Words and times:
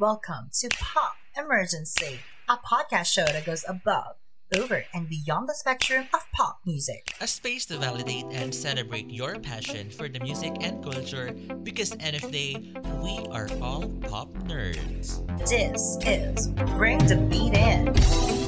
Welcome 0.00 0.48
to 0.60 0.68
Pop 0.80 1.12
Emergency, 1.36 2.20
a 2.48 2.56
podcast 2.56 3.12
show 3.12 3.26
that 3.26 3.44
goes 3.44 3.66
above, 3.68 4.16
over, 4.56 4.86
and 4.94 5.06
beyond 5.06 5.46
the 5.46 5.52
spectrum 5.54 6.06
of 6.14 6.20
pop 6.32 6.60
music. 6.64 7.12
A 7.20 7.26
space 7.26 7.66
to 7.66 7.76
validate 7.76 8.24
and 8.30 8.54
celebrate 8.54 9.10
your 9.10 9.38
passion 9.38 9.90
for 9.90 10.08
the 10.08 10.18
music 10.20 10.54
and 10.62 10.82
culture 10.82 11.34
because 11.64 11.94
end 12.00 12.16
of 12.16 12.32
day, 12.32 12.72
we 13.02 13.26
are 13.30 13.50
all 13.60 13.88
pop 14.08 14.32
nerds. 14.48 15.20
This 15.46 15.98
is 16.06 16.48
Bring 16.48 16.96
the 17.06 17.16
Beat 17.16 17.52
In. 17.58 18.39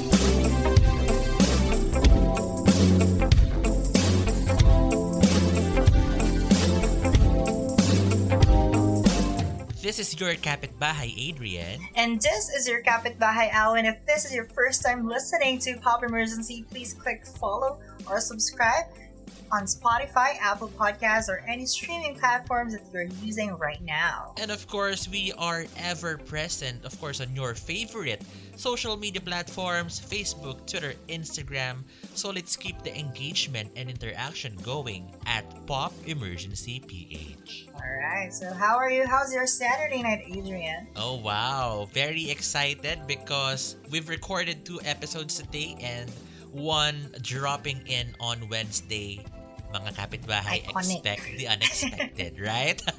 This 9.83 9.99
is 9.99 10.21
your 10.21 10.33
kapitbahay, 10.35 11.13
Adrian. 11.19 11.81
And 11.97 12.23
this 12.23 12.49
is 12.51 12.69
your 12.69 12.85
Kapitbahay 12.85 13.51
Alan. 13.51 13.85
If 13.85 13.99
this 14.07 14.25
is 14.25 14.33
your 14.33 14.45
first 14.45 14.85
time 14.85 15.09
listening 15.09 15.59
to 15.59 15.77
Pop 15.79 16.05
Emergency, 16.05 16.65
please 16.71 16.95
click 16.95 17.27
follow 17.27 17.81
or 18.09 18.21
subscribe 18.21 18.85
on 19.53 19.65
Spotify, 19.65 20.41
Apple 20.41 20.69
Podcasts, 20.69 21.29
or 21.29 21.45
any 21.47 21.67
streaming 21.67 22.17
platforms 22.17 22.73
that 22.73 22.83
you're 22.91 23.05
using 23.23 23.53
right 23.59 23.81
now. 23.85 24.33
And 24.41 24.51
of 24.51 24.67
course, 24.67 25.09
we 25.09 25.33
are 25.37 25.67
ever 25.77 26.17
present, 26.17 26.85
of 26.85 26.99
course, 26.99 27.21
on 27.21 27.37
your 27.37 27.55
favorite 27.55 28.23
social 28.57 28.97
media 28.97 29.21
platforms 29.21 30.01
Facebook, 30.01 30.65
Twitter, 30.67 30.95
Instagram. 31.09 31.85
So 32.15 32.31
let's 32.31 32.57
keep 32.57 32.83
the 32.83 32.97
engagement 32.99 33.71
and 33.77 33.91
interaction 33.91 34.57
going 34.63 35.13
at 35.27 35.45
Pop 35.67 35.93
Emergency 36.07 36.81
PH. 36.81 37.69
Alright, 37.75 38.33
so 38.33 38.53
how 38.55 38.77
are 38.77 38.91
you? 38.91 39.07
How's 39.07 39.35
your 39.35 39.47
Saturday 39.47 40.03
night, 40.03 40.25
Adrian? 40.27 40.89
Oh 40.97 41.17
wow, 41.17 41.89
very 41.93 42.31
excited 42.31 43.01
because 43.07 43.77
we've 43.91 44.09
recorded 44.09 44.65
two 44.65 44.81
episodes 44.85 45.37
today 45.37 45.77
and 45.81 46.11
one 46.53 47.11
dropping 47.23 47.81
in 47.87 48.15
on 48.21 48.49
Wednesday. 48.49 49.25
Mga 49.73 49.91
kapitbahay, 49.97 50.59
Iconic. 50.69 51.01
expect 51.01 51.25
the 51.35 51.47
unexpected, 51.49 52.33
right? 52.45 52.77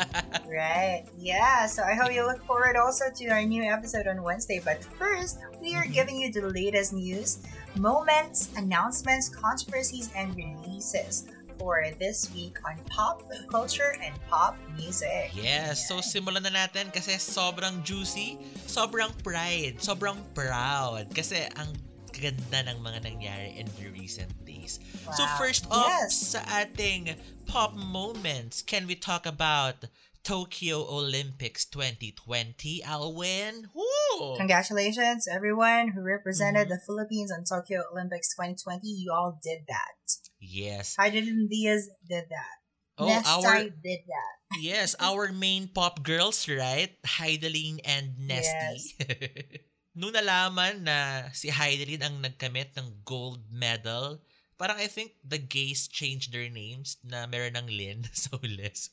Right. 0.50 1.06
Yeah, 1.18 1.66
so 1.66 1.82
I 1.82 1.94
hope 1.94 2.14
you 2.14 2.26
look 2.26 2.42
forward 2.46 2.76
also 2.76 3.10
to 3.10 3.24
our 3.30 3.42
new 3.42 3.62
episode 3.62 4.06
on 4.06 4.22
Wednesday. 4.22 4.58
But 4.58 4.82
first, 4.98 5.38
we 5.62 5.74
are 5.74 5.86
Mhm. 5.86 5.94
giving 5.94 6.18
you 6.18 6.30
the 6.30 6.46
latest 6.46 6.94
news, 6.94 7.42
moments, 7.74 8.50
announcements, 8.54 9.30
controversies, 9.30 10.10
and 10.14 10.34
releases 10.34 11.26
for 11.58 11.86
this 11.98 12.30
week 12.34 12.58
on 12.66 12.78
pop 12.90 13.22
culture 13.50 13.94
and 14.02 14.14
pop 14.26 14.58
music. 14.74 15.30
yes, 15.34 15.86
so 15.86 16.02
simulan 16.02 16.42
na 16.42 16.50
natin 16.50 16.90
kasi 16.90 17.14
sobrang 17.18 17.82
juicy, 17.86 18.42
sobrang 18.66 19.14
pride, 19.22 19.78
sobrang 19.78 20.18
proud 20.34 21.06
kasi 21.14 21.46
ang 21.54 21.70
ganda 22.14 22.62
ng 22.70 22.78
mga 22.82 23.00
nangyari 23.06 23.50
in 23.58 23.66
the 23.78 23.90
recent 23.90 24.30
days. 24.64 24.80
So 25.16 25.26
first 25.38 25.68
up 25.70 25.88
Yes. 25.88 26.34
sa 26.34 26.40
ating 26.48 27.16
pop 27.46 27.76
moments, 27.76 28.62
can 28.64 28.88
we 28.88 28.96
talk 28.96 29.26
about 29.28 29.92
Tokyo 30.24 30.88
Olympics 30.88 31.68
2020, 31.68 32.80
Alwyn? 32.84 33.68
Woo! 33.76 34.38
Congratulations, 34.40 35.28
everyone 35.28 35.92
who 35.92 36.02
represented 36.02 36.68
Mhm. 36.68 36.72
the 36.72 36.82
Philippines 36.88 37.32
on 37.32 37.44
Tokyo 37.44 37.84
Olympics 37.92 38.32
2020. 38.32 38.88
You 38.88 39.12
all 39.12 39.36
did 39.44 39.68
that. 39.68 40.00
Yes. 40.40 40.96
Hidilyn 40.96 41.52
Diaz 41.52 41.92
did 42.08 42.32
that. 42.32 42.58
Oh, 42.96 43.10
our 43.10 43.68
did 43.68 44.06
that. 44.06 44.36
yes, 44.62 44.94
our 45.02 45.34
main 45.34 45.68
pop 45.68 46.04
girls, 46.06 46.46
right? 46.48 46.94
Hidilyn 47.20 47.82
and 47.84 48.16
Nesthy. 48.30 48.80
Nung 49.98 50.14
nalaman 50.14 50.86
na 50.86 51.30
si 51.34 51.50
Hidilyn 51.50 52.02
ang 52.06 52.22
nagkamit 52.22 52.78
ng 52.78 53.02
gold 53.04 53.50
medal, 53.50 54.22
parang 54.56 54.78
I 54.78 54.88
think 54.88 55.16
the 55.24 55.38
gays 55.38 55.88
changed 55.88 56.32
their 56.32 56.50
names 56.50 56.98
na 57.04 57.26
meron 57.26 57.56
ng 57.56 57.68
Lynn. 57.68 58.02
So, 58.14 58.38
Les. 58.42 58.90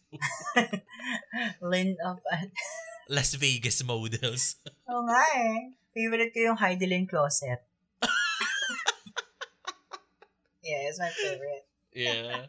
Lynn 1.60 1.96
of 2.04 2.18
Las 3.10 3.34
Vegas 3.34 3.82
models. 3.82 4.56
Oo 4.90 5.02
nga 5.06 5.22
eh. 5.36 5.74
Favorite 5.90 6.30
ko 6.30 6.54
yung 6.54 6.58
Hidilyn 6.62 7.10
Closet. 7.10 7.58
yeah, 10.62 10.86
it's 10.86 10.98
my 11.00 11.10
favorite. 11.10 11.66
Yeah. 11.92 12.46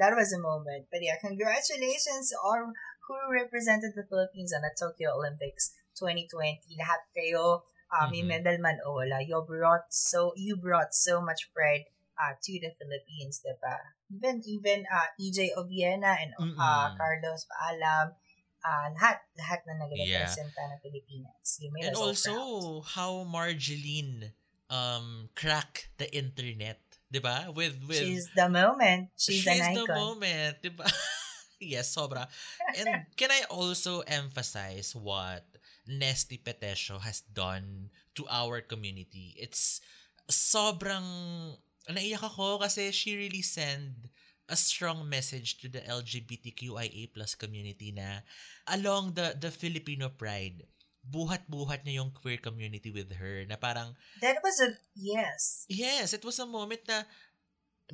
That 0.00 0.16
was 0.16 0.32
a 0.32 0.40
moment. 0.40 0.86
But 0.90 1.04
yeah, 1.04 1.20
congratulations 1.20 2.32
all 2.32 2.72
who 3.08 3.16
represented 3.28 3.92
the 3.92 4.06
Philippines 4.08 4.54
on 4.56 4.62
the 4.64 4.72
Tokyo 4.72 5.12
Olympics 5.18 5.76
2020. 5.98 6.78
Lahat 6.80 7.04
kayo, 7.12 7.66
uh, 7.92 8.06
may 8.08 8.22
Mhm. 8.24 8.30
medal 8.40 8.56
man 8.62 8.80
o 8.86 8.96
wala. 8.96 9.20
You 9.20 9.44
brought 9.44 9.92
so, 9.92 10.32
you 10.40 10.56
brought 10.56 10.94
so 10.96 11.20
much 11.20 11.50
pride 11.52 11.90
uh, 12.20 12.36
to 12.36 12.52
the 12.60 12.70
Philippines, 12.76 13.40
diba? 13.40 13.80
Even, 14.12 14.44
even 14.44 14.84
uh, 14.92 15.08
EJ 15.16 15.56
Obiena 15.56 16.20
and 16.20 16.36
uh, 16.36 16.44
Mm-mm. 16.44 16.96
Carlos 17.00 17.48
Paalam, 17.48 18.12
uh, 18.60 18.86
lahat, 18.92 19.24
lahat 19.40 19.64
na 19.64 19.80
Yeah. 19.80 20.28
nag-representa 20.28 20.60
ng 20.68 20.80
Pilipinas. 20.84 21.48
And 21.80 21.96
also, 21.96 22.84
proud. 22.84 22.92
how 22.92 23.12
Margielyn 23.24 24.36
um 24.70 25.26
cracked 25.34 25.90
the 25.98 26.06
internet, 26.14 26.78
'di 27.10 27.18
ba? 27.18 27.50
With 27.50 27.82
with 27.90 28.06
She's 28.06 28.30
the 28.38 28.46
moment. 28.46 29.10
She's, 29.18 29.42
she's 29.42 29.66
the 29.74 29.86
moment, 29.90 30.62
'di 30.62 30.70
ba? 30.78 30.86
yes, 31.60 31.90
sobra. 31.90 32.30
And 32.78 33.04
can 33.18 33.34
I 33.34 33.50
also 33.50 34.00
emphasize 34.06 34.94
what 34.94 35.44
Nesthy 35.90 36.38
Petecio 36.38 37.02
has 37.02 37.20
done 37.26 37.90
to 38.14 38.24
our 38.30 38.62
community? 38.62 39.34
It's 39.36 39.82
sobrang 40.30 41.58
naiyak 41.92 42.22
ako 42.22 42.62
kasi 42.62 42.90
she 42.94 43.16
really 43.16 43.42
sent 43.42 44.10
a 44.50 44.58
strong 44.58 45.06
message 45.06 45.62
to 45.62 45.70
the 45.70 45.78
LGBTQIA 45.86 47.14
plus 47.14 47.38
community 47.38 47.94
na 47.94 48.26
along 48.66 49.14
the 49.14 49.38
the 49.38 49.54
Filipino 49.54 50.10
pride, 50.10 50.66
buhat-buhat 51.06 51.86
niya 51.86 52.02
yung 52.02 52.10
queer 52.10 52.42
community 52.42 52.90
with 52.90 53.14
her 53.16 53.46
na 53.46 53.54
parang 53.54 53.94
That 54.18 54.42
was 54.42 54.58
a, 54.58 54.74
yes. 54.98 55.64
Yes, 55.70 56.12
it 56.12 56.26
was 56.26 56.42
a 56.42 56.50
moment 56.50 56.82
na 56.90 57.06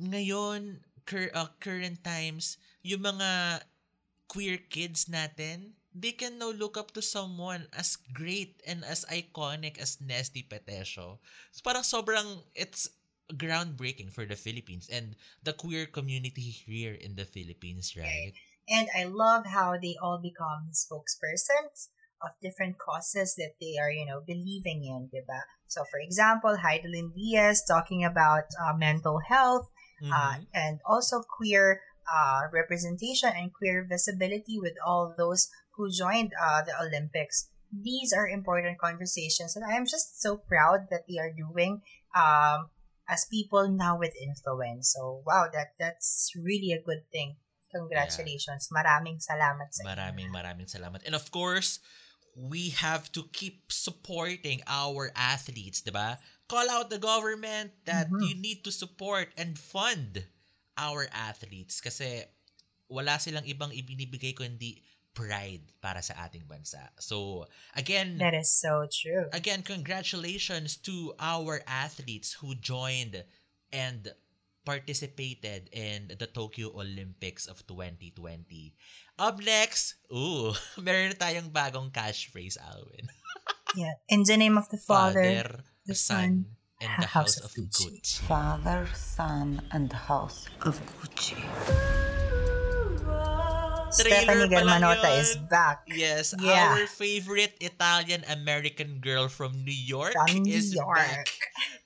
ngayon, 0.01 0.81
cur- 1.05 1.33
uh, 1.33 1.53
current 1.61 2.01
times, 2.03 2.57
yung 2.81 3.05
mga 3.05 3.61
queer 4.27 4.57
kids 4.69 5.07
natin, 5.07 5.77
they 5.95 6.13
can 6.13 6.37
now 6.37 6.53
look 6.53 6.77
up 6.77 6.93
to 6.93 7.01
someone 7.01 7.65
as 7.73 7.97
great 8.13 8.61
and 8.67 8.85
as 8.85 9.05
iconic 9.09 9.81
as 9.81 9.97
Nesty 9.97 10.45
Petesio. 10.45 11.17
So 11.49 11.59
parang 11.65 11.85
sobrang, 11.85 12.45
it's 12.53 12.91
groundbreaking 13.33 14.13
for 14.13 14.25
the 14.25 14.35
Philippines 14.35 14.87
and 14.91 15.15
the 15.43 15.53
queer 15.53 15.85
community 15.85 16.41
here 16.41 16.93
in 16.93 17.15
the 17.15 17.25
Philippines, 17.25 17.93
right? 17.97 18.33
And 18.69 18.87
I 18.95 19.05
love 19.05 19.47
how 19.47 19.77
they 19.79 19.95
all 20.01 20.19
become 20.21 20.71
spokespersons 20.71 21.89
of 22.21 22.31
different 22.41 22.77
causes 22.79 23.35
that 23.35 23.55
they 23.61 23.77
are, 23.79 23.91
you 23.91 24.05
know, 24.05 24.21
believing 24.25 24.83
in, 24.83 25.09
diba? 25.13 25.41
So, 25.67 25.83
for 25.91 25.99
example, 25.99 26.57
Hidilyn 26.63 27.13
Diaz 27.13 27.63
talking 27.67 28.03
about 28.03 28.45
uh, 28.59 28.73
mental 28.75 29.19
health 29.27 29.69
uh, 30.03 30.39
Mhm. 30.39 30.47
and 30.53 30.79
also 30.85 31.21
queer 31.21 31.81
uh, 32.07 32.47
representation 32.53 33.29
and 33.35 33.53
queer 33.53 33.85
visibility 33.87 34.57
with 34.59 34.73
all 34.85 35.13
those 35.17 35.49
who 35.75 35.91
joined 35.91 36.31
uh, 36.39 36.61
the 36.63 36.73
Olympics. 36.79 37.49
These 37.71 38.13
are 38.13 38.27
important 38.27 38.79
conversations, 38.79 39.55
and 39.55 39.65
I'm 39.65 39.85
just 39.85 40.21
so 40.21 40.37
proud 40.37 40.87
that 40.89 41.03
they 41.07 41.19
are 41.19 41.33
doing 41.35 41.81
um, 42.15 42.71
as 43.07 43.25
people 43.31 43.71
now 43.71 43.97
with 43.97 44.13
influence. 44.19 44.93
So, 44.93 45.23
wow, 45.23 45.47
that 45.51 45.79
that's 45.79 46.31
really 46.35 46.75
a 46.75 46.83
good 46.83 47.07
thing. 47.11 47.39
Congratulations. 47.71 48.71
Maraming 48.71 49.19
salamat 49.19 49.71
sa 49.75 49.83
inyo. 49.83 49.91
Maraming 49.91 50.29
maraming 50.31 50.69
salamat. 50.71 51.03
And 51.03 51.15
of 51.15 51.27
course, 51.31 51.79
we 52.37 52.71
have 52.77 53.11
to 53.17 53.27
keep 53.33 53.71
supporting 53.73 54.61
our 54.67 55.11
athletes, 55.15 55.81
'di 55.81 55.91
ba? 55.91 56.19
Call 56.47 56.67
out 56.71 56.87
the 56.87 57.01
government 57.01 57.75
that 57.83 58.07
Mhm. 58.07 58.23
you 58.23 58.35
need 58.39 58.63
to 58.63 58.71
support 58.71 59.35
and 59.35 59.59
fund 59.59 60.23
our 60.79 61.09
athletes 61.11 61.81
kasi 61.83 62.23
wala 62.87 63.19
silang 63.19 63.43
ibang 63.43 63.73
ibinibigay 63.75 64.31
kundi 64.31 64.79
pride 65.17 65.65
para 65.81 66.05
sa 66.05 66.13
ating 66.21 66.45
bansa. 66.45 66.93
So, 67.01 67.49
again, 67.73 68.21
That 68.21 68.37
is 68.37 68.53
so 68.53 68.85
true. 68.85 69.25
again, 69.33 69.65
congratulations 69.65 70.77
to 70.85 71.17
our 71.17 71.65
athletes 71.65 72.37
who 72.37 72.53
joined 72.53 73.25
and 73.73 74.13
participated 74.61 75.73
in 75.73 76.11
the 76.19 76.27
Tokyo 76.27 76.69
Olympics 76.77 77.47
of 77.49 77.65
2020. 77.65 78.75
Up 79.17 79.41
next, 79.41 79.95
ooh, 80.13 80.53
meron 80.77 81.15
na 81.15 81.17
tayong 81.17 81.49
bagong 81.49 81.89
cash 81.89 82.29
phrase, 82.29 82.61
Alwyn. 82.61 83.09
Yeah. 83.75 83.99
In 84.07 84.23
the 84.23 84.37
name 84.39 84.55
of 84.57 84.71
the 84.71 84.79
Father, 84.79 85.21
the 85.83 85.91
the 85.91 85.95
Son, 85.95 86.47
and 86.79 86.91
the 87.03 87.11
House, 87.11 87.35
of 87.43 87.51
Gucci. 87.51 87.99
Gucci. 87.99 88.23
Father, 88.23 88.87
Son, 88.95 89.59
and 89.75 89.91
the 89.91 90.07
House 90.07 90.47
of 90.63 90.79
Gucci. 91.03 91.35
Stefani 93.89 94.47
Germanotta 94.51 95.19
is 95.19 95.37
back. 95.49 95.83
Yes, 95.87 96.33
Yeah. 96.39 96.75
our 96.75 96.87
favorite 96.87 97.55
Italian-American 97.61 98.99
girl 98.99 99.27
from 99.29 99.63
New 99.63 99.73
York 99.75 100.13
From 100.13 100.43
New 100.43 100.53
is 100.53 100.73
York. 100.75 100.97
back 100.97 101.27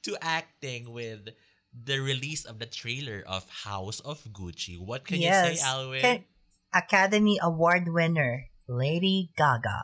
to 0.04 0.18
acting 0.22 0.92
with 0.92 1.30
the 1.72 2.00
release 2.00 2.44
of 2.44 2.60
the 2.60 2.66
trailer 2.66 3.24
of 3.28 3.48
House 3.64 4.00
of 4.02 4.24
Gucci. 4.34 4.76
What 4.80 5.06
can 5.06 5.22
you 5.22 5.30
say, 5.32 5.56
Yes. 5.56 5.64
Alwyn? 5.64 6.02
Can- 6.02 6.26
Academy 6.74 7.38
Award 7.42 7.88
winner, 7.92 8.48
Lady 8.68 9.32
Gaga. 9.38 9.84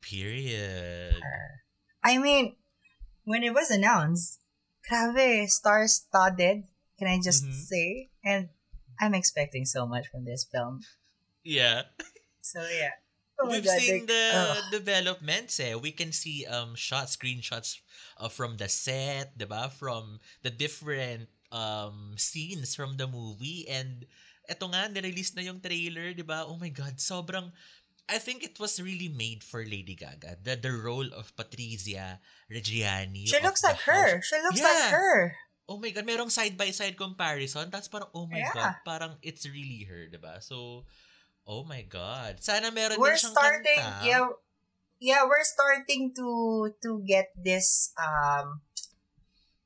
Period. 0.00 1.16
I 2.04 2.18
mean, 2.18 2.56
when 3.24 3.42
it 3.42 3.52
was 3.52 3.70
announced, 3.70 4.38
grabe, 4.88 5.48
star-studded, 5.48 6.64
can 6.98 7.08
I 7.08 7.18
just 7.20 7.42
Mhm. 7.44 7.52
say? 7.66 8.10
And 8.22 8.48
I'm 9.00 9.14
expecting 9.14 9.64
so 9.66 9.84
much 9.86 10.06
from 10.08 10.24
this 10.24 10.44
film. 10.44 10.80
Yeah. 11.46 11.86
So, 12.42 12.58
yeah. 12.66 12.94
Oh 13.38 13.48
We've 13.52 13.64
God, 13.64 13.78
seen 13.78 14.06
the 14.08 14.26
developments 14.72 15.60
eh. 15.60 15.76
We 15.76 15.92
can 15.92 16.10
see 16.10 16.48
um 16.48 16.72
shots, 16.74 17.16
screenshots 17.20 17.78
uh, 18.16 18.32
from 18.32 18.56
the 18.56 18.66
set, 18.66 19.36
'di 19.36 19.44
ba? 19.44 19.68
From 19.68 20.18
the 20.40 20.48
different 20.48 21.28
um 21.52 22.16
scenes 22.16 22.72
from 22.74 22.96
the 22.96 23.04
movie 23.06 23.68
and 23.68 24.08
eto 24.48 24.72
nga 24.72 24.88
nirelease 24.88 25.36
na 25.36 25.44
yung 25.44 25.60
trailer, 25.60 26.16
'di 26.16 26.24
ba? 26.24 26.48
Oh 26.48 26.56
my 26.56 26.72
god, 26.72 26.96
sobrang 26.96 27.52
I 28.08 28.16
think 28.22 28.40
it 28.46 28.56
was 28.56 28.80
really 28.80 29.12
made 29.12 29.44
for 29.44 29.60
Lady 29.66 29.92
Gaga. 29.98 30.40
The 30.40 30.56
the 30.56 30.72
role 30.72 31.10
of 31.12 31.34
Patrizia 31.36 32.22
Reggiani. 32.48 33.28
She 33.28 33.36
looks 33.44 33.60
like 33.60 33.84
her. 33.84 34.22
She 34.24 34.38
looks 34.40 34.62
Yeah. 34.62 34.70
like 34.70 34.90
her. 34.96 35.36
Oh 35.68 35.76
my 35.76 35.90
god, 35.92 36.06
merong 36.08 36.30
side 36.32 36.56
by 36.56 36.70
side 36.72 36.96
comparison. 36.96 37.68
Tapos 37.68 37.90
parang 37.92 38.08
oh 38.16 38.24
my 38.30 38.40
Yeah. 38.40 38.54
god, 38.54 38.74
parang 38.86 39.12
it's 39.20 39.44
really 39.44 39.84
her, 39.90 40.08
'di 40.08 40.16
ba? 40.22 40.40
So 40.40 40.86
Oh 41.46 41.62
my 41.62 41.82
god. 41.86 42.42
Sana 42.42 42.74
meron 42.74 42.98
we're 42.98 43.14
din 43.14 43.22
siyang 43.22 43.34
starting 43.38 43.78
kanta. 43.78 44.02
yeah 44.02 44.26
yeah 44.98 45.22
we're 45.24 45.46
starting 45.46 46.10
to 46.18 46.28
to 46.82 46.90
get 47.06 47.30
this 47.38 47.94
um 47.94 48.66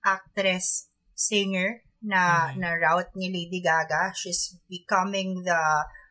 actress 0.04 0.88
singer 1.14 1.84
na 2.00 2.52
Mhm. 2.52 2.56
na 2.64 2.70
route 2.80 3.12
ni 3.16 3.28
Lady 3.28 3.60
Gaga 3.60 4.12
she's 4.16 4.56
becoming 4.72 5.44
the 5.44 5.60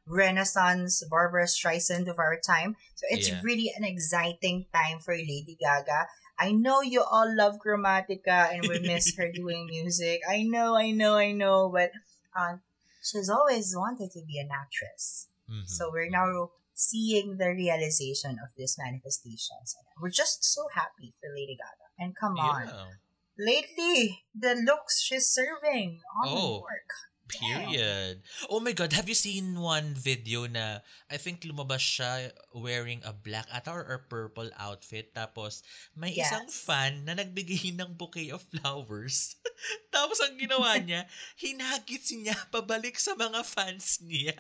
renaissance 0.06 1.02
Barbra 1.10 1.46
Streisand 1.50 2.06
of 2.10 2.18
our 2.22 2.38
time 2.42 2.78
so 2.94 3.06
it's 3.10 3.30
Yeah. 3.30 3.42
really 3.42 3.70
an 3.74 3.86
exciting 3.86 4.70
time 4.74 5.02
for 5.02 5.14
Lady 5.18 5.58
Gaga 5.58 6.06
I 6.40 6.54
know 6.54 6.82
you 6.86 7.02
all 7.04 7.28
love 7.30 7.58
Chromatica 7.62 8.54
and 8.54 8.66
we 8.70 8.80
miss 8.82 9.18
her 9.18 9.30
doing 9.42 9.66
music 9.70 10.22
I 10.30 10.46
know 10.46 10.78
I 10.78 10.94
know 10.94 11.18
I 11.18 11.34
know 11.34 11.70
but 11.74 11.90
uh, 12.38 12.62
she's 13.02 13.30
always 13.30 13.74
wanted 13.74 14.14
to 14.14 14.22
be 14.26 14.38
an 14.38 14.50
actress 14.54 15.28
Mhm. 15.50 15.66
so 15.66 15.90
we're 15.90 16.08
now 16.14 16.54
seeing 16.78 17.36
the 17.36 17.50
realization 17.52 18.40
of 18.40 18.54
these 18.56 18.78
manifestations. 18.80 19.76
We're 20.00 20.14
just 20.14 20.46
so 20.48 20.70
happy 20.72 21.12
for 21.20 21.28
Lady 21.36 21.58
Gaga. 21.60 21.88
And 22.00 22.16
come 22.16 22.40
on, 22.40 22.64
Yeah. 22.70 22.96
lately 23.36 24.24
the 24.32 24.56
looks 24.56 25.02
she's 25.04 25.28
serving 25.28 26.00
on 26.22 26.24
Oh. 26.30 26.64
New 26.64 26.64
York. 26.64 26.92
Period. 27.30 28.26
Oh 28.50 28.58
my 28.58 28.74
God, 28.74 28.90
have 28.98 29.06
you 29.06 29.14
seen 29.14 29.62
one 29.62 29.94
video 29.94 30.50
na 30.50 30.82
I 31.14 31.22
think 31.22 31.46
lumabas 31.46 31.78
siya 31.86 32.34
wearing 32.58 33.06
a 33.06 33.14
black 33.14 33.46
ata 33.54 33.70
or, 33.70 33.86
or 33.86 34.00
purple 34.10 34.50
outfit 34.58 35.14
tapos 35.14 35.62
may 35.94 36.10
isang 36.18 36.50
Yes. 36.50 36.58
fan 36.66 37.06
na 37.06 37.14
nagbigay 37.14 37.70
ng 37.78 37.94
bouquet 37.94 38.34
of 38.34 38.42
flowers. 38.50 39.38
tapos 39.94 40.18
ang 40.26 40.42
ginawa 40.42 40.74
niya, 40.82 41.06
hinagits 41.38 42.10
niya 42.18 42.34
pabalik 42.50 42.98
sa 42.98 43.14
mga 43.14 43.46
fans 43.46 44.02
niya. 44.02 44.34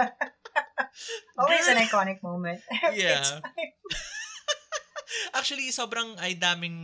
Always 1.40 1.68
an 1.68 1.78
iconic 1.80 2.22
moment. 2.22 2.60
Every 2.84 3.04
Yeah. 3.04 3.22
time. 3.22 3.42
Actually, 5.34 5.70
sobrang 5.74 6.14
ay 6.22 6.38
daming 6.38 6.78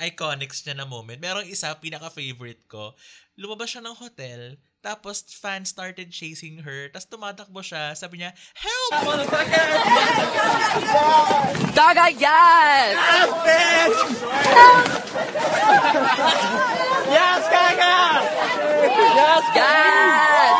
iconics 0.00 0.64
niya 0.64 0.80
na 0.80 0.88
moment. 0.88 1.20
Merong 1.20 1.44
isa, 1.44 1.76
pinaka-favorite 1.76 2.64
ko. 2.68 2.96
Lumabas 3.36 3.68
siya 3.68 3.84
ng 3.84 3.92
hotel, 3.96 4.56
tapos 4.80 5.28
fans 5.28 5.68
started 5.68 6.08
chasing 6.08 6.64
her, 6.64 6.88
tapos 6.88 7.08
tumatakbo 7.10 7.60
siya, 7.60 7.92
sabi 7.92 8.24
niya, 8.24 8.32
Help! 8.56 8.96
Gaga, 11.76 12.06
yes! 12.16 12.96
Yes, 17.12 17.42
Gaga! 17.50 17.96
Yes! 18.96 19.44
Yes! 19.52 20.54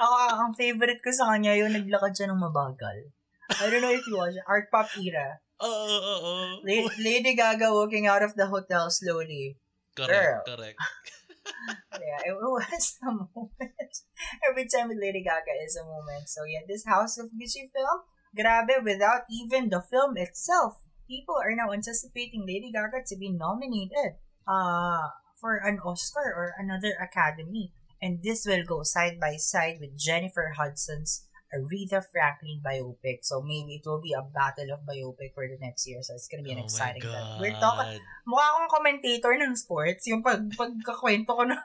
Ako, 0.00 0.16
ang 0.16 0.52
favorite 0.70 1.02
ko 1.02 1.10
sa 1.10 1.34
kanya, 1.34 1.58
yung 1.58 1.74
naglakad 1.74 2.14
siya 2.14 2.30
ng 2.30 2.38
mabagal. 2.38 3.10
I 3.58 3.66
don't 3.66 3.82
know 3.82 3.90
if 3.90 4.06
you 4.06 4.14
watch 4.14 4.38
it. 4.38 4.46
Art 4.46 4.70
Pop 4.70 4.86
era. 4.94 5.42
Oo, 5.58 5.66
oo, 5.66 6.14
oo. 6.22 6.34
La- 6.62 6.94
Lady 7.02 7.34
Gaga 7.34 7.74
walking 7.74 8.06
out 8.06 8.22
of 8.22 8.38
the 8.38 8.46
hotel 8.46 8.86
slowly. 8.88 9.58
Correct, 9.98 10.46
Girl. 10.46 10.56
correct. 10.56 10.78
yeah, 11.98 12.30
it 12.30 12.36
was 12.38 12.94
a 13.02 13.10
moment. 13.10 13.94
Every 14.46 14.70
time 14.70 14.88
with 14.88 15.02
Lady 15.02 15.20
Gaga 15.26 15.50
is 15.66 15.74
a 15.74 15.84
moment. 15.84 16.30
So 16.30 16.46
yeah, 16.46 16.62
this 16.62 16.86
House 16.86 17.18
of 17.18 17.34
Gucci 17.34 17.66
film, 17.74 18.06
grabe, 18.38 18.86
without 18.86 19.26
even 19.26 19.68
the 19.68 19.82
film 19.82 20.14
itself, 20.16 20.80
people 21.10 21.34
are 21.34 21.52
now 21.52 21.74
anticipating 21.74 22.46
Lady 22.46 22.70
Gaga 22.70 23.02
to 23.10 23.18
be 23.18 23.34
nominated 23.34 24.22
uh, 24.46 25.10
for 25.36 25.58
an 25.58 25.82
Oscar 25.82 26.22
or 26.22 26.54
another 26.56 26.94
Academy. 27.02 27.74
And 28.00 28.22
this 28.22 28.46
will 28.46 28.64
go 28.64 28.82
side 28.82 29.20
by 29.20 29.36
side 29.36 29.78
with 29.80 29.96
Jennifer 29.96 30.54
Hudson's 30.56 31.26
Aretha 31.50 32.02
Franklin 32.12 32.62
biopic. 32.64 33.22
So 33.22 33.42
maybe 33.42 33.82
it 33.82 33.86
will 33.86 34.00
be 34.00 34.12
a 34.12 34.22
battle 34.22 34.72
of 34.72 34.86
biopic 34.86 35.34
for 35.34 35.46
the 35.46 35.58
next 35.60 35.86
year. 35.86 36.02
So 36.02 36.14
it's 36.14 36.28
gonna 36.28 36.42
be 36.42 36.52
an 36.52 36.60
oh 36.60 36.64
exciting 36.64 37.02
time. 37.02 37.40
We're 37.40 37.58
talking, 37.58 38.00
mukha 38.26 38.44
akong 38.46 38.70
commentator 38.70 39.32
ng 39.34 39.56
sports. 39.56 40.06
Yung 40.06 40.22
pag, 40.22 40.46
pagkakwento 40.54 41.26
ko 41.26 41.44
na. 41.44 41.58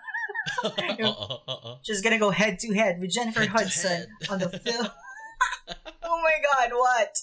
She's 1.85 2.01
gonna 2.01 2.19
go 2.19 2.31
head 2.31 2.57
to 2.59 2.73
head 2.73 2.99
with 2.99 3.11
Jennifer 3.11 3.45
Head 3.45 3.49
Hudson 3.49 4.09
head. 4.09 4.29
on 4.29 4.39
the 4.39 4.49
film. 4.65 4.89
oh 6.03 6.17
my 6.21 6.37
god, 6.41 6.69
what? 6.73 7.13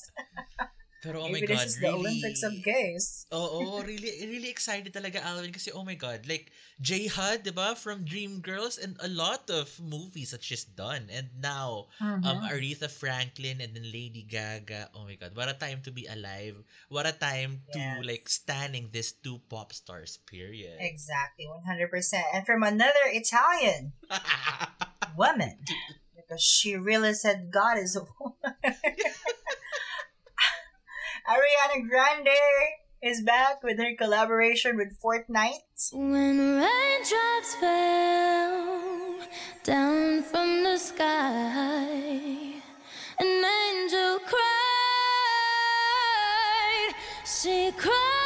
Pero 1.03 1.19
oh 1.19 1.27
Maybe 1.27 1.51
my 1.51 1.59
God, 1.59 1.67
this 1.67 1.75
is 1.75 1.83
really... 1.83 1.91
the 1.91 1.99
Olympics 1.99 2.43
of 2.47 2.55
gays. 2.63 3.27
Oo, 3.35 3.83
really, 3.91 4.23
really 4.23 4.47
excited 4.47 4.95
talaga, 4.95 5.19
Alvin, 5.19 5.51
kasi 5.51 5.75
oh 5.75 5.83
my 5.83 5.99
God, 5.99 6.23
like, 6.31 6.55
J 6.79 7.11
HUD, 7.11 7.43
di 7.43 7.51
ba, 7.51 7.75
from 7.75 8.07
Dreamgirls 8.07 8.79
and 8.79 8.95
a 9.03 9.11
lot 9.11 9.51
of 9.51 9.67
movies 9.83 10.31
that 10.31 10.47
she's 10.47 10.63
done. 10.63 11.11
And 11.11 11.27
now, 11.43 11.91
um, 11.99 12.23
Mhm. 12.23 12.47
Aretha 12.55 12.87
Franklin 12.87 13.59
and 13.59 13.75
then 13.75 13.91
Lady 13.91 14.23
Gaga. 14.23 14.95
Oh 14.95 15.03
my 15.03 15.19
God, 15.19 15.35
what 15.35 15.51
a 15.51 15.59
time 15.59 15.83
to 15.83 15.91
be 15.91 16.07
alive. 16.07 16.63
What 16.87 17.11
a 17.11 17.15
time 17.19 17.67
to, 17.75 18.07
like, 18.07 18.31
standing 18.31 18.95
these 18.95 19.11
two 19.11 19.43
pop 19.51 19.75
stars, 19.75 20.23
period. 20.23 20.79
Exactly, 20.79 21.51
100%. 21.51 22.31
And 22.31 22.47
from 22.47 22.63
another 22.63 23.11
Italian 23.11 23.99
woman, 25.19 25.67
because 26.15 26.39
she 26.39 26.79
really 26.79 27.19
said 27.19 27.51
God 27.51 27.75
is 27.83 27.99
a 27.99 28.07
woman. 28.23 28.55
Ariana 31.29 31.89
Grande 31.89 32.29
is 33.01 33.23
back 33.23 33.63
with 33.63 33.79
her 33.79 33.95
collaboration 33.97 34.77
with 34.77 34.99
Fortnite. 35.01 35.93
When 35.93 36.59
raindrops 36.59 37.55
fell 37.61 39.21
down 39.63 40.23
from 40.25 40.65
the 40.65 40.79
sky, 40.79 42.61
an 43.21 43.45
angel 43.45 44.19
cried, 44.27 44.43
she 47.25 47.71
cried. 47.73 48.22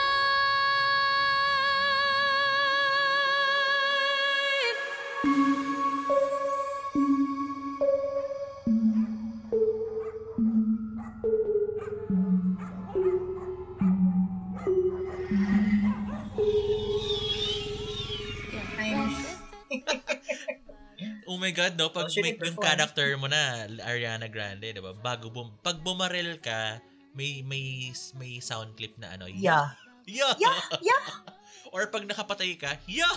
God, 21.57 21.73
no? 21.81 21.89
Pag 21.89 22.13
did 22.13 22.37
yung 22.37 22.61
character 22.61 23.17
mo 23.17 23.33
na, 23.33 23.65
Ariana 23.89 24.29
Grande, 24.29 24.77
di 24.77 24.81
ba? 24.85 24.93
Bago 24.93 25.33
bum, 25.33 25.57
pag 25.65 25.81
bumaril 25.81 26.37
ka, 26.45 26.85
may 27.17 27.41
may 27.41 27.89
may 28.21 28.37
sound 28.45 28.77
clip 28.77 28.93
na 29.01 29.17
ano, 29.17 29.25
yeah. 29.25 29.73
Yeah. 30.05 30.37
Yeah, 30.39 30.61
yeah, 30.85 31.03
Or 31.75 31.89
pag 31.91 32.07
nakapatay 32.07 32.61
ka, 32.61 32.79
yeah. 32.87 33.11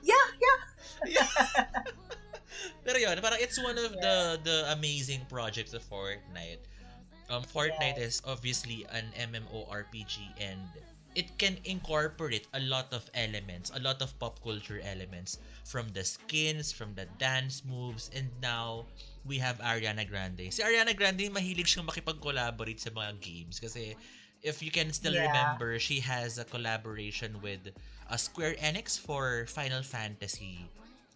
yeah, 0.00 0.26
yeah. 0.38 0.58
Pero 2.86 2.96
yun, 2.96 3.18
parang 3.20 3.40
it's 3.42 3.60
one 3.60 3.76
of 3.76 3.92
the 3.92 4.40
the 4.40 4.56
amazing 4.72 5.26
projects 5.28 5.76
of 5.76 5.84
Fortnite. 5.84 6.64
Um, 7.28 7.44
Fortnite 7.46 8.00
is 8.00 8.18
Yes. 8.18 8.26
obviously 8.26 8.88
an 8.90 9.12
MMORPG 9.14 10.34
and 10.40 10.64
it 11.14 11.38
can 11.38 11.58
incorporate 11.64 12.46
a 12.54 12.60
lot 12.60 12.92
of 12.92 13.10
elements, 13.14 13.70
a 13.74 13.80
lot 13.80 14.00
of 14.02 14.14
pop 14.18 14.42
culture 14.42 14.80
elements 14.84 15.38
from 15.64 15.88
the 15.92 16.04
skins, 16.04 16.70
from 16.72 16.94
the 16.94 17.06
dance 17.18 17.62
moves, 17.66 18.10
and 18.14 18.30
now 18.42 18.86
we 19.26 19.38
have 19.38 19.58
Ariana 19.58 20.06
Grande. 20.08 20.48
Si 20.52 20.62
Ariana 20.62 20.94
Grande, 20.96 21.26
mahilig 21.30 21.66
siyang 21.66 21.86
makipag-collaborate 21.86 22.80
sa 22.80 22.90
mga 22.90 23.18
games 23.20 23.58
kasi 23.58 23.96
if 24.42 24.62
you 24.62 24.70
can 24.70 24.92
still 24.92 25.12
Yeah. 25.14 25.26
remember, 25.28 25.78
she 25.78 26.00
has 26.00 26.38
a 26.38 26.44
collaboration 26.46 27.42
with 27.42 27.60
a 28.08 28.16
Square 28.18 28.56
Enix 28.62 28.98
for 28.98 29.44
Final 29.50 29.82
Fantasy, 29.82 30.64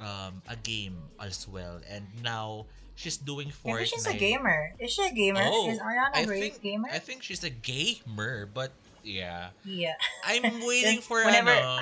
um, 0.00 0.42
a 0.48 0.56
game 0.56 0.98
as 1.18 1.46
well. 1.48 1.80
And 1.88 2.04
now, 2.22 2.66
she's 2.94 3.16
doing 3.16 3.50
Maybe 3.64 3.86
Fortnite. 3.86 3.90
she's 3.90 4.06
a 4.06 4.14
gamer. 4.18 4.74
Is 4.78 4.92
she 4.92 5.02
a 5.06 5.12
gamer? 5.14 5.42
Oh, 5.42 5.70
Is 5.70 5.78
Ariana 5.80 6.14
I 6.14 6.20
a 6.22 6.26
think, 6.26 6.60
gamer? 6.62 6.88
I 6.92 6.98
think 7.00 7.22
she's 7.22 7.42
a 7.42 7.50
gamer, 7.50 8.46
but 8.46 8.70
yeah. 9.04 9.52
yeah. 9.62 9.94
I'm 10.24 10.64
waiting 10.68 11.00
for 11.04 11.22
Whenever- 11.22 11.52
ano. 11.52 11.78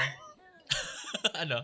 ano? 1.43 1.59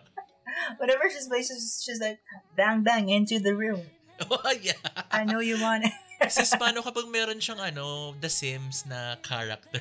Whenever 0.78 1.10
she's 1.10 1.28
plays, 1.28 1.48
she's, 1.48 1.82
she's 1.84 2.00
like, 2.00 2.18
bang, 2.56 2.82
bang, 2.82 3.08
into 3.10 3.38
the 3.38 3.54
room. 3.54 3.82
Oh, 4.30 4.50
yeah. 4.50 4.74
I 5.14 5.22
know 5.22 5.38
you 5.38 5.62
want 5.62 5.86
it. 5.86 5.94
Sis, 6.26 6.50
paano 6.58 6.82
kapag 6.82 7.06
meron 7.06 7.38
siyang 7.38 7.62
ano, 7.62 8.18
The 8.18 8.26
Sims 8.26 8.82
na 8.82 9.14
character? 9.22 9.78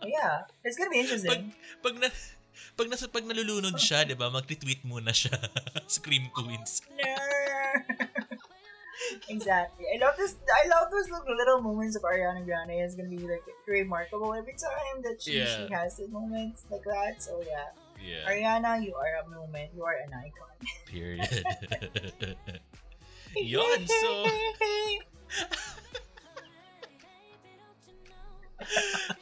yeah. 0.00 0.48
It's 0.64 0.80
gonna 0.80 0.88
be 0.88 1.04
pag, 1.04 1.12
interesting. 1.12 1.52
pag 1.84 1.94
na, 2.00 2.08
pag, 2.72 2.88
nasa, 2.88 3.04
pag 3.04 3.28
nalulunod 3.28 3.76
siya, 3.76 4.08
di 4.08 4.16
ba, 4.16 4.32
mag-tweet 4.32 4.88
muna 4.88 5.12
siya. 5.12 5.36
Scream 5.84 6.32
Queens. 6.32 6.80
Exactly. 9.28 9.86
I 9.94 9.98
love 10.04 10.16
this. 10.16 10.36
I 10.48 10.68
love 10.68 10.90
those 10.90 11.08
little, 11.10 11.36
little 11.36 11.60
moments 11.60 11.96
of 11.96 12.02
Ariana 12.02 12.44
Grande. 12.44 12.70
It's 12.82 12.94
gonna 12.94 13.08
be 13.08 13.18
like 13.18 13.42
remarkable 13.66 14.34
every 14.34 14.54
time 14.54 15.02
that 15.02 15.20
she, 15.22 15.38
Yeah. 15.38 15.66
she 15.66 15.72
has 15.72 15.96
the 15.98 16.08
moments 16.08 16.64
like 16.70 16.84
that. 16.84 17.22
So 17.22 17.42
yeah, 17.46 17.68
Yeah. 18.00 18.28
Ariana, 18.28 18.82
you 18.84 18.94
are 18.94 19.14
a 19.24 19.28
moment. 19.28 19.70
You 19.74 19.84
are 19.84 19.96
an 20.04 20.12
icon. 20.14 20.54
Period. 20.86 21.28
Yon, 23.36 23.80
so... 23.86 24.10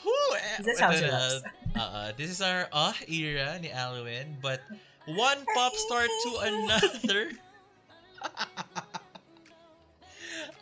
Whew, 0.02 0.36
eh, 0.36 0.62
This 0.62 0.74
is 0.76 0.80
how 0.80 0.90
ito 0.92 0.98
she 1.00 1.06
na. 1.08 1.16
looks. 1.18 1.42
Uh, 1.74 2.08
this 2.20 2.28
is 2.30 2.40
our 2.44 2.68
ah 2.72 2.94
era 3.08 3.56
ni 3.58 3.72
Alwyn, 3.72 4.36
but 4.44 4.60
one 5.08 5.40
pop 5.56 5.72
star 5.74 6.04
to 6.04 6.30
another. 6.52 7.32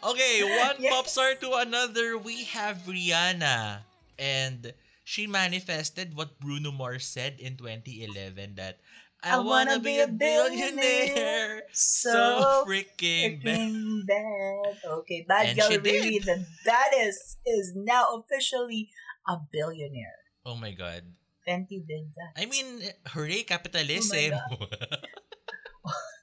Okay, 0.05 0.43
one 0.65 0.77
Yes. 0.81 0.93
pop 0.93 1.07
star 1.09 1.35
to 1.41 1.53
another. 1.61 2.17
We 2.19 2.45
have 2.55 2.85
Rihanna, 2.89 3.85
and 4.19 4.73
she 5.05 5.27
manifested 5.27 6.15
what 6.15 6.39
Bruno 6.41 6.71
Mars 6.73 7.07
said 7.07 7.37
in 7.39 7.57
2011 7.57 8.55
that 8.57 8.79
I, 9.23 9.39
wanna, 9.39 9.79
be 9.79 10.01
a 10.01 10.09
billionaire. 10.09 11.65
So 11.73 12.65
freaking 12.67 13.45
bad. 13.45 13.59
Freaking 13.59 14.07
bad. 14.09 14.73
Okay, 15.05 15.25
Bad 15.29 15.47
And 15.53 15.59
Girl 15.59 15.69
did. 15.77 16.25
the 16.25 16.47
baddest, 16.65 17.39
is 17.45 17.73
now 17.77 18.07
officially 18.17 18.89
a 19.29 19.37
billionaire. 19.53 20.25
Oh 20.47 20.57
my 20.57 20.73
god. 20.73 21.05
Fenty 21.47 21.85
did 21.85 22.13
that. 22.17 22.33
I 22.41 22.47
mean, 22.47 22.81
hooray, 23.09 23.43
oh 23.43 23.45
capitalism. 23.45 24.33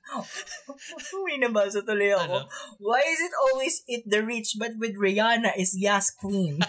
Uy, 1.24 1.36
nabasa 1.40 1.84
tuloy 1.84 2.16
ako. 2.16 2.48
Ano? 2.48 2.50
Why 2.80 3.04
is 3.04 3.20
it 3.20 3.34
always 3.36 3.84
it 3.88 4.04
the 4.08 4.24
rich, 4.24 4.56
but 4.58 4.80
with 4.80 4.96
Rihanna 4.96 5.54
is 5.60 5.76
Yas 5.76 6.12
Queen? 6.16 6.60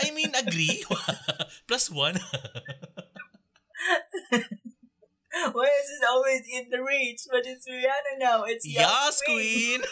I 0.00 0.10
mean, 0.10 0.32
agree. 0.34 0.84
Plus 1.68 1.90
one. 1.90 2.18
Why 5.34 5.68
is 5.68 5.88
it 5.90 6.04
always 6.08 6.42
it 6.46 6.70
the 6.70 6.82
rich, 6.82 7.26
but 7.30 7.44
it's 7.44 7.68
Rihanna 7.68 8.18
now? 8.18 8.44
It's 8.44 8.66
Yas, 8.66 8.88
yes, 8.88 9.20
Queen. 9.26 9.80
queen. 9.80 9.90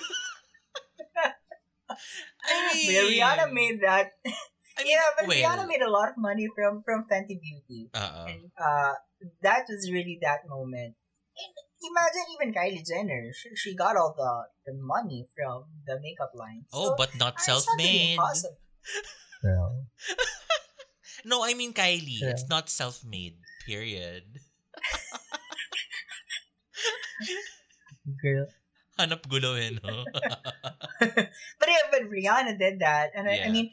I 2.43 2.75
mean, 2.75 2.89
But 2.89 3.05
Rihanna 3.13 3.53
made 3.53 3.81
that. 3.83 4.13
I 4.79 4.83
mean, 4.85 4.93
yeah, 4.93 5.13
but 5.19 5.29
well, 5.29 5.37
Rihanna 5.37 5.69
made 5.69 5.83
a 5.83 5.91
lot 5.91 6.09
of 6.09 6.17
money 6.17 6.49
from 6.55 6.83
from 6.85 7.05
Fenty 7.05 7.37
Beauty. 7.37 7.91
Uh-uh. 7.93 8.27
And 8.29 8.51
uh, 8.57 8.95
that 9.43 9.67
was 9.69 9.91
really 9.93 10.19
that 10.23 10.49
moment. 10.49 10.95
And 11.33 11.53
imagine 11.83 12.27
even 12.37 12.49
Kylie 12.55 12.85
Jenner. 12.87 13.33
She, 13.33 13.49
she 13.57 13.71
got 13.75 13.97
all 13.97 14.15
the, 14.17 14.73
the 14.73 14.79
money 14.79 15.27
from 15.35 15.65
the 15.87 15.99
makeup 16.01 16.33
line. 16.35 16.65
Oh, 16.73 16.91
So, 16.93 16.95
but 16.97 17.17
not 17.19 17.35
really 17.37 17.45
self-made. 17.47 18.13
impossible. 18.15 18.59
No, 21.25 21.45
I 21.45 21.55
mean 21.55 21.73
Kylie. 21.73 22.19
Yeah. 22.19 22.31
It's 22.35 22.49
not 22.51 22.69
self-made. 22.69 23.39
Period. 23.65 24.25
Girl. 28.19 28.47
Hanap 28.99 29.23
gulo 29.31 29.55
eh, 29.55 29.71
no? 29.79 30.05
But 31.01 31.69
yeah, 31.71 31.87
but 31.91 32.11
Rihanna 32.11 32.59
did 32.59 32.81
that. 32.81 33.11
And 33.15 33.29
I, 33.31 33.47
I 33.47 33.51
mean, 33.51 33.71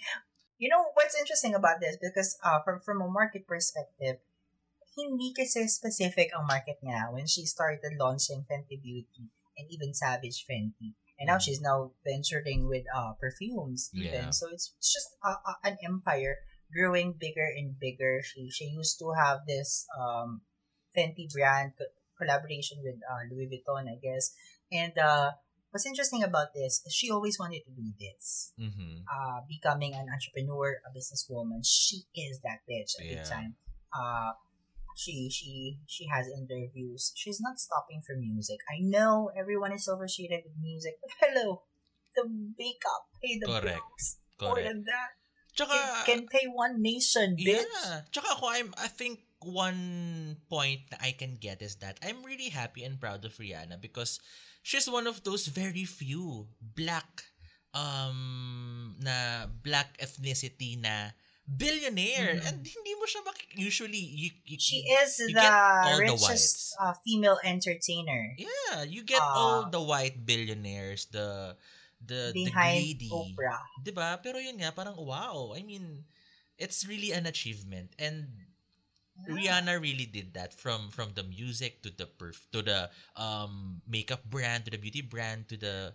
you 0.58 0.70
know 0.70 0.86
what's 0.94 1.18
interesting 1.18 1.56
about 1.56 1.82
this? 1.82 1.98
Because 1.98 2.38
uh, 2.44 2.62
from, 2.64 2.80
from 2.86 3.02
a 3.02 3.10
market 3.10 3.48
perspective, 3.48 4.22
hindi 5.00 5.32
kasi 5.32 5.64
specific 5.72 6.30
ang 6.36 6.44
market 6.46 6.78
niya 6.84 7.08
when 7.16 7.26
she 7.26 7.48
started 7.48 7.96
launching 7.96 8.44
Fenty 8.44 8.76
Beauty 8.76 9.32
and 9.56 9.66
even 9.72 9.96
Savage 9.96 10.44
Fenty. 10.44 10.96
And 11.20 11.28
now 11.28 11.36
Mhm. 11.36 11.44
she's 11.48 11.60
now 11.64 11.92
venturing 12.04 12.68
with 12.68 12.88
uh, 12.96 13.12
perfumes 13.20 13.92
even. 13.96 14.32
Yeah. 14.32 14.36
So 14.36 14.48
it's, 14.52 14.72
it's 14.80 14.92
just 14.92 15.10
a, 15.20 15.36
a, 15.36 15.54
an 15.68 15.76
empire 15.84 16.40
growing 16.72 17.12
bigger 17.18 17.44
and 17.44 17.76
bigger. 17.76 18.24
She 18.24 18.48
she 18.52 18.72
used 18.72 19.00
to 19.04 19.12
have 19.20 19.44
this 19.48 19.84
um, 20.00 20.48
Fenty 20.96 21.28
brand 21.28 21.76
co- 21.76 21.92
collaboration 22.16 22.80
with 22.84 23.04
uh, 23.04 23.28
Louis 23.28 23.52
Vuitton, 23.52 23.92
I 23.92 24.00
guess. 24.00 24.32
And 24.72 24.96
uh, 24.96 25.36
what's 25.72 25.86
interesting 25.86 26.24
about 26.24 26.56
this 26.56 26.80
is 26.88 26.94
she 26.96 27.12
always 27.12 27.36
wanted 27.40 27.68
to 27.68 27.72
do 27.76 27.92
this. 28.00 28.54
mm-hmm. 28.56 29.04
Uh, 29.04 29.44
becoming 29.44 29.92
an 30.00 30.08
entrepreneur, 30.08 30.80
a 30.88 30.90
businesswoman. 30.96 31.68
She 31.68 32.08
is 32.16 32.40
that 32.48 32.64
bitch 32.64 32.96
at 32.96 33.06
the 33.12 33.20
time. 33.28 33.60
Uh, 33.92 34.40
she 35.00 35.32
she 35.32 35.80
she 35.88 36.12
has 36.12 36.28
interviews. 36.28 37.16
She's 37.16 37.40
not 37.40 37.56
stopping 37.56 38.04
for 38.04 38.20
music. 38.20 38.60
I 38.68 38.84
know 38.84 39.32
everyone 39.32 39.72
is 39.72 39.88
overshaded 39.88 40.44
with 40.44 40.60
music, 40.60 41.00
but 41.00 41.16
hello, 41.24 41.64
the 42.16 42.28
makeup, 42.28 43.08
pay 43.24 43.40
the 43.40 43.48
Correct. 43.48 43.80
bills. 43.80 44.06
More 44.44 44.60
than 44.60 44.84
that, 44.88 45.20
Tsaka, 45.56 45.76
it 45.76 46.06
can 46.08 46.22
pay 46.28 46.48
one 46.52 46.84
nation, 46.84 47.36
bitch. 47.40 47.64
Yeah. 47.64 48.08
Tsaka 48.12 48.40
ako, 48.40 48.48
I'm, 48.52 48.72
I 48.80 48.88
think 48.88 49.24
one 49.40 50.36
point 50.52 50.88
that 50.92 51.00
I 51.00 51.16
can 51.16 51.40
get 51.40 51.64
is 51.64 51.80
that 51.80 52.00
I'm 52.04 52.24
really 52.24 52.52
happy 52.52 52.84
and 52.84 53.00
proud 53.00 53.24
of 53.24 53.36
Rihanna 53.40 53.80
because 53.80 54.20
she's 54.64 54.88
one 54.92 55.08
of 55.08 55.24
those 55.24 55.48
very 55.48 55.88
few 55.88 56.48
black 56.60 57.24
um 57.72 58.96
na 59.00 59.46
black 59.64 59.96
ethnicity 60.02 60.76
na 60.82 61.16
billionaire 61.50 62.38
Mhm. 62.38 62.46
and 62.46 62.58
hindi 62.62 62.94
mo 62.94 63.10
siya 63.10 63.26
mak- 63.26 63.58
usually 63.58 63.98
you, 63.98 64.30
you 64.46 64.58
She 64.62 64.86
is 64.86 65.18
you 65.18 65.34
the 65.34 65.42
all 65.50 65.98
the 65.98 66.14
richest 66.14 66.78
uh, 66.78 66.94
female 67.02 67.42
entertainer 67.42 68.38
yeah 68.38 68.86
you 68.86 69.02
get 69.02 69.18
Ah. 69.22 69.34
all 69.34 69.60
the 69.74 69.82
white 69.82 70.22
billionaires 70.30 71.10
the 71.10 71.58
the 72.00 72.30
behind 72.32 73.02
the 73.02 73.10
greedy 73.10 73.10
Oprah. 73.12 73.60
'Di 73.82 73.92
ba? 73.92 74.22
Pero 74.24 74.38
yun 74.40 74.56
nga 74.62 74.72
parang 74.72 74.96
wow. 74.96 75.52
I 75.52 75.66
mean, 75.68 76.08
it's 76.56 76.88
really 76.88 77.12
an 77.12 77.26
achievement 77.28 77.92
and 78.00 78.48
Rihanna 79.28 79.76
really 79.84 80.08
did 80.08 80.32
that 80.40 80.56
from 80.56 80.88
from 80.96 81.12
the 81.12 81.28
music 81.28 81.84
to 81.84 81.92
the 81.92 82.08
perf 82.08 82.40
to 82.56 82.64
the 82.64 82.88
um 83.20 83.84
makeup 83.84 84.24
brand 84.24 84.64
to 84.64 84.72
the 84.72 84.80
beauty 84.80 85.04
brand 85.04 85.52
to 85.52 85.60
the 85.60 85.92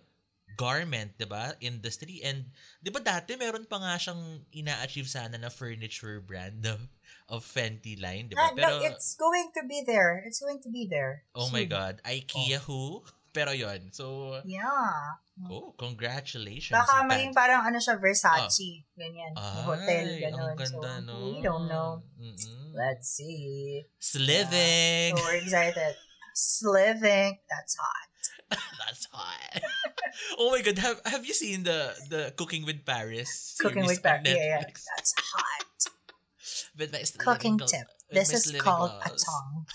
garment, 0.55 1.15
'di 1.15 1.27
ba? 1.27 1.53
Industry 1.59 2.23
and 2.23 2.49
'di 2.79 2.89
ba 2.89 2.99
dati 2.99 3.35
meron 3.35 3.63
pa 3.63 3.77
nga 3.77 3.95
siyang 3.95 4.23
ina-achieve 4.49 5.07
sana 5.07 5.35
na 5.35 5.47
furniture 5.47 6.19
brand 6.19 6.63
of, 6.65 6.79
of 7.27 7.43
Fenty 7.43 7.95
line, 7.95 8.27
'di 8.27 8.35
Ah, 8.35 8.51
ba? 8.51 8.55
Pero 8.55 8.69
no, 8.79 8.87
it's 8.87 9.13
going 9.15 9.51
to 9.53 9.61
be 9.67 9.83
there. 9.83 10.23
It's 10.25 10.39
going 10.39 10.63
to 10.63 10.71
be 10.71 10.87
there. 10.87 11.27
oh 11.35 11.51
my 11.51 11.67
soon. 11.67 11.71
god, 11.71 11.93
IKEA 12.03 12.63
who? 12.63 13.03
Pero 13.35 13.51
yon. 13.51 13.91
So, 13.91 14.39
Yeah. 14.47 15.19
oh, 15.51 15.75
congratulations. 15.75 16.71
Baka 16.71 17.03
maging 17.03 17.35
parang 17.35 17.67
ano 17.67 17.83
siya, 17.83 17.99
Versace. 17.99 18.87
Ganyan. 18.95 19.35
hotel, 19.35 20.07
Ay, 20.07 20.23
ganun. 20.23 20.55
Ang 20.55 20.59
ganda, 20.63 20.91
so, 20.95 21.03
no? 21.03 21.15
we 21.19 21.43
don't 21.43 21.67
know. 21.67 21.99
Mm-mm. 22.15 22.71
Let's 22.71 23.11
see. 23.11 23.83
Sliving. 23.99 25.19
So 25.19 25.23
we're 25.27 25.43
excited. 25.43 25.99
Sliving. 26.31 27.43
That's 27.51 27.75
hot. 27.75 28.07
That's 28.85 29.07
hot. 29.11 29.61
oh 30.39 30.51
my 30.51 30.61
god, 30.61 30.77
have 30.77 31.01
have 31.05 31.25
you 31.25 31.33
seen 31.33 31.63
the 31.63 31.93
the 32.09 32.33
Cooking 32.37 32.65
with 32.65 32.85
Paris? 32.85 33.55
Cooking 33.59 33.85
with 33.85 34.03
Paris. 34.03 34.23
Yeah, 34.25 34.35
yeah. 34.35 34.61
That's 34.61 35.13
hot. 35.17 35.65
With 36.77 36.91
my 36.91 37.03
Cooking 37.17 37.57
tip. 37.57 37.87
This 38.11 38.33
is 38.33 38.51
called 38.59 38.91
a 38.91 39.07
gloves. 39.07 39.23
tongue. 39.23 39.65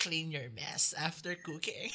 Clean 0.00 0.32
your 0.32 0.48
mess 0.48 0.94
after 0.96 1.34
cooking. 1.34 1.90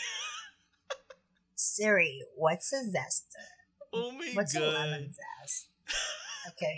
Siri, 1.55 2.21
what's 2.35 2.71
a 2.71 2.83
zester? 2.85 3.49
Oh 3.91 4.11
my 4.11 4.27
god. 4.27 4.35
What's 4.35 4.55
a 4.55 4.59
lemon 4.59 5.09
zest? 5.11 5.69
Okay. 6.49 6.77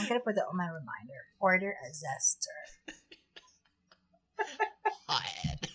I'm 0.00 0.08
gonna 0.08 0.20
put 0.20 0.36
that 0.36 0.46
on 0.48 0.56
my 0.56 0.66
reminder. 0.66 1.26
Order 1.40 1.74
a 1.84 1.90
zester. 1.90 2.94
Hot. 5.08 5.68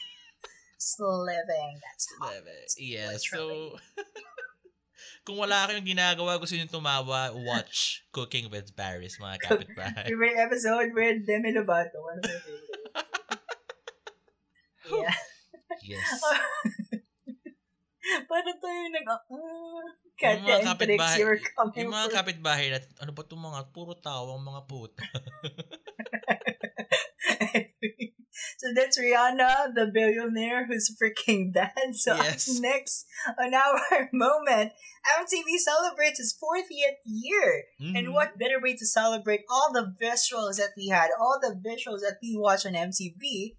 Sliving. 0.82 1.78
That's 1.78 2.10
hot. 2.18 2.42
Yeah, 2.74 3.14
Literally. 3.14 3.78
so... 3.78 4.02
Kung 5.26 5.38
wala 5.38 5.70
kayong 5.70 5.86
ginagawa, 5.86 6.42
gusto 6.42 6.58
nyo 6.58 6.66
tumawa, 6.66 7.30
watch 7.46 8.02
Cooking 8.16 8.50
with 8.50 8.74
Paris, 8.74 9.22
mga 9.22 9.38
kapitbahay. 9.46 10.06
Favorite 10.10 10.42
episode 10.42 10.90
with 10.98 11.22
Demi 11.30 11.54
Lovato. 11.54 12.02
One 12.02 12.18
of 12.18 12.26
my 12.26 12.34
favorite. 12.42 12.74
yeah. 14.90 15.16
Yes. 15.86 16.10
Parang 18.26 18.58
tayo 18.58 18.82
nag... 18.90 19.06
Uh, 19.06 19.86
Yung 20.22 20.38
Katya 20.42 20.42
mga 20.42 20.54
and 20.54 20.66
Trix, 20.66 20.70
kapitbahay, 20.70 21.18
you 21.18 21.26
were 21.26 21.42
coming 21.42 21.78
yung 21.82 21.94
mga 21.94 22.10
kapitbahay 22.14 22.68
ano 22.78 23.12
ba 23.14 23.22
itong 23.26 23.42
mga, 23.42 23.62
puro 23.74 23.94
tawang 23.98 24.42
mga 24.42 24.62
puta. 24.70 25.06
So 28.62 28.68
that's 28.76 29.00
Rihanna, 29.00 29.74
the 29.74 29.88
billionaire 29.92 30.68
who's 30.68 30.94
freaking 31.02 31.52
dead. 31.60 31.74
So 31.94 32.16
Yes. 32.16 32.60
next 32.60 33.06
on 33.40 33.54
our 33.54 34.10
moment, 34.14 34.74
MTV 35.20 35.58
celebrates 35.58 36.20
its 36.20 36.38
40th 36.38 37.02
year. 37.06 37.66
And 37.80 38.08
Mhm. 38.08 38.14
what 38.14 38.38
better 38.38 38.60
way 38.62 38.76
to 38.76 38.86
celebrate 38.86 39.42
all 39.50 39.74
the 39.74 39.94
visuals 40.00 40.58
that 40.58 40.74
we 40.78 40.90
had, 40.90 41.10
all 41.20 41.40
the 41.42 41.56
visuals 41.58 42.02
that 42.02 42.18
we 42.22 42.38
watched 42.38 42.66
on 42.68 42.74
MTV, 42.76 43.58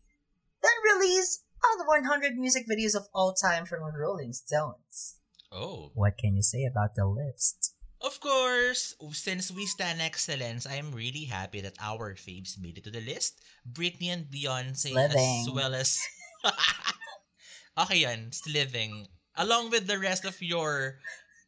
than 0.63 0.77
release 0.95 1.43
all 1.65 1.77
the 1.79 1.85
100 1.85 2.37
music 2.37 2.65
videos 2.71 2.95
of 2.95 3.09
all 3.13 3.35
time 3.35 3.67
from 3.67 3.83
Rolling 3.83 4.33
Stones. 4.33 5.19
Oh. 5.51 5.91
What 5.95 6.17
can 6.17 6.37
you 6.37 6.43
say 6.43 6.65
about 6.65 6.95
the 6.95 7.07
list? 7.07 7.72
Of 8.03 8.19
course, 8.19 8.95
since 9.15 9.55
we 9.55 9.65
stand 9.67 10.03
excellence, 10.03 10.67
I'm 10.67 10.91
really 10.91 11.25
happy 11.31 11.61
that 11.63 11.79
our 11.79 12.15
faves 12.19 12.59
made 12.59 12.79
it 12.79 12.85
to 12.85 12.91
the 12.91 13.01
list. 13.01 13.39
Britney 13.63 14.11
and 14.11 14.27
Beyonce 14.27 14.91
as 14.91 15.47
well 15.51 15.71
as... 15.75 16.03
okay 17.79 18.03
yan, 18.03 18.33
Sliving. 18.35 19.07
Along 19.37 19.71
with 19.71 19.87
the 19.87 19.99
rest 20.03 20.25
of 20.27 20.43
your 20.43 20.99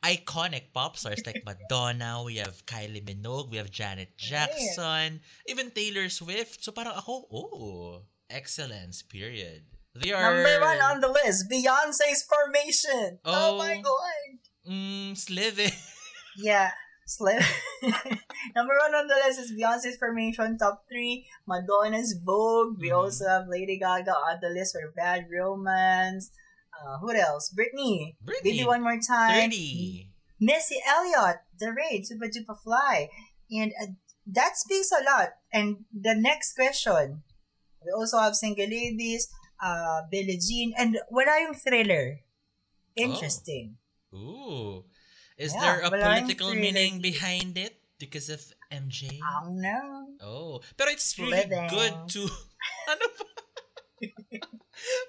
iconic 0.04 0.70
pop 0.72 0.96
stars 0.96 1.26
like 1.26 1.42
Madonna, 1.44 2.22
we 2.24 2.36
have 2.36 2.64
Kylie 2.66 3.02
Minogue, 3.02 3.50
we 3.50 3.58
have 3.58 3.70
Janet 3.70 4.16
Jackson, 4.16 5.20
even 5.50 5.70
Taylor 5.74 6.08
Swift. 6.08 6.62
So 6.62 6.70
parang 6.70 6.94
ako, 6.94 7.26
oh, 7.34 8.02
excellence, 8.30 9.02
period. 9.02 9.66
They 9.94 10.12
are... 10.12 10.22
Number 10.22 10.60
one 10.62 10.80
on 10.82 11.00
the 11.02 11.10
list, 11.10 11.50
Beyonce's 11.50 12.22
Formation. 12.22 13.18
Oh, 13.24 13.54
Oh. 13.54 13.58
my 13.58 13.74
god. 13.82 14.30
Mm, 14.70 15.16
Sliving. 15.18 15.74
Yeah. 16.36 16.70
Slim. 17.06 17.42
Number 18.56 18.74
one 18.80 18.94
on 18.96 19.06
the 19.08 19.14
list 19.26 19.38
is 19.38 19.52
Beyonce's 19.52 19.96
Formation 20.00 20.56
Top 20.56 20.84
3, 20.88 21.26
Madonna's 21.46 22.16
Vogue. 22.16 22.80
We 22.80 22.88
Mhm. 22.88 22.96
also 22.96 23.28
have 23.28 23.44
Lady 23.46 23.76
Gaga 23.78 24.10
on 24.16 24.38
the 24.40 24.48
list 24.48 24.72
for 24.72 24.88
Bad 24.96 25.26
Romance. 25.28 26.30
Uh, 26.72 26.98
who 26.98 27.12
else? 27.12 27.52
Britney. 27.52 28.16
Baby 28.24 28.64
Britney. 28.64 28.66
One 28.66 28.82
More 28.82 28.98
Time. 29.00 29.50
30. 29.52 30.08
Missy 30.40 30.80
Elliott. 30.88 31.44
The 31.60 31.72
Rain. 31.76 32.02
Supa 32.02 32.26
Dupa 32.32 32.56
Fly. 32.56 33.08
And 33.52 33.72
uh, 33.80 33.92
that 34.26 34.56
speaks 34.56 34.90
a 34.90 35.04
lot. 35.04 35.36
And 35.52 35.84
the 35.92 36.14
next 36.16 36.56
question. 36.56 37.22
We 37.84 37.92
also 37.92 38.16
have 38.18 38.34
Single 38.34 38.64
Ladies, 38.66 39.28
uh, 39.62 40.08
Billie 40.10 40.40
Jean, 40.40 40.72
and 40.76 40.96
wala 41.12 41.36
yung 41.44 41.52
thriller. 41.54 42.24
Interesting. 42.96 43.76
Ooh. 44.14 44.84
Is 45.34 45.50
Yeah, 45.50 45.60
there 45.60 45.80
a 45.82 45.90
political 45.90 46.54
meaning 46.54 47.02
behind 47.02 47.58
it 47.58 47.74
because 47.98 48.30
of 48.30 48.38
MJ? 48.70 49.18
I 49.18 49.42
don't 49.42 49.58
know. 49.58 50.14
Oh. 50.22 50.52
Pero 50.78 50.94
it's 50.94 51.10
really 51.18 51.42
Slithing. 51.42 51.66
good 51.74 51.94
to... 52.14 52.20
ano 52.94 53.06
ba? 53.18 53.26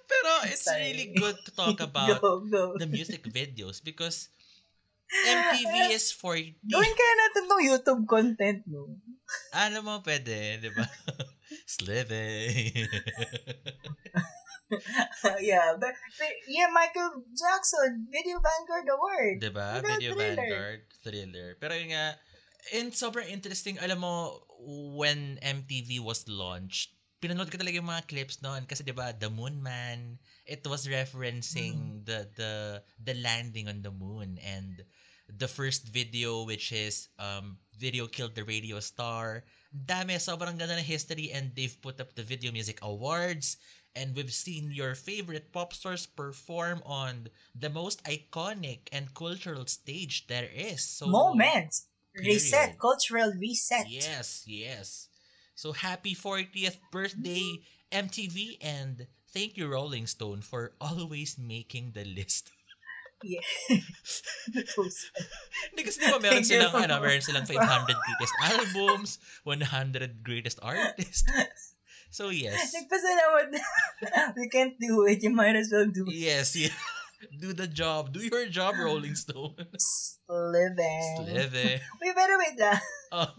Pero 0.09 0.31
it's 0.49 0.65
Sorry. 0.65 0.93
really 0.93 1.07
good 1.13 1.37
to 1.45 1.51
talk 1.53 1.77
about 1.87 2.21
go, 2.21 2.41
go. 2.41 2.73
the 2.77 2.89
music 2.89 3.21
videos 3.29 3.83
because 3.83 4.29
MTV 5.13 5.93
is 5.93 6.09
for... 6.09 6.33
Gawin 6.37 6.93
kaya 6.97 7.13
natin 7.21 7.43
tong 7.45 7.61
YouTube 7.61 8.03
content, 8.09 8.65
no? 8.65 8.97
Ano 9.53 9.85
mo 9.85 9.93
pwede, 10.01 10.57
di 10.61 10.69
ba? 10.73 10.85
Sliving. 11.69 12.89
yeah, 15.41 15.77
but, 15.77 15.93
but 16.17 16.33
yeah, 16.49 16.67
Michael 16.73 17.21
Jackson, 17.33 18.07
Video 18.09 18.41
Vanguard 18.41 18.87
Award. 18.89 19.37
Di 19.41 19.51
ba? 19.53 19.79
Diba, 19.79 19.93
Video 19.97 20.11
thriller. 20.13 20.35
Vanguard, 20.35 20.81
thriller. 21.03 21.49
Pero 21.61 21.73
yun 21.77 21.89
nga, 21.93 22.17
and 22.73 22.89
sobrang 22.91 23.29
interesting, 23.29 23.77
alam 23.77 24.01
mo, 24.01 24.41
when 24.97 25.37
MTV 25.41 26.01
was 26.01 26.25
launched, 26.25 26.95
pinanood 27.25 27.49
ko 27.49 27.57
talaga 27.57 27.81
yung 27.81 27.89
mga 27.89 28.05
clips 28.05 28.37
noon 28.45 28.69
kasi 28.69 28.85
'di 28.85 28.93
ba 28.93 29.09
The 29.15 29.33
Moon 29.33 29.57
Man 29.57 30.21
it 30.45 30.61
was 30.69 30.85
referencing 30.85 32.05
the 32.05 32.29
the 32.37 32.53
the 33.01 33.15
landing 33.17 33.65
on 33.65 33.81
the 33.81 33.89
moon 33.89 34.37
and 34.45 34.85
the 35.25 35.49
first 35.49 35.89
video 35.89 36.45
which 36.45 36.69
is 36.69 37.09
um 37.17 37.57
video 37.81 38.05
killed 38.05 38.37
the 38.37 38.45
radio 38.45 38.77
star 38.77 39.41
dami 39.73 40.21
sobrang 40.21 40.53
ganda 40.53 40.77
ng 40.77 40.85
history 40.85 41.33
and 41.33 41.49
they've 41.57 41.81
put 41.81 41.97
up 41.97 42.13
the 42.13 42.21
video 42.21 42.53
music 42.53 42.77
awards 42.85 43.57
and 43.95 44.15
we've 44.15 44.33
seen 44.33 44.71
your 44.71 44.93
favorite 44.93 45.51
pop 45.51 45.73
stars 45.73 46.05
perform 46.05 46.83
on 46.85 47.29
the 47.55 47.69
most 47.69 48.03
iconic 48.03 48.91
and 48.91 49.13
cultural 49.15 49.65
stage 49.65 50.27
there 50.27 50.49
is 50.53 50.83
so 50.83 51.07
Moment. 51.07 51.73
Reset. 52.15 52.79
Cultural 52.79 53.33
reset. 53.39 53.89
Yes, 53.89 54.43
yes. 54.47 55.07
So 55.55 55.71
happy 55.71 56.15
40th 56.15 56.79
birthday 56.91 57.59
MTV 57.91 58.57
and 58.61 59.07
thank 59.31 59.57
you 59.57 59.67
Rolling 59.67 60.07
Stone 60.07 60.41
for 60.41 60.73
always 60.81 61.37
making 61.39 61.91
the 61.95 62.03
list. 62.03 62.51
Yeah. 63.23 63.39
Kasi 65.75 65.97
di 66.03 66.11
ba 66.11 66.19
meron 66.19 66.43
silang, 66.43 66.75
ano, 66.75 66.99
meron 66.99 67.23
silang 67.23 67.47
500 67.47 67.95
greatest 67.95 68.35
albums, 68.43 69.17
100 69.47 70.21
greatest 70.21 70.59
artists. 70.61 71.23
So 72.15 72.31
yes. 72.31 72.71
Nagpasalamat 72.71 73.51
na. 73.51 73.59
we 74.39 74.47
can't 74.47 74.79
do 74.79 75.03
it. 75.03 75.19
You 75.19 75.35
might 75.35 75.59
as 75.59 75.67
well 75.67 75.83
do 75.91 76.07
it. 76.07 76.15
Yes, 76.15 76.55
yeah. 76.55 76.71
Do 77.41 77.51
the 77.57 77.65
job. 77.65 78.13
Do 78.13 78.21
your 78.21 78.45
job, 78.47 78.77
Rolling 78.77 79.17
Stone. 79.17 79.57
Living. 80.29 81.03
Slither. 81.17 81.81
Wait, 81.99 82.13
better 82.13 82.37
wait 82.37 82.53
lang. 82.59 82.77
Oh, 83.09 83.31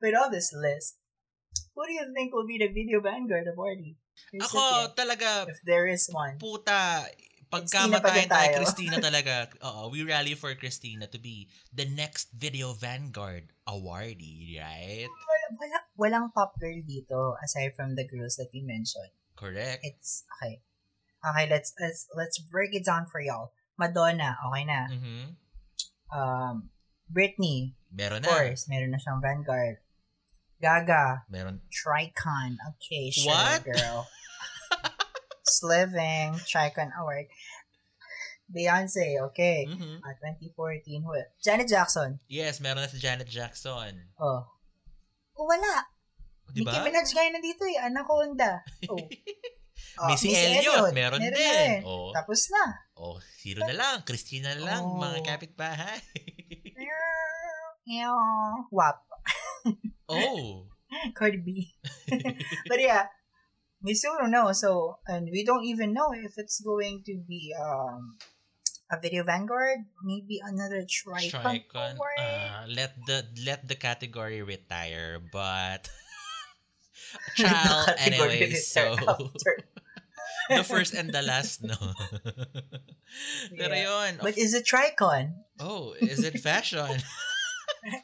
With 0.00 0.16
all 0.16 0.32
this 0.32 0.48
list, 0.56 0.96
who 1.76 1.82
do 1.84 1.92
you 1.92 2.08
think 2.16 2.32
will 2.32 2.48
be 2.48 2.56
the 2.56 2.72
Video 2.72 3.04
Vanguard 3.04 3.46
awardee? 3.52 4.00
ako 4.32 4.96
talaga, 4.96 5.44
If 5.44 5.60
there 5.60 5.84
is 5.86 6.08
one. 6.08 6.40
puta, 6.40 7.04
Christina 7.52 8.00
pa 8.00 8.16
din 8.16 8.24
pagkamatayin 8.24 8.30
tayo, 8.32 8.48
tayo. 8.48 8.56
Christina 8.64 8.96
talaga. 8.96 9.32
Oo, 9.60 9.92
we 9.92 10.00
rally 10.02 10.32
for 10.32 10.48
Christina 10.56 11.04
to 11.04 11.20
be 11.20 11.52
the 11.68 11.84
next 11.84 12.32
Video 12.32 12.72
Vanguard 12.72 13.52
awardee, 13.68 14.56
right? 14.56 15.04
Wala, 15.06 15.46
wala, 15.60 15.78
walang 16.00 16.26
pop 16.32 16.56
girl 16.56 16.80
dito 16.80 17.36
aside 17.44 17.76
from 17.76 17.92
the 17.94 18.08
girls 18.08 18.40
that 18.40 18.48
we 18.56 18.64
mentioned. 18.64 19.12
Correct. 19.36 19.84
It's 19.84 20.24
okay. 20.40 20.64
Okay, 21.22 21.46
let's 21.46 21.70
let's 21.78 22.08
let's 22.16 22.40
break 22.40 22.72
it 22.74 22.82
down 22.88 23.04
for 23.06 23.20
y'all. 23.20 23.52
Madonna, 23.76 24.40
okay 24.48 24.64
na. 24.64 24.80
Mhm. 24.90 25.24
Um, 26.12 26.54
Britney, 27.12 27.76
Meron 27.92 28.24
of 28.24 28.26
na. 28.26 28.32
course, 28.32 28.64
meron 28.68 28.96
na 28.96 28.98
siyang 28.98 29.20
Vanguard. 29.20 29.84
Gaga, 30.62 31.26
Meron. 31.28 31.60
Tricon, 31.68 32.54
okay, 32.74 33.10
sure, 33.10 33.28
What? 33.34 33.66
girl. 33.66 34.06
Sliving, 35.52 36.40
Tricon 36.48 36.88
Award. 36.96 37.28
Beyonce, 38.52 39.16
okay. 39.32 39.64
Mhm. 39.64 40.00
Ah, 40.04 40.12
2014, 40.20 41.00
who? 41.04 41.12
Janet 41.40 41.68
Jackson. 41.68 42.20
Yes, 42.28 42.60
meron 42.60 42.84
na 42.84 42.88
si 42.88 43.00
Janet 43.00 43.28
Jackson. 43.28 44.12
Oh. 44.20 44.44
Oh, 45.36 45.46
wala. 45.48 45.88
Di 46.52 46.60
Nicki? 46.60 46.78
Minaj 46.84 47.08
gaya 47.16 47.32
nandito 47.32 47.64
eh. 47.64 47.80
Anaconda. 47.80 48.60
Oh. 48.92 49.00
Oh, 49.96 50.06
Missy 50.12 50.36
Elliott, 50.36 50.92
meron 50.92 51.16
na 51.24 51.32
din. 51.32 51.40
rin. 51.40 51.76
Oh. 51.88 52.12
Tapos 52.12 52.44
na. 52.52 52.64
Oh, 53.00 53.16
zero 53.40 53.64
na 53.64 53.72
lang. 53.72 53.96
Christina 54.04 54.52
na 54.52 54.64
lang, 54.76 54.82
Oh. 54.84 55.00
mga 55.00 55.24
kapitbahay. 55.24 55.96
Wap. 58.72 58.98
oh. 60.12 60.68
Cardi 61.16 61.40
B. 61.40 61.72
but 62.68 62.76
yeah, 62.76 63.08
we 63.82 63.94
still 63.94 64.14
don't 64.18 64.30
know. 64.30 64.52
So, 64.52 64.98
and 65.06 65.28
we 65.30 65.44
don't 65.44 65.64
even 65.64 65.92
know 65.92 66.10
if 66.14 66.34
it's 66.36 66.60
going 66.60 67.02
to 67.06 67.18
be 67.26 67.54
um 67.58 68.16
a 68.90 69.00
video 69.00 69.24
vanguard, 69.24 69.88
maybe 70.04 70.40
another 70.44 70.84
Tricon, 70.84 71.64
Tricon. 71.66 71.96
Uh, 72.18 72.66
let 72.68 72.94
the 73.06 73.24
let 73.44 73.66
the 73.66 73.74
category 73.74 74.42
retire, 74.42 75.18
but 75.32 75.88
child 77.34 77.88
anyway. 77.98 78.52
So 78.52 78.96
the 80.48 80.64
first 80.64 80.94
and 80.94 81.12
the 81.12 81.22
last, 81.22 81.62
no. 81.64 81.76
Pero 83.56 83.74
Yeah. 83.76 84.08
yun. 84.08 84.12
But 84.20 84.36
is 84.38 84.54
it 84.54 84.64
Tricon? 84.64 85.44
oh, 85.60 85.92
is 85.96 86.24
it 86.24 86.40
fashion? 86.40 87.00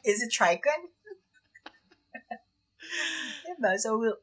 Is 0.03 0.21
it 0.21 0.31
Tricon? 0.33 0.91
Diba? 3.45 3.77
So 3.77 3.97
we'll, 3.97 4.17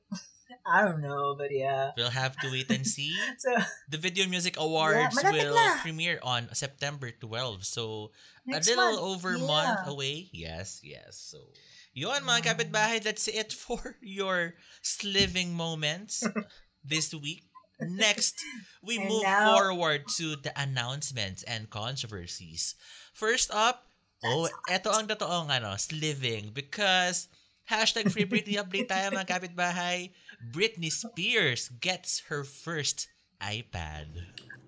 I 0.66 0.82
don't 0.82 1.00
know, 1.00 1.34
but 1.38 1.54
yeah. 1.54 1.94
We'll 1.96 2.10
have 2.10 2.36
to 2.42 2.50
wait 2.50 2.70
and 2.70 2.86
see. 2.86 3.14
So 3.38 3.54
The 3.88 3.98
Video 3.98 4.26
Music 4.26 4.58
Awards 4.58 5.14
malapit 5.14 5.46
will 5.46 5.54
na. 5.54 5.78
premiere 5.80 6.18
on 6.22 6.50
September 6.52 7.10
12. 7.14 7.64
So, 7.64 8.10
next 8.44 8.66
a 8.66 8.74
little 8.74 8.98
month, 8.98 9.06
over 9.14 9.30
yeah. 9.38 9.46
month 9.46 9.80
away. 9.86 10.28
Yes, 10.34 10.80
yes. 10.82 11.16
So, 11.22 11.54
yun 11.94 12.26
mga 12.26 12.50
kapitbahay, 12.50 12.98
that's 13.02 13.28
it 13.28 13.52
for 13.54 13.96
your 14.02 14.54
sliving 14.82 15.54
moments 15.54 16.26
this 16.84 17.14
week. 17.14 17.46
Next, 17.78 18.40
we 18.82 18.96
And 18.98 19.08
move 19.08 19.22
now- 19.22 19.54
forward 19.54 20.08
to 20.16 20.34
the 20.36 20.50
announcements 20.56 21.44
and 21.44 21.68
controversies. 21.68 22.74
First 23.12 23.52
up, 23.52 23.84
oh, 24.24 24.48
eto 24.68 24.90
ang 24.96 25.06
totoong 25.06 25.52
ano, 25.52 25.76
sliving 25.76 26.50
because 26.56 27.28
hashtag 27.66 28.10
Free 28.10 28.24
Britney 28.26 28.56
update 28.56 28.88
tayo 28.88 29.10
mga 29.12 29.26
kapitbahay. 29.26 30.10
Britney 30.54 30.90
Spears 30.90 31.68
gets 31.82 32.30
her 32.30 32.46
first 32.46 33.10
iPad. 33.42 34.06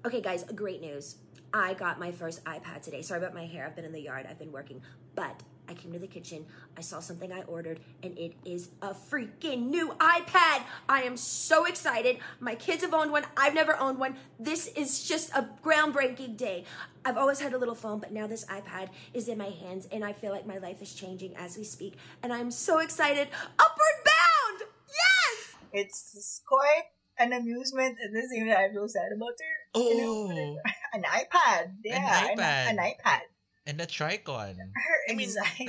Okay, 0.05 0.21
guys, 0.21 0.45
great 0.55 0.83
news. 0.83 1.17
I 1.55 1.73
got 1.75 1.99
my 1.99 2.13
first 2.13 2.45
iPad 2.45 2.83
today. 2.83 3.01
Sorry 3.01 3.19
about 3.19 3.33
my 3.33 3.47
hair. 3.47 3.65
I've 3.65 3.77
been 3.77 3.89
in 3.89 3.93
the 3.93 4.03
yard. 4.03 4.27
I've 4.29 4.39
been 4.39 4.53
working. 4.53 4.83
But 5.15 5.41
I 5.69 5.75
came 5.75 5.93
to 5.93 5.99
the 5.99 6.07
kitchen. 6.07 6.47
I 6.77 6.81
saw 6.81 7.01
something 7.01 7.33
I 7.33 7.43
ordered, 7.43 7.81
and 8.03 8.17
it 8.19 8.35
is 8.45 8.71
a 8.83 8.95
freaking 8.95 9.69
new 9.69 9.91
iPad. 10.01 10.63
I 10.89 11.03
am 11.03 11.17
so 11.17 11.67
excited. 11.67 12.19
My 12.41 12.55
kids 12.55 12.83
have 12.83 12.95
owned 12.95 13.13
one. 13.13 13.25
I've 13.37 13.55
never 13.55 13.79
owned 13.79 13.99
one. 13.99 14.17
This 14.39 14.69
is 14.69 15.07
just 15.07 15.31
a 15.31 15.49
groundbreaking 15.63 16.37
day. 16.37 16.65
I've 17.05 17.17
always 17.17 17.41
had 17.41 17.53
a 17.53 17.59
little 17.59 17.75
phone, 17.75 17.99
but 17.99 18.13
now 18.13 18.27
this 18.27 18.45
iPad 18.47 18.89
is 19.15 19.29
in 19.29 19.39
my 19.39 19.51
hands, 19.51 19.87
and 19.93 20.05
I 20.05 20.13
feel 20.13 20.33
like 20.33 20.47
my 20.47 20.59
life 20.59 20.83
is 20.83 20.95
changing 20.95 21.37
as 21.37 21.57
we 21.57 21.65
speak. 21.65 21.95
And 22.23 22.33
I'm 22.33 22.51
so 22.51 22.79
excited. 22.79 23.29
Upward 23.59 23.99
bound! 24.05 24.71
Yes! 24.89 25.55
it's 25.73 26.43
quite 26.47 26.85
an 27.19 27.33
amusement 27.33 27.97
at 28.05 28.13
the 28.13 28.23
same 28.29 28.47
time 28.47 28.57
I 28.57 28.73
feel 28.73 28.89
sad 28.89 29.13
about 29.15 29.29
her. 29.29 29.59
Oh, 29.75 30.57
an 30.93 31.03
iPad. 31.03 31.75
Yeah, 31.85 32.29
an 32.29 32.39
iPad. 32.39 32.71
An, 32.71 32.77
iPad. 32.79 33.21
And 33.69 33.77
the 33.79 33.85
Tricon. 33.87 34.57
Her 34.73 34.99
I 35.09 35.15
mean- 35.15 35.29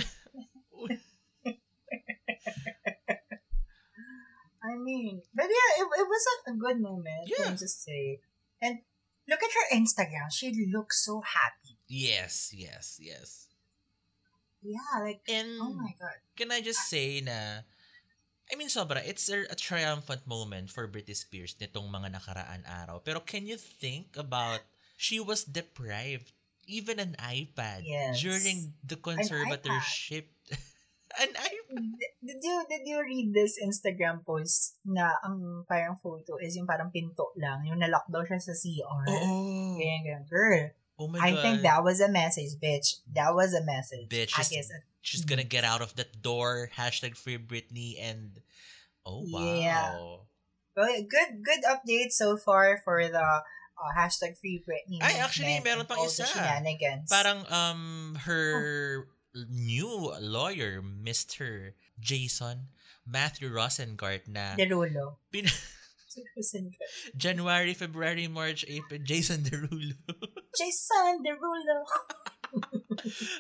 I 4.60 4.76
mean, 4.76 5.22
but 5.34 5.48
yeah, 5.48 5.70
it, 5.84 5.88
it 5.88 6.08
was 6.08 6.24
a, 6.28 6.52
a 6.52 6.56
good 6.56 6.80
moment. 6.82 7.26
Yeah. 7.28 7.46
Can 7.48 7.58
just 7.58 7.84
say, 7.84 8.20
and 8.62 8.80
look 9.28 9.40
at 9.42 9.50
her 9.56 9.68
Instagram. 9.78 10.28
She 10.32 10.52
looks 10.72 11.04
so 11.06 11.22
happy. 11.24 11.80
Yes, 11.88 12.52
yes, 12.54 13.00
yes. 13.02 13.48
Yeah, 14.62 15.00
like 15.00 15.22
And 15.32 15.48
oh 15.62 15.72
my 15.72 15.96
god. 15.98 16.20
can 16.36 16.52
I 16.52 16.60
just 16.60 16.92
say 16.92 17.22
na 17.24 17.64
I 18.52 18.58
mean, 18.58 18.68
sobra, 18.68 19.00
it's 19.06 19.30
a, 19.30 19.46
a 19.50 19.56
triumphant 19.56 20.28
moment 20.28 20.70
for 20.70 20.88
Britney 20.90 21.16
Spears 21.16 21.56
nitong 21.62 21.88
mga 21.88 22.18
nakaraan 22.20 22.66
araw. 22.68 23.00
Pero 23.06 23.22
can 23.22 23.46
you 23.46 23.56
think 23.56 24.18
about, 24.18 24.60
she 24.98 25.22
was 25.22 25.46
deprived 25.46 26.34
even 26.70 27.02
an 27.02 27.18
iPad 27.18 27.82
Yes. 27.84 28.22
during 28.22 28.78
the 28.86 28.96
conservatorship. 28.96 30.30
An 31.20 31.34
iPad? 31.34 31.98
Did, 31.98 32.12
did 32.22 32.40
you 32.46 32.56
did 32.70 32.84
you 32.86 33.02
read 33.02 33.34
this 33.34 33.58
Instagram 33.58 34.22
post 34.22 34.78
na 34.86 35.18
ang 35.26 35.66
parang 35.66 35.98
photo 35.98 36.38
is 36.38 36.54
yung 36.54 36.70
parang 36.70 36.94
pinto 36.94 37.34
lang, 37.34 37.66
yung 37.66 37.82
na-lock 37.82 38.06
daw 38.14 38.22
siya 38.22 38.38
sa 38.38 38.54
CR. 38.54 39.10
Oo. 39.10 39.74
Ganyan, 39.82 40.06
ganyan. 40.06 40.24
Girl, 40.30 40.70
Oh 41.02 41.08
my 41.10 41.18
I 41.18 41.32
God. 41.34 41.42
think 41.42 41.58
that 41.66 41.82
was 41.82 41.98
a 42.04 42.12
message, 42.14 42.60
bitch. 42.62 43.02
That 43.10 43.34
was 43.34 43.58
a 43.58 43.66
message. 43.66 44.06
Bitch, 44.12 44.38
I 44.38 44.46
just- 44.46 44.54
guess. 44.54 44.70
She's 45.02 45.24
gonna 45.26 45.48
get 45.48 45.64
out 45.66 45.82
of 45.82 45.96
that 45.98 46.22
door. 46.22 46.70
Hashtag 46.78 47.16
free 47.18 47.40
Britney 47.42 47.96
and 47.98 48.38
oh 49.08 49.24
wow. 49.26 49.42
Yeah. 49.58 49.96
Well, 50.78 50.94
good 51.10 51.42
good 51.42 51.64
update 51.66 52.12
so 52.14 52.38
far 52.38 52.78
for 52.86 53.02
the 53.08 53.28
uh, 53.80 53.92
hashtag 53.96 54.36
free 54.36 54.60
Britney. 54.62 55.00
Ay, 55.00 55.24
actually, 55.24 55.60
meron 55.64 55.88
pang 55.88 56.04
isa. 56.04 56.28
Parang 57.08 57.48
um 57.48 58.16
her 58.28 59.08
new 59.48 60.12
lawyer, 60.20 60.84
Mr. 60.84 61.74
Jason 62.00 62.70
Matthew 63.10 63.50
Rosengart 63.50 64.30
na 64.30 64.54
Derulo. 64.54 65.18
pin- 65.34 65.50
January, 67.18 67.74
February, 67.74 68.28
March, 68.28 68.66
April, 68.68 69.00
Jason 69.04 69.42
Derulo. 69.42 69.96
Jason 70.58 71.24
Derulo. 71.24 71.80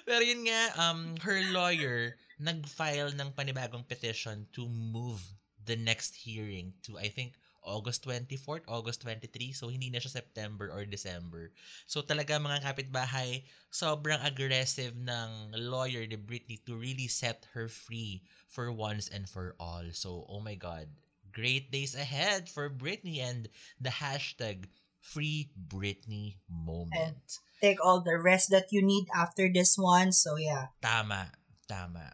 Pero 0.06 0.21
yun 0.21 0.45
nga, 0.45 0.62
um, 0.78 1.17
her 1.25 1.41
lawyer 1.52 2.15
nag-file 2.39 3.12
ng 3.17 3.36
panibagong 3.36 3.84
petition 3.84 4.47
to 4.56 4.69
move 4.69 5.19
the 5.65 5.75
next 5.75 6.15
hearing 6.15 6.71
to, 6.86 6.95
I 6.97 7.10
think, 7.12 7.36
August 7.69 8.01
24th, 8.10 8.65
August 8.65 9.05
23. 9.05 9.53
So, 9.53 9.69
hindi 9.69 9.93
na 9.93 10.01
siya 10.01 10.17
September 10.17 10.73
or 10.73 10.89
December. 10.89 11.53
So, 11.86 12.01
talaga 12.01 12.41
mga 12.41 12.65
kapitbahay, 12.65 13.45
sobrang 13.69 14.25
aggressive 14.25 14.97
ng 14.97 15.53
lawyer 15.53 16.10
ni 16.10 16.17
Britney 16.17 16.58
to 16.65 16.73
really 16.73 17.05
set 17.05 17.45
her 17.53 17.69
free 17.69 18.25
for 18.49 18.73
once 18.73 19.05
and 19.05 19.29
for 19.29 19.53
all. 19.62 19.86
So, 19.93 20.25
oh 20.25 20.41
my 20.41 20.58
God. 20.58 20.89
Great 21.29 21.69
days 21.69 21.93
ahead 21.93 22.49
for 22.49 22.73
Britney 22.73 23.21
and 23.21 23.53
the 23.77 23.93
hashtag 23.93 24.65
Free 24.99 25.49
Britney 25.55 26.38
moment. 26.49 27.39
Take 27.62 27.84
all 27.84 28.01
the 28.01 28.19
rest 28.19 28.51
that 28.51 28.71
you 28.71 28.82
need 28.82 29.08
after 29.15 29.49
this 29.51 29.77
one. 29.77 30.12
So 30.12 30.36
yeah. 30.36 30.75
Tama. 30.82 31.32
Tama. 31.67 32.13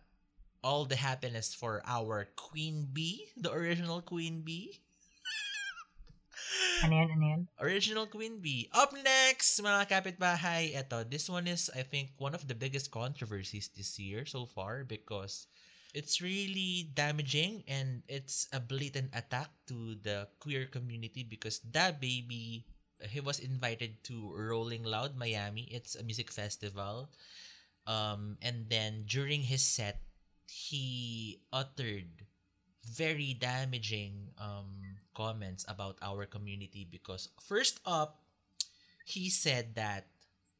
All 0.63 0.86
the 0.86 0.98
happiness 0.98 1.54
for 1.54 1.82
our 1.86 2.30
Queen 2.36 2.89
Bee, 2.91 3.30
the 3.38 3.54
original 3.54 4.02
Queen 4.02 4.41
Bee. 4.41 4.82
Ano 6.84 6.94
yan, 6.94 7.10
ano 7.12 7.26
yan? 7.26 7.41
Original 7.60 8.08
Queen 8.08 8.44
Bee. 8.44 8.68
Up 8.76 8.91
next, 8.94 9.58
mga 9.63 9.88
kapitbahay. 9.88 10.76
Eto, 10.76 11.08
this 11.08 11.32
one 11.32 11.48
is, 11.48 11.72
I 11.74 11.82
think, 11.82 12.13
one 12.20 12.36
of 12.36 12.48
the 12.48 12.58
biggest 12.58 12.91
controversies 12.91 13.72
this 13.72 13.98
year 13.98 14.26
so 14.28 14.46
far 14.46 14.84
because 14.84 15.48
it's 15.96 16.20
really 16.20 16.91
damaging 16.91 17.63
and 17.72 18.04
it's 18.12 18.52
a 18.52 18.60
blatant 18.60 19.15
attack 19.15 19.48
to 19.72 19.96
the 20.04 20.28
queer 20.44 20.68
community 20.68 21.24
because 21.24 21.63
DaBaby, 21.63 22.68
he 23.08 23.20
was 23.24 23.39
invited 23.39 24.04
to 24.12 24.36
Rolling 24.36 24.84
Loud 24.84 25.15
Miami. 25.15 25.72
It's 25.72 25.96
a 25.96 26.04
music 26.04 26.30
festival. 26.30 27.10
Um, 27.88 28.38
and 28.41 28.68
then 28.68 29.06
during 29.08 29.41
his 29.48 29.62
set, 29.63 30.02
he 30.52 31.39
uttered 31.54 32.28
very 32.84 33.34
damaging 33.34 34.36
um, 34.38 35.00
comments 35.15 35.65
about 35.67 35.97
our 36.04 36.25
community 36.25 36.86
because 36.91 37.30
first 37.39 37.80
up, 37.86 38.21
he 39.06 39.30
said 39.30 39.73
that 39.75 40.06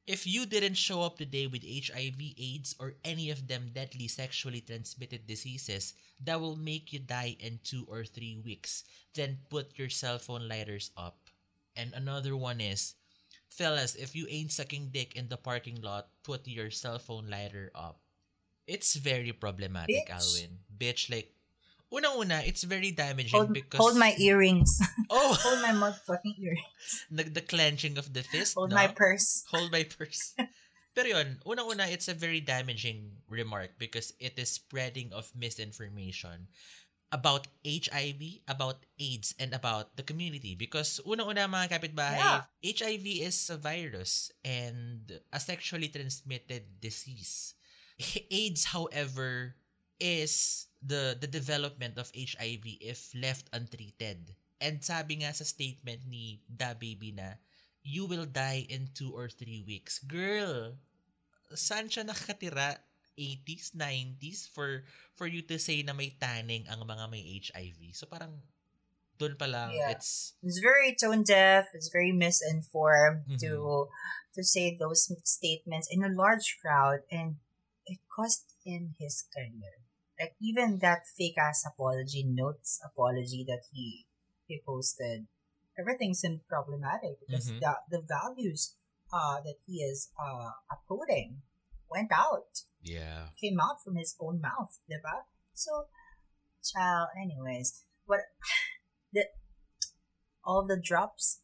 if 0.08 0.28
you 0.28 0.46
didn't 0.46 0.78
show 0.78 1.02
up 1.02 1.18
today 1.18 1.48
with 1.48 1.66
HIV, 1.66 2.22
AIDS, 2.38 2.76
or 2.80 2.94
any 3.04 3.32
of 3.32 3.48
them 3.48 3.72
deadly 3.74 4.08
sexually 4.08 4.62
transmitted 4.62 5.26
diseases 5.26 5.94
that 6.24 6.40
will 6.40 6.56
make 6.56 6.94
you 6.94 7.00
die 7.00 7.36
in 7.40 7.60
two 7.64 7.86
or 7.90 8.06
three 8.06 8.38
weeks, 8.46 8.84
then 9.16 9.38
put 9.50 9.78
your 9.78 9.90
cell 9.90 10.20
phone 10.20 10.48
lighters 10.48 10.92
up. 10.96 11.18
And 11.76 11.92
another 11.94 12.38
one 12.38 12.62
is, 12.62 12.94
fellas, 13.50 13.96
if 13.96 14.16
you 14.16 14.28
ain't 14.30 14.52
sucking 14.52 14.90
dick 14.94 15.16
in 15.16 15.28
the 15.28 15.38
parking 15.38 15.82
lot, 15.82 16.08
put 16.24 16.48
your 16.48 16.70
cell 16.70 17.00
phone 17.00 17.28
lighter 17.28 17.72
up. 17.74 18.00
It's 18.68 18.96
very 18.96 19.32
problematic, 19.34 20.08
Bitch. 20.08 20.14
Alwyn. 20.14 20.58
Bitch, 20.78 21.10
like, 21.10 21.35
unang-una, 21.96 22.44
it's 22.46 22.64
very 22.68 22.92
damaging 22.92 23.32
Hold, 23.40 23.54
because... 23.54 23.80
hold 23.80 23.96
my 23.96 24.14
earrings. 24.20 24.80
Oh! 25.10 25.38
hold 25.40 25.62
my 25.62 25.72
motherfucking 25.72 26.36
earrings. 26.42 27.06
the, 27.10 27.24
the 27.24 27.42
clenching 27.42 27.98
of 27.98 28.12
the 28.14 28.24
fist, 28.24 28.56
Hold 28.58 28.72
no? 28.72 28.76
my 28.76 28.88
purse. 28.88 29.46
Hold 29.52 29.72
my 29.72 29.84
purse. 29.98 30.34
Pero 30.96 31.08
yun, 31.08 31.40
unang-una, 31.46 31.88
it's 31.88 32.08
a 32.08 32.16
very 32.18 32.42
damaging 32.42 33.22
remark 33.30 33.78
because 33.78 34.14
it 34.20 34.34
is 34.40 34.50
spreading 34.50 35.14
of 35.14 35.32
misinformation 35.38 36.48
about 37.12 37.48
HIV, 37.64 38.42
about 38.48 38.82
AIDS, 39.00 39.36
and 39.40 39.54
about 39.54 39.96
the 39.96 40.04
community. 40.04 40.56
Because 40.56 41.00
unang-una 41.06 41.48
mga 41.48 41.70
kapitbahay, 41.70 42.18
Yeah. 42.18 42.42
HIV 42.66 43.06
is 43.30 43.38
a 43.54 43.58
virus 43.62 44.32
and 44.44 45.20
a 45.32 45.40
sexually 45.40 45.88
transmitted 45.88 46.82
disease. 46.82 47.54
AIDS, 48.32 48.66
however, 48.74 49.56
is 50.00 50.68
the 50.86 51.18
the 51.18 51.28
development 51.28 51.98
of 51.98 52.14
HIV 52.14 52.78
if 52.80 53.10
left 53.18 53.50
untreated. 53.52 54.38
And 54.62 54.80
sabi 54.80 55.26
nga 55.26 55.34
sa 55.34 55.44
statement 55.44 56.06
ni 56.08 56.40
Da 56.48 56.78
Baby 56.78 57.12
na, 57.12 57.42
you 57.84 58.06
will 58.08 58.26
die 58.30 58.70
in 58.70 58.94
two 58.94 59.12
or 59.12 59.28
three 59.28 59.66
weeks. 59.66 60.00
Girl, 60.00 60.78
saan 61.52 61.90
siya 61.90 62.06
nakatira? 62.06 62.78
80s, 63.16 63.72
90s 63.72 64.52
for 64.52 64.84
for 65.16 65.24
you 65.24 65.40
to 65.48 65.56
say 65.56 65.80
na 65.88 65.96
may 65.96 66.12
tanning 66.20 66.68
ang 66.68 66.84
mga 66.84 67.08
may 67.08 67.24
HIV. 67.24 67.96
So 67.96 68.12
parang 68.12 68.44
doon 69.16 69.40
pa 69.40 69.48
lang 69.48 69.72
Yeah. 69.72 69.96
it's 69.96 70.36
It's 70.44 70.60
very 70.60 70.92
tone 71.00 71.24
deaf. 71.24 71.72
It's 71.72 71.88
very 71.88 72.12
misinformed 72.12 73.24
Mhm. 73.32 73.40
to 73.40 73.88
to 74.36 74.42
say 74.44 74.76
those 74.76 75.08
statements 75.24 75.88
in 75.88 76.04
a 76.04 76.12
large 76.12 76.60
crowd, 76.60 77.08
and 77.08 77.40
it 77.88 78.04
cost 78.12 78.52
him 78.68 79.00
his 79.00 79.24
career. 79.32 79.85
Like 80.20 80.36
even 80.40 80.80
that 80.80 81.04
fake 81.12 81.36
ass 81.38 81.68
apology 81.68 82.24
notes 82.24 82.80
apology 82.84 83.44
that 83.48 83.68
he 83.72 84.08
he 84.48 84.62
posted, 84.66 85.28
everything 85.76 86.14
seemed 86.16 86.48
problematic 86.48 87.20
because 87.20 87.52
Mhm. 87.52 87.60
the 87.60 87.72
the 87.92 88.02
values 88.02 88.76
uh 89.12 89.44
that 89.44 89.60
he 89.68 89.84
is 89.84 90.10
uh 90.16 90.56
upholding 90.72 91.44
went 91.92 92.12
out, 92.16 92.64
Yeah. 92.82 93.36
came 93.36 93.60
out 93.60 93.84
from 93.84 93.96
his 94.00 94.16
own 94.20 94.40
mouth, 94.42 94.80
diba? 94.90 95.28
So, 95.54 95.92
child, 96.64 97.12
anyways, 97.20 97.84
what 98.08 98.32
the 99.14 99.30
all 100.46 100.64
the 100.66 100.80
drops, 100.80 101.42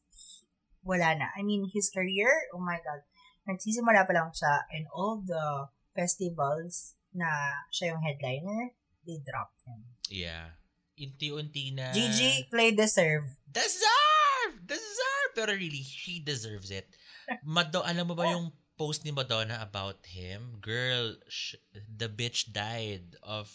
wala 0.86 1.16
na. 1.18 1.28
I 1.36 1.44
mean, 1.44 1.70
his 1.74 1.90
career, 1.90 2.48
oh 2.54 2.62
my 2.62 2.80
God, 2.80 3.04
nagsisimula 3.50 4.06
pa 4.08 4.14
lang 4.14 4.32
siya 4.32 4.64
and 4.72 4.86
all 4.94 5.20
the 5.20 5.70
festivals 5.98 6.96
na 7.14 7.28
siya 7.72 7.96
yung 7.96 8.02
headliner, 8.04 8.72
they 9.06 9.20
dropped 9.24 9.62
him. 9.68 9.84
Yeah. 10.10 10.56
Unti-unti 10.96 11.76
na... 11.76 11.92
GG, 11.92 12.52
play 12.52 12.72
deserve. 12.72 13.26
Deserve! 13.50 14.62
Deserve! 14.64 15.32
Pero 15.34 15.52
really, 15.56 15.82
he 15.82 16.20
deserves 16.20 16.70
it. 16.70 16.88
Mado, 17.44 17.82
alam 17.90 18.08
mo 18.08 18.16
ba 18.16 18.30
yung 18.30 18.52
post 18.78 19.06
ni 19.06 19.12
Madonna 19.12 19.60
about 19.62 20.04
him? 20.06 20.60
Girl, 20.62 21.16
sh- 21.28 21.62
the 21.74 22.12
bitch 22.12 22.52
died 22.52 23.16
of 23.24 23.50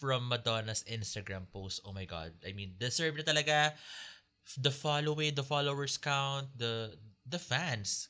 from 0.00 0.32
Madonna's 0.32 0.80
Instagram 0.88 1.44
post. 1.52 1.84
Oh 1.84 1.92
my 1.92 2.08
God. 2.08 2.32
I 2.40 2.56
mean, 2.56 2.80
deserve 2.80 3.20
na 3.20 3.24
talaga 3.28 3.76
the 4.56 4.72
following, 4.72 5.36
the 5.36 5.44
followers 5.44 6.00
count, 6.00 6.48
the 6.56 6.96
the 7.28 7.38
fans. 7.38 8.08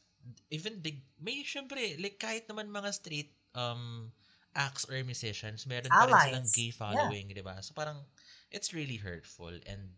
Even 0.54 0.78
the, 0.84 0.94
may 1.18 1.42
syempre, 1.42 1.98
like 1.98 2.22
kahit 2.22 2.46
naman 2.46 2.70
mga 2.70 2.94
straight 2.94 3.34
um 3.58 4.14
acts 4.54 4.86
or 4.88 4.98
musicians, 5.04 5.66
meron 5.66 5.90
pa 5.90 6.06
rin 6.06 6.14
silang 6.26 6.48
gay 6.50 6.70
following, 6.74 7.30
di 7.30 7.42
ba? 7.42 7.62
So 7.62 7.74
parang, 7.74 8.04
it's 8.50 8.74
really 8.74 8.98
hurtful. 8.98 9.54
And 9.66 9.94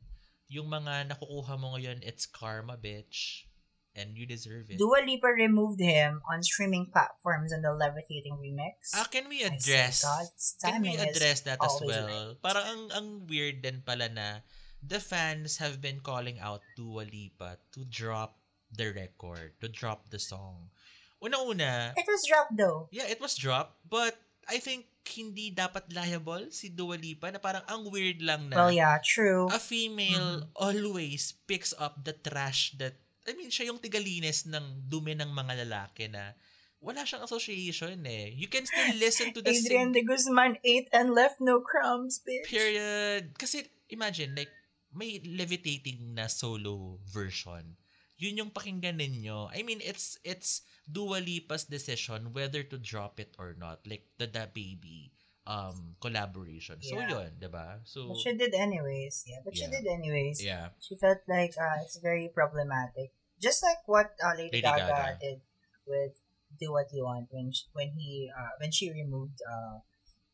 yung 0.53 0.69
mga 0.69 1.09
nakukuha 1.12 1.57
mo 1.57 1.77
ngayon, 1.77 2.05
it's 2.05 2.29
karma, 2.29 2.77
bitch. 2.77 3.49
And 3.93 4.17
you 4.17 4.25
deserve 4.25 4.73
it. 4.73 4.81
Dua 4.81 5.05
Lipa 5.05 5.29
removed 5.37 5.77
him 5.77 6.25
on 6.25 6.41
streaming 6.41 6.88
platforms 6.88 7.53
on 7.53 7.61
the 7.61 7.77
Levitating 7.77 8.41
remix. 8.41 8.88
Ah, 8.97 9.05
can 9.05 9.29
we 9.29 9.45
address 9.45 10.01
God's 10.01 10.57
can 10.65 10.81
we 10.81 10.97
address 10.97 11.45
that 11.45 11.61
as 11.61 11.77
well? 11.85 12.33
Parang 12.41 12.65
ang 12.65 12.83
ang 12.97 13.07
weird 13.29 13.61
din 13.61 13.85
pala 13.85 14.09
na 14.09 14.41
the 14.81 14.97
fans 14.97 15.61
have 15.61 15.85
been 15.85 16.01
calling 16.01 16.41
out 16.41 16.65
Dua 16.73 17.05
Lipa 17.05 17.61
to 17.77 17.85
drop 17.85 18.41
the 18.73 18.97
record, 18.97 19.61
to 19.61 19.69
drop 19.69 20.09
the 20.09 20.17
song. 20.17 20.73
Una-una, 21.21 21.93
It 21.93 22.09
was 22.09 22.25
dropped 22.25 22.57
though. 22.57 22.88
yeah, 22.97 23.05
it 23.12 23.21
was 23.21 23.37
dropped, 23.37 23.77
but 23.85 24.17
I 24.46 24.59
think 24.59 24.87
hindi 25.02 25.50
dapat 25.50 25.90
liable 25.90 26.48
si 26.50 26.70
Dua 26.70 26.94
Lipa 26.94 27.28
na 27.28 27.38
parang 27.38 27.62
ang 27.66 27.87
weird 27.87 28.22
lang 28.22 28.48
na 28.48 28.57
Well, 28.57 28.72
yeah, 28.72 28.98
true. 29.02 29.50
a 29.50 29.59
female 29.59 30.46
always 30.55 31.35
picks 31.44 31.74
up 31.74 32.02
the 32.02 32.14
trash 32.14 32.74
that 32.78 32.96
I 33.22 33.38
mean, 33.38 33.50
siya 33.50 33.70
yung 33.70 33.78
tigalinis 33.78 34.50
ng 34.50 34.90
dumi 34.90 35.14
ng 35.14 35.31
mga 35.31 35.62
lalaki 35.66 36.11
na 36.11 36.35
wala 36.83 37.07
siyang 37.07 37.22
association 37.22 38.02
eh. 38.02 38.35
You 38.35 38.50
can 38.50 38.66
still 38.66 38.98
listen 38.98 39.31
to 39.31 39.38
the 39.38 39.55
Adrian 39.55 39.90
sing- 39.90 39.94
de 39.94 40.02
Guzman 40.02 40.59
ate 40.66 40.90
and 40.90 41.14
left 41.14 41.38
no 41.38 41.62
crumbs, 41.62 42.18
bitch. 42.18 42.50
period. 42.50 43.38
Kasi 43.38 43.62
imagine, 43.87 44.35
like, 44.35 44.50
may 44.90 45.22
levitating 45.22 46.18
na 46.18 46.26
solo 46.26 46.98
version. 47.07 47.78
Yun 48.23 48.39
yung 48.39 48.53
pakinggan 48.55 49.03
ninyo. 49.03 49.51
I 49.51 49.67
mean, 49.67 49.83
it's 49.83 50.15
it's 50.23 50.63
Dua 50.87 51.19
Lipa's 51.19 51.67
decision 51.67 52.31
whether 52.31 52.63
to 52.63 52.79
drop 52.79 53.19
it 53.19 53.35
or 53.35 53.59
not. 53.59 53.83
Like, 53.83 54.07
the 54.15 54.31
Da 54.31 54.47
Baby 54.47 55.11
um 55.43 55.99
collaboration. 55.99 56.79
So, 56.79 57.03
Yeah. 57.03 57.19
yun, 57.19 57.31
'di 57.35 57.51
ba 57.51 57.83
So, 57.83 58.15
But 58.15 58.23
she 58.23 58.31
did 58.39 58.55
anyways. 58.55 59.27
Yeah, 59.27 59.43
but 59.43 59.59
she 59.59 59.67
Yeah. 59.67 59.75
did 59.75 59.85
anyways. 59.91 60.39
yeah. 60.39 60.71
She 60.79 60.95
felt 60.95 61.19
like 61.27 61.59
uh, 61.59 61.83
it's 61.83 61.99
very 61.99 62.31
problematic. 62.31 63.11
Just 63.43 63.59
like 63.67 63.83
what 63.91 64.15
uh, 64.23 64.39
Lady, 64.39 64.63
Lady 64.63 64.71
Gaga, 64.71 64.87
Gaga. 64.87 65.19
did 65.19 65.39
with 65.83 66.15
Do 66.63 66.71
What 66.79 66.95
You 66.95 67.11
Want 67.11 67.27
when 67.35 67.51
she, 67.51 67.67
when 67.75 67.91
he 67.99 68.31
uh, 68.31 68.55
when 68.63 68.71
she 68.71 68.95
removed 68.95 69.43
uh 69.43 69.83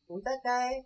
who's 0.04 0.28
that 0.28 0.44
guy? 0.44 0.84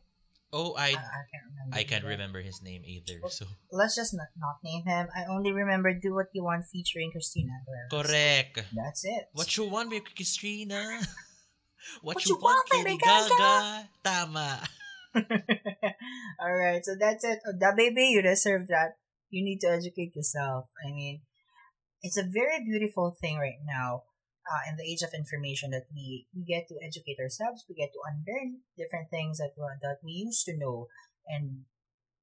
Oh, 0.52 0.74
I, 0.76 0.88
I 0.88 0.92
I 0.92 1.24
can't 1.32 1.46
remember. 1.48 1.72
I 1.72 1.82
can't 1.84 2.02
his 2.02 2.02
name. 2.02 2.10
remember 2.12 2.40
his 2.42 2.62
name 2.62 2.82
either. 2.84 3.18
So, 3.28 3.46
Let's 3.72 3.96
just 3.96 4.12
not, 4.12 4.28
not 4.36 4.56
name 4.62 4.84
him. 4.84 5.08
I 5.16 5.24
only 5.24 5.50
remember 5.52 5.92
Do 5.94 6.14
What 6.14 6.26
You 6.34 6.44
Want 6.44 6.64
featuring 6.70 7.10
Christina 7.10 7.52
Aguilera. 7.64 8.04
correct. 8.04 8.64
That's 8.76 9.04
it. 9.04 9.24
What 9.32 9.56
you 9.56 9.64
want, 9.64 9.90
baby 9.90 10.06
Christina? 10.14 11.00
What, 12.00 12.14
What 12.14 12.26
you, 12.26 12.36
you 12.36 12.40
want, 12.40 12.68
want, 12.72 12.86
Lady 12.86 12.96
Gaga? 12.96 13.28
Gaga? 13.28 13.88
Tama. 14.04 14.60
All 16.40 16.54
right, 16.54 16.84
so 16.84 16.92
that's 16.98 17.24
it. 17.24 17.40
Oh, 17.46 17.52
DaBaby, 17.58 18.10
you 18.12 18.22
deserve 18.22 18.68
that. 18.68 18.96
You 19.30 19.44
need 19.44 19.58
to 19.60 19.68
educate 19.68 20.14
yourself. 20.14 20.68
I 20.86 20.92
mean, 20.92 21.22
it's 22.02 22.16
a 22.16 22.22
very 22.22 22.62
beautiful 22.64 23.16
thing 23.20 23.38
right 23.38 23.58
now 23.66 24.04
uh, 24.48 24.62
in 24.68 24.76
the 24.76 24.86
age 24.86 25.02
of 25.02 25.14
information 25.14 25.70
that 25.70 25.86
we, 25.94 26.26
we 26.34 26.42
get 26.42 26.66
to 26.68 26.76
educate 26.82 27.18
ourselves. 27.20 27.64
We 27.68 27.74
get 27.74 27.94
to 27.94 28.02
unlearn 28.02 28.66
different 28.76 29.10
things 29.10 29.38
that 29.38 29.54
we, 29.56 29.64
that 29.82 30.02
we 30.02 30.12
used 30.12 30.44
to 30.46 30.58
know, 30.58 30.88
and 31.26 31.66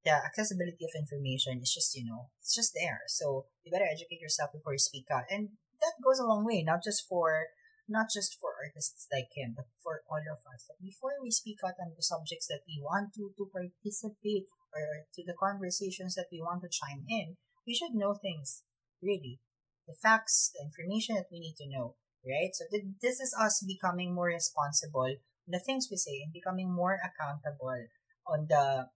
the 0.04 0.12
accessibility 0.12 0.84
of 0.84 0.96
information 0.96 1.60
is 1.60 1.72
just 1.72 1.92
you 1.96 2.04
know 2.04 2.32
it's 2.40 2.54
just 2.54 2.72
there. 2.74 3.04
So 3.08 3.46
you 3.64 3.72
better 3.72 3.88
educate 3.88 4.20
yourself 4.20 4.52
before 4.52 4.72
you 4.72 4.82
speak 4.82 5.06
out, 5.12 5.24
and 5.30 5.56
that 5.80 6.00
goes 6.04 6.18
a 6.18 6.28
long 6.28 6.44
way. 6.44 6.62
Not 6.62 6.84
just 6.84 7.08
for 7.08 7.48
not 7.88 8.06
just 8.12 8.38
for 8.38 8.54
artists 8.54 9.08
like 9.10 9.34
him, 9.34 9.52
but 9.56 9.66
for 9.82 10.06
all 10.06 10.22
of 10.22 10.46
us. 10.46 10.64
That 10.68 10.78
before 10.78 11.18
we 11.20 11.30
speak 11.30 11.58
out 11.66 11.80
on 11.82 11.92
the 11.96 12.06
subjects 12.06 12.46
that 12.46 12.62
we 12.68 12.78
want 12.80 13.12
to 13.16 13.34
to 13.36 13.44
participate 13.50 14.46
or 14.70 15.08
to 15.14 15.20
the 15.26 15.34
conversations 15.34 16.14
that 16.14 16.30
we 16.30 16.40
want 16.40 16.62
to 16.62 16.70
chime 16.70 17.04
in, 17.08 17.36
we 17.66 17.74
should 17.74 17.96
know 17.96 18.14
things 18.14 18.62
really, 19.02 19.40
the 19.88 19.94
facts, 19.94 20.52
the 20.54 20.62
information 20.62 21.16
that 21.16 21.32
we 21.32 21.40
need 21.40 21.56
to 21.58 21.68
know, 21.68 21.96
right? 22.24 22.52
So 22.52 22.64
th- 22.70 22.96
this 23.00 23.20
is 23.20 23.34
us 23.38 23.64
becoming 23.66 24.14
more 24.14 24.28
responsible 24.28 25.08
on 25.10 25.50
the 25.50 25.60
things 25.60 25.88
we 25.90 25.96
say 25.96 26.20
and 26.22 26.32
becoming 26.32 26.70
more 26.70 26.98
accountable 27.00 27.86
on 28.26 28.46
the 28.48 28.88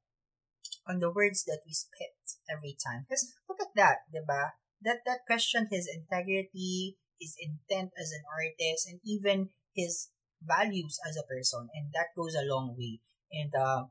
on 0.86 1.00
the 1.00 1.10
words 1.10 1.44
that 1.44 1.60
we 1.66 1.72
spit 1.72 2.16
every 2.48 2.76
time. 2.76 3.04
Because 3.08 3.32
look 3.48 3.60
at 3.60 3.74
that, 3.76 4.04
diba? 4.12 4.56
That 4.82 5.00
that 5.06 5.24
questioned 5.26 5.68
his 5.70 5.88
integrity, 5.88 6.98
his 7.18 7.36
intent 7.40 7.92
as 7.96 8.12
an 8.12 8.24
artist, 8.28 8.88
and 8.88 9.00
even 9.04 9.50
his 9.72 10.10
values 10.42 11.00
as 11.08 11.16
a 11.16 11.26
person, 11.26 11.68
and 11.74 11.88
that 11.96 12.12
goes 12.16 12.36
a 12.36 12.44
long 12.44 12.76
way. 12.76 13.00
And 13.32 13.54
uh, 13.56 13.88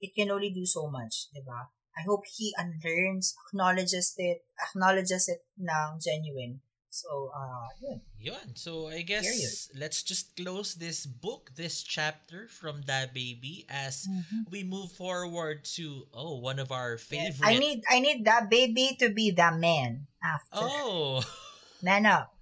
it 0.00 0.14
can 0.14 0.30
only 0.30 0.50
do 0.50 0.66
so 0.66 0.90
much, 0.90 1.30
diba? 1.30 1.70
I 1.96 2.02
hope 2.04 2.24
he 2.28 2.52
unlearns, 2.58 3.32
acknowledges 3.48 4.12
it, 4.18 4.44
acknowledges 4.60 5.28
it 5.28 5.46
ng 5.56 5.96
genuine. 6.02 6.60
So, 6.96 7.28
uh, 7.36 7.68
yun. 7.84 8.00
Yun. 8.18 8.56
So, 8.56 8.88
I 8.88 9.02
guess 9.02 9.28
Period. 9.28 9.52
let's 9.76 10.00
just 10.02 10.32
close 10.36 10.74
this 10.74 11.04
book, 11.04 11.50
this 11.54 11.82
chapter 11.84 12.48
from 12.48 12.80
DaBaby 12.82 13.66
as 13.68 14.08
we 14.48 14.64
move 14.64 14.92
forward 14.92 15.64
to, 15.76 16.08
oh, 16.14 16.40
one 16.40 16.58
of 16.58 16.72
our 16.72 16.96
favorite. 16.96 17.44
I 17.44 17.58
need, 17.60 17.84
I 17.90 18.00
need 18.00 18.24
that 18.24 18.48
baby 18.48 18.96
to 19.00 19.10
be 19.10 19.30
the 19.30 19.52
man 19.52 20.06
after. 20.24 20.56
Oh. 20.56 21.20
Man 21.82 22.06
up. 22.06 22.32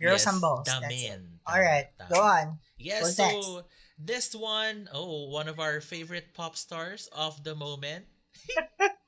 Girls 0.00 0.26
Yes, 0.26 0.32
and 0.32 0.40
balls. 0.42 0.66
the 0.66 0.78
That's 0.82 0.90
man. 0.90 1.38
All 1.46 1.60
right, 1.60 1.86
go 2.12 2.20
on. 2.20 2.58
Yes, 2.78 3.02
What's 3.02 3.16
so 3.16 3.64
this 3.98 4.34
one, 4.34 4.90
oh, 4.92 5.30
one 5.30 5.46
of 5.48 5.60
our 5.60 5.80
favorite 5.80 6.34
pop 6.34 6.56
stars 6.56 7.08
of 7.14 7.42
the 7.44 7.54
moment. 7.54 8.04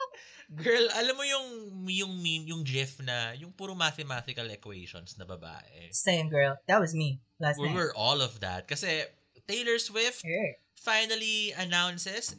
Girl, 0.49 0.89
alam 0.97 1.13
mo 1.13 1.25
yung 1.29 1.47
yung 1.93 2.13
meme, 2.25 2.49
yung 2.49 2.65
gif 2.65 2.97
na 3.05 3.37
yung 3.37 3.53
puro 3.53 3.77
mathematical 3.77 4.49
equations 4.49 5.13
na 5.21 5.29
babae. 5.29 5.93
Same 5.93 6.33
girl. 6.33 6.57
That 6.65 6.81
was 6.81 6.97
me 6.97 7.21
last 7.37 7.61
We 7.61 7.69
night. 7.69 7.77
were 7.77 7.93
all 7.93 8.25
of 8.25 8.41
that 8.41 8.65
kasi 8.65 9.05
Taylor 9.45 9.77
Swift 9.77 10.25
Sure. 10.25 10.51
finally 10.81 11.53
announces 11.53 12.33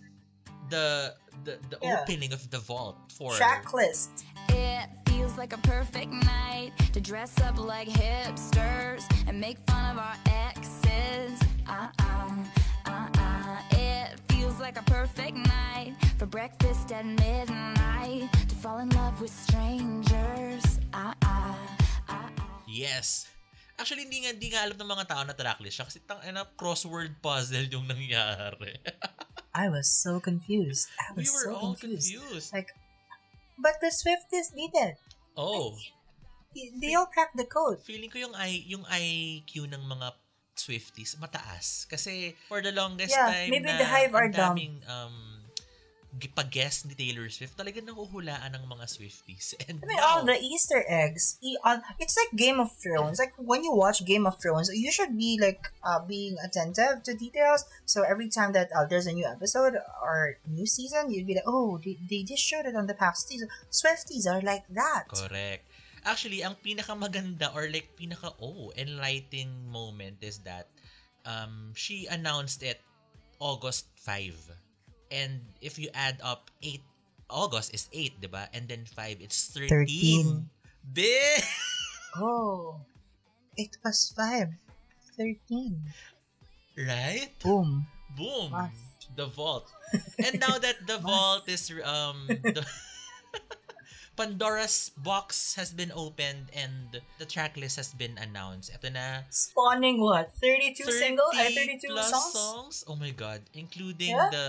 the 0.74 1.14
the, 1.46 1.62
the 1.70 1.78
Yeah. 1.86 2.02
opening 2.02 2.34
of 2.34 2.42
the 2.50 2.58
vault 2.58 2.98
for 3.14 3.38
Track 3.38 3.70
list. 3.78 4.26
It 4.58 4.90
feels 5.06 5.38
like 5.38 5.54
a 5.54 5.62
perfect 5.62 6.10
night 6.10 6.74
to 6.94 7.00
dress 7.00 7.38
up 7.46 7.62
like 7.62 7.88
hipsters 7.88 9.06
and 9.30 9.38
make 9.38 9.62
fun 9.70 9.94
of 9.94 10.02
our 10.02 10.18
exes. 10.50 11.38
Uh-uh, 11.70 12.34
uh-uh. 12.90 13.78
It 13.78 14.18
feels 14.34 14.58
like 14.60 14.82
a 14.82 14.86
perfect 14.90 15.38
night 15.38 15.94
for 16.18 16.26
breakfast 16.26 16.90
at 16.92 17.06
midnight 17.06 17.79
to 18.18 18.56
fall 18.58 18.82
in 18.82 18.90
love 18.90 19.22
with 19.22 19.30
strangers. 19.30 20.64
Uh-uh, 20.90 21.54
uh-uh. 22.10 22.30
Yes. 22.66 23.30
Actually, 23.78 24.10
hindi 24.10 24.26
nga, 24.26 24.34
hindi 24.34 24.50
nga 24.52 24.66
alam 24.66 24.76
ng 24.76 24.90
mga 24.90 25.06
tao 25.08 25.22
na 25.24 25.38
tracklist 25.38 25.78
siya 25.78 25.86
kasi 25.88 26.02
tang 26.04 26.20
ina 26.26 26.44
crossword 26.58 27.22
puzzle 27.22 27.70
yung 27.70 27.86
nangyari. 27.86 28.76
I 29.56 29.70
was 29.70 29.88
so 29.88 30.20
confused. 30.20 30.90
I 31.00 31.14
we 31.16 31.24
was 31.24 31.32
were 31.32 31.46
so 31.48 31.54
all 31.56 31.74
confused. 31.78 32.12
confused. 32.12 32.50
Like, 32.52 32.74
but 33.56 33.78
the 33.80 33.94
Swifties 33.94 34.52
did 34.52 34.74
it. 34.74 34.98
Oh, 35.38 35.78
They 36.50 36.74
they 36.82 36.92
all 36.98 37.06
cracked 37.06 37.38
the 37.38 37.46
code. 37.46 37.78
feeling 37.86 38.10
ko 38.10 38.18
yung 38.26 38.34
I 38.34 38.66
yung 38.66 38.82
IQ 38.90 39.70
ng 39.70 39.86
mga 39.86 40.18
Swifties 40.58 41.14
mataas. 41.22 41.86
Kasi 41.86 42.34
for 42.50 42.60
the 42.60 42.74
longest 42.74 43.14
Yeah, 43.14 43.30
time 43.30 43.54
maybe 43.54 43.70
na 43.70 43.78
the 43.78 43.86
Hive 43.86 44.12
are 44.18 44.28
ang 44.28 44.34
dumb. 44.34 44.58
daming 44.58 44.76
um, 44.90 45.29
pag-guest 46.10 46.90
ni 46.90 46.98
Taylor 46.98 47.30
Swift, 47.30 47.54
talagang 47.54 47.86
nahuhulaan 47.86 48.50
ng 48.58 48.66
mga 48.66 48.86
Swifties. 48.90 49.54
And 49.70 49.78
I 49.80 49.86
mean, 49.86 49.98
now, 50.02 50.06
all 50.10 50.22
the 50.26 50.42
Easter 50.42 50.82
eggs. 50.90 51.38
on- 51.62 51.86
It's 52.02 52.18
like 52.18 52.34
Game 52.34 52.58
of 52.58 52.74
Thrones. 52.74 53.22
Like 53.22 53.38
when 53.38 53.62
you 53.64 53.72
watch 53.72 54.02
Game 54.04 54.26
of 54.26 54.42
Thrones, 54.42 54.74
you 54.74 54.90
should 54.90 55.14
be 55.14 55.38
like 55.38 55.70
uh, 55.86 56.02
being 56.02 56.36
attentive 56.42 57.06
to 57.06 57.14
details. 57.14 57.64
So 57.86 58.02
every 58.02 58.28
time 58.28 58.52
that 58.58 58.74
uh, 58.74 58.90
there's 58.90 59.06
a 59.06 59.14
new 59.14 59.26
episode 59.30 59.78
or 60.02 60.42
new 60.50 60.66
season, 60.66 61.14
you'd 61.14 61.28
be 61.30 61.38
like, 61.38 61.48
oh, 61.48 61.78
they, 61.78 61.96
they 62.10 62.26
just 62.26 62.42
showed 62.42 62.66
it 62.66 62.76
on 62.76 62.88
the 62.90 62.98
past 62.98 63.30
season. 63.30 63.48
Swifties 63.70 64.26
are 64.26 64.42
like 64.42 64.66
that. 64.74 65.14
Correct. 65.14 65.64
Actually, 66.06 66.42
ang 66.42 66.56
pinakamaganda 66.58 67.54
or 67.54 67.70
like 67.70 67.94
pinaka 68.00 68.34
oh, 68.42 68.72
enlightening 68.80 69.52
moment 69.70 70.18
is 70.24 70.40
that 70.48 70.72
um 71.28 71.76
she 71.76 72.08
announced 72.08 72.64
it 72.64 72.80
August 73.38 73.92
5. 74.00 74.69
And 75.12 75.42
if 75.62 75.78
you 75.78 75.90
add 75.94 76.22
up 76.24 76.50
8 76.62 76.82
August 77.30 77.74
is 77.74 77.86
8, 77.94 78.22
'di 78.22 78.30
ba? 78.30 78.50
And 78.54 78.66
then 78.66 78.86
5 78.90 79.22
it's 79.22 79.54
13. 79.54 79.70
13. 79.70 80.50
Big! 80.94 81.42
Oh, 82.18 82.82
it 83.54 83.78
was 83.86 84.10
five. 84.18 84.50
13. 85.14 85.78
Right? 86.74 87.30
Boom. 87.44 87.86
Boom. 88.18 88.50
The 89.14 89.28
vault. 89.30 89.70
And 90.26 90.40
now 90.42 90.58
that 90.58 90.88
the 90.90 90.98
vault 90.98 91.46
is 91.46 91.70
um 91.86 92.26
the 92.56 92.66
Pandora's 94.18 94.92
box 94.98 95.56
has 95.56 95.72
been 95.72 95.92
opened 95.96 96.52
and 96.52 97.00
the 97.20 97.26
tracklist 97.30 97.78
has 97.78 97.94
been 97.94 98.18
announced. 98.20 98.72
Ito 98.74 98.90
na 98.92 99.24
Spawning 99.32 100.02
what? 100.02 100.34
32 100.42 100.84
single? 100.92 101.30
Uh, 101.32 101.48
32 101.52 101.88
plus 101.88 102.12
songs? 102.34 102.84
Oh 102.88 102.96
my 103.00 103.12
god, 103.16 103.46
including 103.54 104.18
Yeah? 104.18 104.28
the 104.34 104.48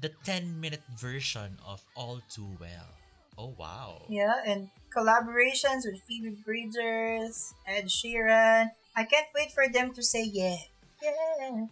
the 0.00 0.10
10 0.24 0.60
minute 0.60 0.82
version 0.94 1.58
of 1.66 1.82
All 1.94 2.20
Too 2.30 2.56
Well. 2.60 2.94
Oh 3.38 3.54
wow. 3.54 4.02
Yeah, 4.10 4.42
and 4.46 4.70
collaborations 4.90 5.86
with 5.86 6.02
Phoebe 6.02 6.34
Bridgers, 6.42 7.54
Ed 7.66 7.86
Sheeran. 7.86 8.74
I 8.96 9.04
can't 9.06 9.30
wait 9.34 9.54
for 9.54 9.70
them 9.70 9.94
to 9.94 10.02
say 10.02 10.26
yeah. 10.26 10.58
Yeah. 11.02 11.70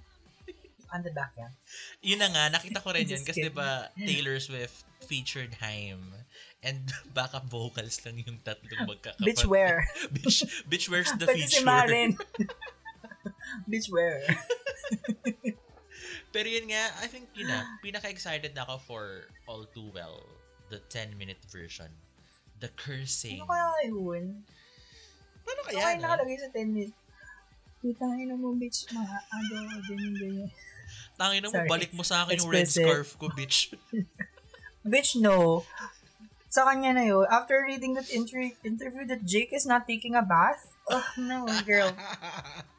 On 0.95 1.03
the 1.03 1.11
back 1.11 1.35
end. 1.35 1.51
Yun 2.07 2.23
na 2.23 2.31
nga, 2.31 2.55
nakita 2.55 2.79
ko 2.79 2.95
rin 2.95 3.09
yun 3.11 3.23
kasi 3.27 3.51
diba 3.51 3.91
Taylor 3.99 4.39
Swift 4.39 4.87
featured 5.03 5.59
Haim 5.59 6.15
and 6.63 6.87
backup 7.17 7.51
vocals 7.51 7.99
lang 8.07 8.23
yung 8.23 8.39
tatlong 8.47 8.87
magkakapatid. 8.87 9.27
Bitch 9.27 9.45
where? 9.47 9.83
bitch, 10.15 10.47
bitch 10.71 10.87
where's 10.87 11.11
the 11.19 11.27
si 11.27 11.51
feature? 11.51 11.67
Marin. 11.67 12.15
Bitch 13.67 13.91
where? 13.91 14.23
Pero 16.37 16.53
yun 16.53 16.69
nga, 16.69 16.93
I 17.01 17.09
think 17.09 17.33
yun 17.33 17.49
na, 17.49 17.65
pinaka-excited 17.81 18.53
na 18.53 18.69
ako 18.69 18.77
for 18.85 19.05
All 19.49 19.65
Too 19.73 19.89
Well, 19.89 20.21
the 20.69 20.85
10-minute 20.93 21.41
version. 21.49 21.89
The 22.61 22.69
cursing. 22.77 23.41
Ano 23.41 23.49
kaya 23.49 23.89
yun? 23.89 24.45
Paano 25.49 25.49
Ano 25.49 25.61
kaya, 25.65 25.81
kaya 25.81 25.97
no? 25.97 26.03
nakalagay 26.05 26.37
sa 26.37 26.49
tennis? 26.53 26.93
Putangin 27.81 28.29
na 28.29 28.37
mo, 28.37 28.53
bitch. 28.53 28.85
Mga 28.93 29.17
ano, 29.33 29.55
ganyan, 29.89 30.15
ganyan. 30.21 30.51
Tangin 31.17 31.41
na 31.41 31.49
mo, 31.49 31.57
Sorry. 31.57 31.71
balik 31.73 31.93
mo 31.97 32.05
sa 32.05 32.29
akin 32.29 32.37
yung 32.37 32.53
red 32.53 32.69
scarf 32.69 33.17
ko, 33.17 33.33
bitch. 33.33 33.73
Bitch, 34.87 35.19
no. 35.19 35.67
Sa 36.47 36.63
kanya 36.63 36.95
na 36.95 37.03
yun, 37.03 37.27
after 37.27 37.59
reading 37.67 37.99
that 37.99 38.07
inter- 38.07 38.55
interview 38.63 39.03
that 39.09 39.27
Jake 39.27 39.51
is 39.51 39.67
not 39.67 39.83
taking 39.83 40.15
a 40.15 40.23
bath, 40.23 40.63
oh, 40.87 41.03
no, 41.19 41.43
girl. 41.67 41.91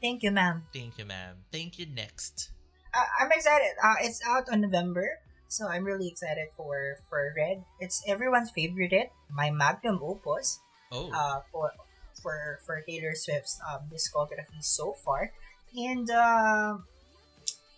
Thank 0.00 0.22
you, 0.22 0.30
ma'am. 0.30 0.66
Thank 0.72 0.98
you, 0.98 1.04
ma'am. 1.04 1.44
Thank 1.52 1.78
you, 1.78 1.86
next. 1.86 2.50
Uh, 2.94 3.04
I'm 3.20 3.30
excited. 3.32 3.72
Uh, 3.82 3.94
it's 4.00 4.20
out 4.26 4.48
on 4.50 4.60
November, 4.60 5.18
so 5.48 5.66
I'm 5.68 5.84
really 5.84 6.08
excited 6.08 6.48
for 6.56 6.96
for 7.08 7.32
Red. 7.36 7.64
It's 7.80 8.02
everyone's 8.06 8.50
favorite 8.50 8.92
hit, 8.92 9.12
my 9.30 9.50
magnum 9.50 10.00
opus. 10.02 10.60
Oh, 10.92 11.08
Uh, 11.12 11.40
for 11.50 11.72
for 12.20 12.60
for 12.66 12.82
Taylor 12.84 13.14
Swift's 13.16 13.58
um 13.64 13.88
discography 13.88 14.60
so 14.60 14.92
far, 14.92 15.32
and 15.74 16.10
um, 16.10 16.84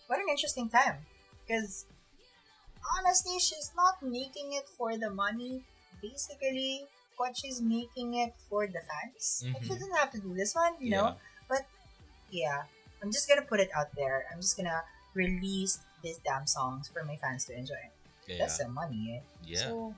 what 0.08 0.18
an 0.18 0.26
interesting 0.28 0.68
time 0.68 1.06
because 1.46 1.86
honestly, 2.98 3.38
she's 3.38 3.70
not 3.76 4.02
making 4.02 4.52
it 4.52 4.68
for 4.68 4.96
the 4.98 5.10
money. 5.10 5.62
Basically, 6.02 6.86
what 7.16 7.36
she's 7.36 7.62
making 7.62 8.14
it 8.14 8.34
for 8.50 8.66
the 8.66 8.80
fans. 8.82 9.44
Like, 9.46 9.62
she 9.62 9.70
Mhm. 9.70 9.78
doesn't 9.78 9.96
have 9.96 10.10
to 10.12 10.20
do 10.20 10.34
this 10.34 10.54
one, 10.54 10.74
you 10.80 10.90
know. 10.90 11.16
Yeah, 12.34 12.66
I'm 12.98 13.14
just 13.14 13.30
gonna 13.30 13.46
put 13.46 13.62
it 13.62 13.70
out 13.70 13.94
there. 13.94 14.26
I'm 14.34 14.42
just 14.42 14.58
gonna 14.58 14.82
release 15.14 15.78
these 16.02 16.18
damn 16.26 16.50
songs 16.50 16.90
for 16.90 17.06
my 17.06 17.14
fans 17.16 17.46
to 17.46 17.54
enjoy. 17.54 17.78
yeah. 18.26 18.42
That's 18.42 18.58
some 18.58 18.74
money, 18.74 19.14
eh? 19.14 19.22
yeah. 19.46 19.70
So, 19.70 19.94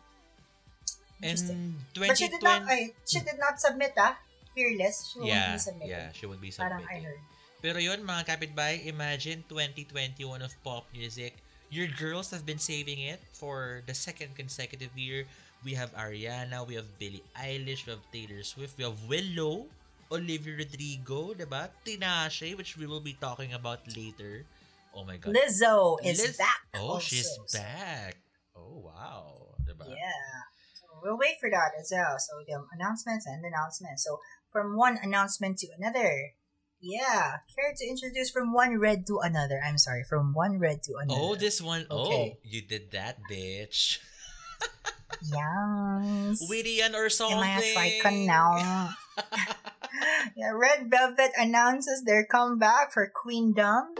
and 1.24 1.32
interesting. 1.32 1.80
2020... 1.96 2.08
but 2.12 2.18
she 2.20 2.28
did 2.28 2.42
not. 2.44 2.60
Ay, 2.68 2.82
she 3.08 3.20
did 3.24 3.38
not 3.40 3.56
submit. 3.56 3.96
Ah, 3.96 4.20
fearless. 4.52 5.08
She 5.12 5.18
won't 5.24 5.32
be 5.32 5.58
submitted. 5.58 5.88
yeah, 5.88 6.06
she 6.12 6.24
would 6.28 6.40
be 6.44 6.52
Parang 6.52 6.84
I 6.84 7.00
submitting. 7.00 7.04
heard. 7.08 7.20
Pero 7.64 7.78
yun, 7.80 8.04
mga 8.04 8.22
kapitbahay, 8.28 8.84
imagine 8.84 9.42
2021 9.48 10.44
of 10.44 10.52
pop 10.60 10.84
music. 10.92 11.40
Your 11.72 11.88
girls 11.88 12.30
have 12.30 12.44
been 12.46 12.60
saving 12.62 13.00
it 13.00 13.18
for 13.32 13.82
the 13.88 13.96
second 13.96 14.36
consecutive 14.36 14.92
year. 14.94 15.24
We 15.64 15.74
have 15.74 15.90
Ariana, 15.96 16.62
we 16.62 16.76
have 16.78 16.86
Billie 17.00 17.24
Eilish, 17.34 17.88
we 17.88 17.96
have 17.96 18.04
Taylor 18.12 18.44
Swift, 18.44 18.78
we 18.78 18.84
have 18.86 18.94
Willow, 19.08 19.66
Olivia 20.10 20.56
Rodrigo, 20.56 21.34
diba? 21.34 21.70
Tinashe, 21.84 22.56
which 22.56 22.76
we 22.76 22.86
will 22.86 23.02
be 23.02 23.14
talking 23.18 23.52
about 23.52 23.80
later. 23.96 24.46
Oh 24.94 25.04
my 25.04 25.16
God. 25.18 25.34
Lizzo 25.34 25.98
is 26.04 26.22
Liz- 26.22 26.36
back. 26.36 26.60
Oh, 26.74 26.96
also. 26.96 27.04
she's 27.04 27.28
back. 27.52 28.16
Oh, 28.56 28.80
wow. 28.86 29.56
Diba? 29.66 29.88
Yeah. 29.90 30.36
So 30.80 30.86
we'll 31.02 31.18
wait 31.18 31.36
for 31.40 31.50
that 31.50 31.76
as 31.78 31.92
well. 31.92 32.16
So 32.18 32.40
the 32.46 32.64
announcements 32.72 33.26
and 33.26 33.44
announcements. 33.44 34.04
So 34.04 34.18
from 34.50 34.76
one 34.76 34.98
announcement 35.02 35.58
to 35.58 35.68
another. 35.76 36.32
Yeah. 36.80 37.42
Care 37.52 37.74
to 37.76 37.84
introduce 37.84 38.30
from 38.30 38.52
one 38.52 38.78
red 38.78 39.06
to 39.08 39.18
another. 39.22 39.60
I'm 39.64 39.78
sorry, 39.78 40.04
from 40.08 40.32
one 40.32 40.58
red 40.58 40.82
to 40.84 40.94
another. 41.02 41.20
Oh, 41.20 41.34
this 41.34 41.60
one. 41.60 41.86
Oh, 41.90 42.06
okay. 42.06 42.36
Oh, 42.36 42.40
you 42.42 42.62
did 42.62 42.92
that, 42.92 43.18
bitch. 43.30 43.98
Yes. 45.22 46.40
Witty 46.48 46.80
or 46.94 47.08
something. 47.10 47.36
Am 47.36 47.44
I 47.76 48.00
a 48.04 48.26
now? 48.26 48.94
yeah, 50.36 50.50
Red 50.52 50.90
Velvet 50.90 51.30
announces 51.36 52.02
their 52.04 52.24
comeback 52.24 52.92
for 52.92 53.12
Queendom. 53.22 53.94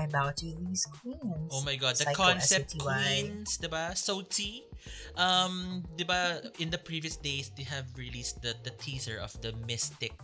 Mhm. 0.00 0.08
I 0.08 0.12
bow 0.12 0.28
to 0.32 0.46
these 0.56 0.84
queens. 0.88 1.50
Oh 1.52 1.60
my 1.60 1.76
god, 1.76 2.00
the 2.00 2.08
Psycho 2.08 2.16
concept 2.16 2.72
SOTY. 2.72 2.80
queens, 2.80 3.58
'di 3.60 3.68
ba? 3.68 3.92
So 3.92 4.24
T. 4.24 4.64
Um, 5.14 5.84
'di 5.92 6.08
ba 6.08 6.40
in 6.56 6.72
the 6.72 6.80
previous 6.80 7.20
days 7.20 7.52
they 7.52 7.68
have 7.68 7.84
released 7.94 8.40
the 8.40 8.56
the 8.64 8.72
teaser 8.80 9.20
of 9.20 9.36
the 9.44 9.52
Mystic 9.68 10.16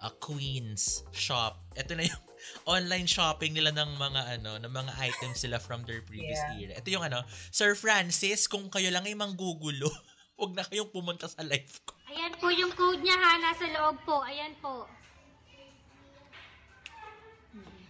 uh, 0.00 0.08
Queens 0.18 1.04
shop. 1.12 1.60
Ito 1.76 1.92
na 1.92 2.08
yung 2.08 2.22
online 2.74 3.04
shopping 3.04 3.52
nila 3.52 3.68
ng 3.70 4.00
mga 4.00 4.40
ano, 4.40 4.56
ng 4.56 4.72
mga 4.72 4.92
items 4.96 5.44
sila 5.44 5.60
from 5.60 5.84
their 5.84 6.00
previous 6.00 6.40
Yeah. 6.56 6.72
era. 6.72 6.72
Ito 6.80 6.88
yung 6.88 7.04
ano, 7.04 7.20
Sir 7.52 7.76
Francis, 7.76 8.48
kung 8.48 8.72
kayo 8.72 8.88
lang 8.88 9.04
ay 9.04 9.12
manggugulo, 9.12 9.92
huwag 10.40 10.56
na 10.56 10.64
kayong 10.64 10.88
pumunta 10.88 11.28
sa 11.28 11.44
live 11.44 11.76
ko. 11.84 11.92
Ayan 12.08 12.32
po 12.40 12.48
yung 12.48 12.72
code 12.72 13.04
niya 13.04 13.12
ha, 13.12 13.36
nasa 13.36 13.68
loob 13.68 14.00
po. 14.08 14.24
Ayan 14.24 14.56
po. 14.62 14.88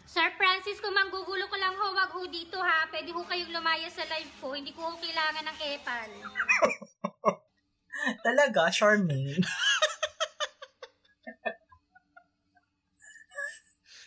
Sir 0.09 0.33
Francis, 0.41 0.81
kung 0.81 0.97
manggugulo 0.97 1.45
ko 1.53 1.57
lang 1.61 1.77
ho, 1.77 1.93
wag 1.93 2.09
ho 2.09 2.25
dito 2.25 2.57
ha. 2.57 2.89
Pwede 2.89 3.13
ho 3.13 3.21
kayong 3.29 3.53
lumaya 3.53 3.93
sa 3.93 4.09
live 4.09 4.33
ko. 4.41 4.57
Hindi 4.57 4.73
ko 4.73 4.89
ho 4.89 4.97
kailangan 4.97 5.45
ng 5.45 5.59
epal. 5.69 6.09
Talaga, 8.27 8.73
Charmaine. 8.73 9.45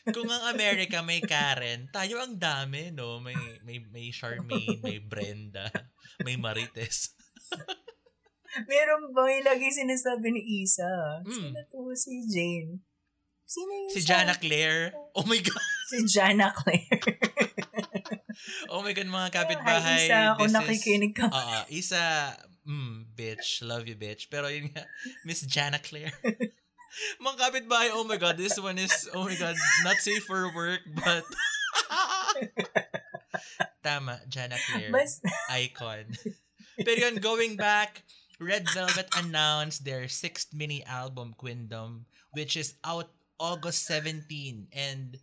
Kung 0.09 0.25
ang 0.25 0.49
Amerika 0.49 1.05
may 1.05 1.21
Karen, 1.21 1.85
tayo 1.93 2.17
ang 2.17 2.41
dami, 2.41 2.89
no? 2.89 3.21
May 3.21 3.37
may 3.61 3.77
may 3.93 4.09
Charmaine, 4.09 4.81
may 4.81 4.97
Brenda, 4.97 5.69
may 6.25 6.41
Marites. 6.41 7.13
Meron 8.65 9.13
ba 9.13 9.29
yung 9.29 9.45
lagi 9.45 9.69
sinasabi 9.69 10.33
ni 10.33 10.65
Isa? 10.65 11.21
Mm. 11.21 11.29
Sino 11.29 11.61
to? 11.69 11.93
Si 11.93 12.25
Jane. 12.25 12.81
Sino 13.51 13.71
yung 13.75 13.91
Si? 13.91 13.99
Jana 14.07 14.31
Claire. 14.39 14.95
Oh 15.11 15.27
my 15.27 15.39
God. 15.43 15.59
Si 15.91 16.07
Jana 16.07 16.55
Claire. 16.55 17.03
Oh 18.71 18.81
my 18.81 18.95
God, 18.95 19.11
mga 19.11 19.29
kapitbahay. 19.35 20.07
Hi, 20.07 20.07
Isa. 20.07 20.19
Kung 20.39 20.55
nakikinig 20.55 21.13
ka. 21.13 21.27
Oo, 21.27 21.57
Isa, 21.67 22.31
mm, 22.63 23.11
bitch. 23.13 23.61
Love 23.61 23.85
you, 23.85 23.99
bitch. 23.99 24.31
Pero 24.31 24.47
yun 24.47 24.71
nga, 24.71 24.87
Miss 25.27 25.43
Jana 25.43 25.77
Claire. 25.77 26.15
mga 27.25 27.37
kapitbahay, 27.37 27.91
oh 27.91 28.07
my 28.07 28.15
God, 28.15 28.39
this 28.39 28.55
one 28.55 28.79
is, 28.79 29.11
oh 29.13 29.27
my 29.27 29.35
God, 29.35 29.59
not 29.83 29.99
safe 29.99 30.23
for 30.23 30.47
work, 30.55 30.81
but... 31.03 31.27
Tama, 33.83 34.23
Jana 34.31 34.55
Claire. 34.71 34.89
Bas, 34.95 35.19
Icon. 35.51 36.15
Pero 36.79 36.97
yun, 36.97 37.19
going 37.19 37.59
back, 37.59 38.07
Red 38.39 38.65
Velvet 38.71 39.11
announced 39.19 39.83
their 39.83 40.07
sixth 40.07 40.55
mini 40.55 40.81
album, 40.87 41.35
Queendom, 41.37 42.07
which 42.33 42.55
is 42.55 42.79
out 42.81 43.11
August 43.41 43.89
17. 43.89 44.69
And 44.69 45.17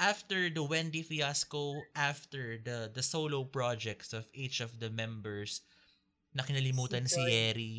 after 0.00 0.48
the 0.48 0.64
Wendy 0.64 1.04
fiasco, 1.04 1.84
after 1.92 2.56
the 2.56 2.88
the 2.88 3.04
solo 3.04 3.44
projects 3.44 4.16
of 4.16 4.24
each 4.32 4.64
of 4.64 4.80
the 4.80 4.88
members, 4.88 5.60
na 6.32 6.42
kinalimutan 6.42 7.04
si 7.04 7.20
Si. 7.20 7.28
Yeri. 7.28 7.76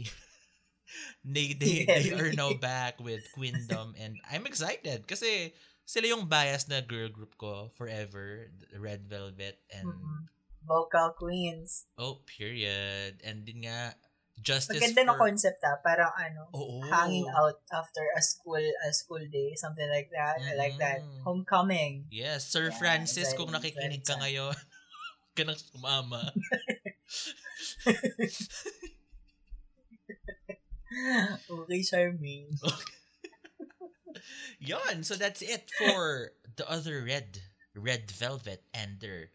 they, 1.25 1.53
they, 1.53 1.85
they 1.85 2.13
are 2.13 2.33
now 2.33 2.53
back 2.53 2.97
with 3.01 3.21
Quindom 3.33 3.93
and 3.97 4.17
I'm 4.25 4.49
excited 4.49 5.05
kasi 5.05 5.53
sila 5.85 6.13
yung 6.17 6.25
bias 6.29 6.69
na 6.69 6.81
girl 6.81 7.09
group 7.09 7.37
ko 7.37 7.69
forever, 7.77 8.49
Red 8.77 9.09
Velvet 9.09 9.57
and 9.73 9.89
Mm-mm. 9.89 10.29
Vocal 10.59 11.15
queens. 11.15 11.87
oh, 11.97 12.19
period. 12.27 13.23
And 13.23 13.47
din 13.47 13.63
nga, 13.65 13.95
Justice 14.41 14.79
Maganda 14.79 15.05
na 15.05 15.13
for... 15.15 15.19
concept 15.27 15.59
ah. 15.67 15.77
Parang 15.83 16.11
ano, 16.15 16.47
Oo. 16.55 16.81
hanging 16.87 17.27
out 17.31 17.59
after 17.71 18.07
a 18.15 18.21
school 18.21 18.59
a 18.59 18.93
school 18.93 19.23
day, 19.27 19.55
something 19.55 19.89
like 19.89 20.09
that. 20.15 20.39
I 20.39 20.55
like 20.55 20.77
that. 20.79 21.01
Mm. 21.03 21.23
Homecoming. 21.23 22.05
Yes, 22.11 22.47
Sir 22.47 22.71
Yeah, 22.71 22.79
Francis, 22.79 23.33
kung 23.35 23.51
nakikinig 23.51 24.07
ka 24.07 24.15
ngayon, 24.19 24.55
ka 25.35 25.43
nang 25.43 25.59
sumama. 25.59 26.29
okay, 31.49 31.81
Charmaine. 31.83 32.55
Yon, 34.59 35.03
so 35.03 35.15
that's 35.15 35.41
it 35.41 35.71
for 35.77 36.31
the 36.55 36.69
other 36.69 37.03
Red, 37.05 37.39
Red 37.75 38.11
Velvet 38.11 38.63
and 38.73 38.99
their 38.99 39.29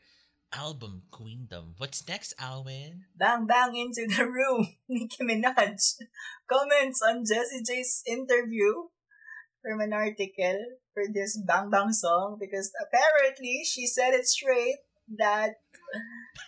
album 0.57 1.03
Queendom. 1.11 1.75
What's 1.79 2.07
next, 2.07 2.35
Alwyn? 2.39 3.05
Bang 3.17 3.47
bang 3.47 3.77
into 3.77 4.07
the 4.07 4.25
room. 4.25 4.69
Nicki 4.89 5.23
Minaj 5.23 5.99
comments 6.49 7.03
on 7.03 7.25
Jessie 7.27 7.63
J's 7.67 8.03
interview 8.07 8.89
from 9.63 9.81
an 9.81 9.93
article 9.93 10.79
for 10.93 11.05
this 11.13 11.39
Bang 11.47 11.71
Bang 11.71 11.93
song 11.93 12.37
because 12.39 12.71
apparently 12.81 13.63
she 13.65 13.87
said 13.87 14.15
it 14.15 14.27
straight 14.27 14.79
that 15.19 15.55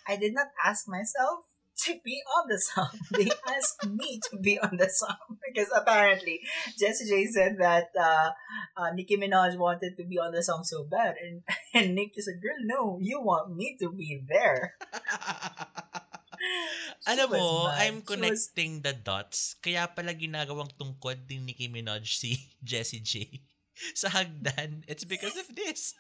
I 0.07 0.17
did 0.17 0.35
not 0.35 0.49
ask 0.65 0.87
myself 0.89 1.45
to 1.85 2.01
be 2.01 2.23
on 2.37 2.49
the 2.49 2.57
song. 2.59 2.93
They 3.17 3.29
asked 3.49 3.85
me 3.85 4.21
to 4.31 4.39
be 4.41 4.57
on 4.59 4.77
the 4.81 4.89
song 4.89 5.19
because 5.45 5.69
apparently 5.75 6.41
Jessie 6.79 7.09
J 7.09 7.27
said 7.29 7.57
that 7.61 7.93
uh, 7.93 8.33
uh, 8.77 8.91
Nicki 8.97 9.17
Minaj 9.17 9.57
wanted 9.61 9.97
to 9.97 10.05
be 10.05 10.17
on 10.19 10.33
the 10.33 10.43
song 10.43 10.65
so 10.65 10.85
bad, 10.89 11.17
and 11.21 11.45
and 11.77 11.95
Nicki 11.95 12.21
said, 12.25 12.41
"Girl, 12.41 12.59
no, 12.65 12.99
you 13.01 13.21
want 13.21 13.53
me 13.55 13.77
to 13.81 13.93
be 13.93 14.21
there." 14.25 14.75
Alam 17.07 17.29
mo, 17.33 17.67
mad. 17.71 17.81
I'm 17.87 18.01
She 18.01 18.01
was- 18.01 18.09
connecting 18.09 18.73
the 18.83 18.95
dots. 18.95 19.57
Kaya 19.63 19.89
pala 19.91 20.15
ginagawang 20.15 20.71
tungkod 20.75 21.27
ni 21.31 21.39
Nicki 21.43 21.67
Minaj 21.71 22.07
si 22.07 22.39
Jessie 22.63 23.03
J 23.03 23.43
sa 23.95 24.09
hagdan. 24.11 24.83
It's 24.89 25.05
because 25.05 25.37
of 25.37 25.49
this. 25.55 25.95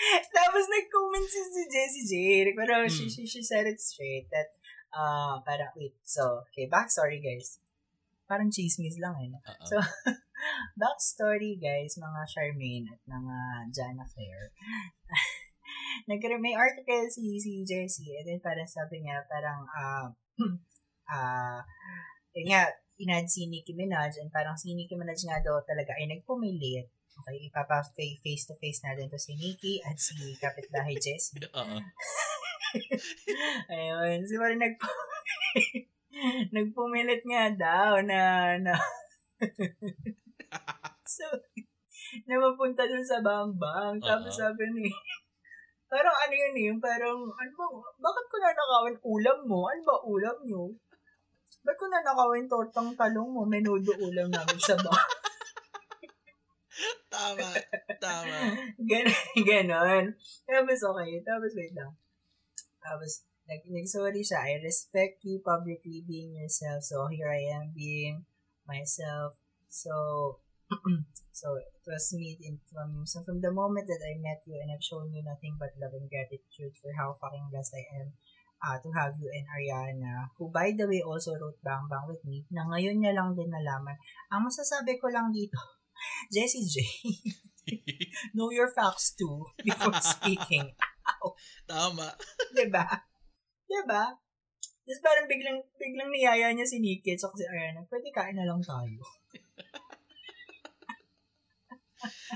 Tapos 0.36 0.64
nag-comment 0.66 1.26
si, 1.28 1.40
si 1.44 1.62
Jessie 1.68 2.06
J. 2.08 2.14
Pero 2.56 2.88
she, 2.88 3.06
Mm. 3.06 3.12
she, 3.12 3.22
she 3.28 3.42
said 3.44 3.66
it 3.68 3.80
straight 3.80 4.26
that, 4.32 4.48
uh, 4.96 5.40
parang, 5.44 5.70
wait, 5.76 5.94
so, 6.02 6.44
okay, 6.50 6.66
backstory 6.68 7.20
guys. 7.20 7.60
Parang 8.24 8.48
chismis 8.48 8.96
lang 9.02 9.18
eh. 9.18 9.30
Oo. 9.34 9.64
So, 9.66 9.76
backstory 10.80 11.58
guys, 11.58 11.98
mga 11.98 12.20
Charmaine 12.30 12.86
at 12.88 13.00
mga 13.04 13.36
Jana 13.74 14.06
Claire. 14.06 14.54
Nagkaroon, 16.08 16.42
may 16.42 16.54
article 16.54 17.06
si, 17.10 17.38
si 17.42 17.62
Jessie 17.66 18.16
and 18.18 18.26
then 18.26 18.40
parang 18.40 18.66
sabi 18.66 19.02
niya, 19.02 19.26
parang, 19.26 19.66
ah, 19.74 20.06
ah, 21.14 21.60
yun 22.34 22.54
nga, 22.54 22.70
inad 23.00 23.26
si 23.26 23.48
Nicki 23.48 23.74
Minaj 23.74 24.20
and 24.20 24.30
parang 24.30 24.54
si 24.54 24.76
Nicki 24.76 24.94
Minaj 24.94 25.18
nga 25.24 25.40
daw 25.40 25.58
talaga 25.64 25.96
ay 25.98 26.06
nagpumilit 26.06 26.86
Okay, 27.20 27.52
ipapa 27.52 27.84
face 27.92 28.48
to 28.48 28.56
face 28.56 28.80
natin 28.80 29.12
to 29.12 29.20
si 29.20 29.36
Nikki 29.36 29.76
at 29.84 30.00
si 30.00 30.16
kapitbahay 30.40 30.96
Jessie. 30.96 31.36
Oo. 31.60 31.76
Ayun, 33.72 34.24
so 34.24 34.40
parang 34.40 34.56
nagpo 34.56 34.88
nagpumilit 36.56 37.22
nga 37.28 37.52
daw 37.52 38.00
na, 38.00 38.56
na 38.56 38.72
so, 41.16 41.24
na 42.24 42.40
mapunta 42.40 42.88
dun 42.88 43.04
sa 43.04 43.20
bambang. 43.20 44.00
Tapos 44.00 44.32
Oo. 44.32 44.40
sabi 44.40 44.64
ni, 44.72 44.88
parang 45.92 46.16
ano 46.16 46.34
yun 46.34 46.56
eh, 46.56 46.64
yung 46.72 46.80
parang, 46.80 47.20
ano 47.20 47.52
ba, 47.52 47.66
bakit 48.00 48.24
ko 48.32 48.36
nanakawin 48.40 48.96
ulam 49.04 49.38
mo? 49.44 49.68
Ano 49.68 49.82
ba 49.84 49.96
ulam 50.08 50.36
nyo? 50.48 50.72
Ba't 51.60 51.76
ko 51.76 51.84
nanakawin 51.84 52.48
tortang 52.48 52.96
talong 52.96 53.28
mo? 53.28 53.44
Menudo 53.44 53.92
ulam 54.00 54.32
namin 54.32 54.56
sa 54.56 54.72
bang. 54.80 55.19
Tama. 57.12 57.48
Tama. 57.98 58.38
Ganon. 58.80 59.16
ganon. 59.48 60.04
Tapos 60.46 60.80
okay. 60.80 61.20
Tapos 61.26 61.52
wait 61.56 61.72
lang. 61.74 61.92
Tapos, 62.80 63.28
nag, 63.44 63.60
nag-sorry 63.68 64.24
siya. 64.24 64.40
I 64.40 64.62
respect 64.64 65.20
you 65.28 65.44
publicly 65.44 66.00
being 66.06 66.32
yourself. 66.38 66.80
So, 66.86 67.06
here 67.12 67.28
I 67.28 67.52
am 67.52 67.76
being 67.76 68.24
myself. 68.64 69.36
So, 69.68 69.92
so 71.40 71.58
it 71.58 71.82
was 71.84 72.14
me 72.14 72.38
in 72.40 72.62
from 72.70 73.02
so 73.02 73.26
from 73.26 73.42
the 73.42 73.50
moment 73.50 73.90
that 73.90 73.98
I 74.06 74.14
met 74.22 74.46
you 74.46 74.54
and 74.54 74.70
I've 74.70 74.86
shown 74.86 75.10
you 75.10 75.18
nothing 75.26 75.58
but 75.58 75.74
love 75.82 75.98
and 75.98 76.06
gratitude 76.06 76.78
for 76.78 76.94
how 76.94 77.18
fucking 77.18 77.50
blessed 77.50 77.74
I 77.74 77.84
am 77.98 78.14
uh, 78.62 78.78
to 78.78 78.88
have 78.94 79.18
you 79.18 79.28
and 79.32 79.46
Ariana, 79.50 80.30
who 80.36 80.52
by 80.52 80.70
the 80.76 80.86
way 80.86 81.02
also 81.02 81.34
wrote 81.34 81.58
Bang 81.64 81.88
Bang 81.90 82.06
with 82.06 82.22
me, 82.22 82.44
na 82.52 82.68
ngayon 82.68 83.00
niya 83.00 83.16
lang 83.16 83.32
din 83.34 83.48
nalaman. 83.48 83.96
Ang 84.30 84.46
masasabi 84.46 85.00
ko 85.00 85.08
lang 85.08 85.32
dito, 85.32 85.58
Jessie 86.32 86.66
J, 86.66 86.76
know 88.34 88.50
your 88.50 88.70
facts 88.72 89.14
too 89.14 89.44
before 89.64 89.94
speaking. 90.00 90.72
Tama. 91.68 92.14
Diba? 92.56 92.86
Diba? 93.66 94.04
Tapos 94.90 95.00
parang 95.06 95.26
biglang, 95.30 95.62
biglang 95.78 96.10
niyaya 96.10 96.50
niya 96.50 96.66
si 96.66 96.82
Nikki 96.82 97.14
at 97.14 97.22
si 97.22 97.46
Ariana, 97.46 97.86
pwede 97.86 98.10
kain 98.10 98.34
na 98.34 98.42
lang 98.42 98.58
tayo. 98.58 98.98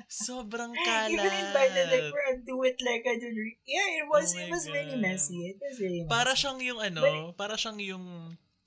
Sobrang 0.06 0.70
kalat. 0.86 1.10
Even 1.10 1.34
invited 1.34 1.86
like 1.88 2.08
for 2.12 2.22
a 2.30 2.34
duet 2.44 2.78
like 2.84 3.04
a 3.08 3.16
duet. 3.16 3.58
Yeah, 3.64 3.88
it 4.04 4.06
was, 4.06 4.36
Oh 4.36 4.40
it 4.44 4.48
was 4.52 4.64
really 4.70 5.00
God. 5.00 5.06
messy. 5.08 5.38
It 5.50 5.58
was 5.58 5.76
really 5.80 6.04
messy. 6.04 6.12
Para 6.12 6.32
siyang 6.36 6.60
yung 6.62 6.80
ano, 6.84 7.02
para 7.34 7.56
siyang 7.56 7.80
yung 7.80 8.04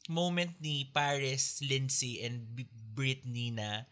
moment 0.10 0.52
ni 0.60 0.90
Paris, 0.92 1.62
Lindsay, 1.64 2.24
and 2.26 2.44
Britney 2.98 3.54
na 3.54 3.86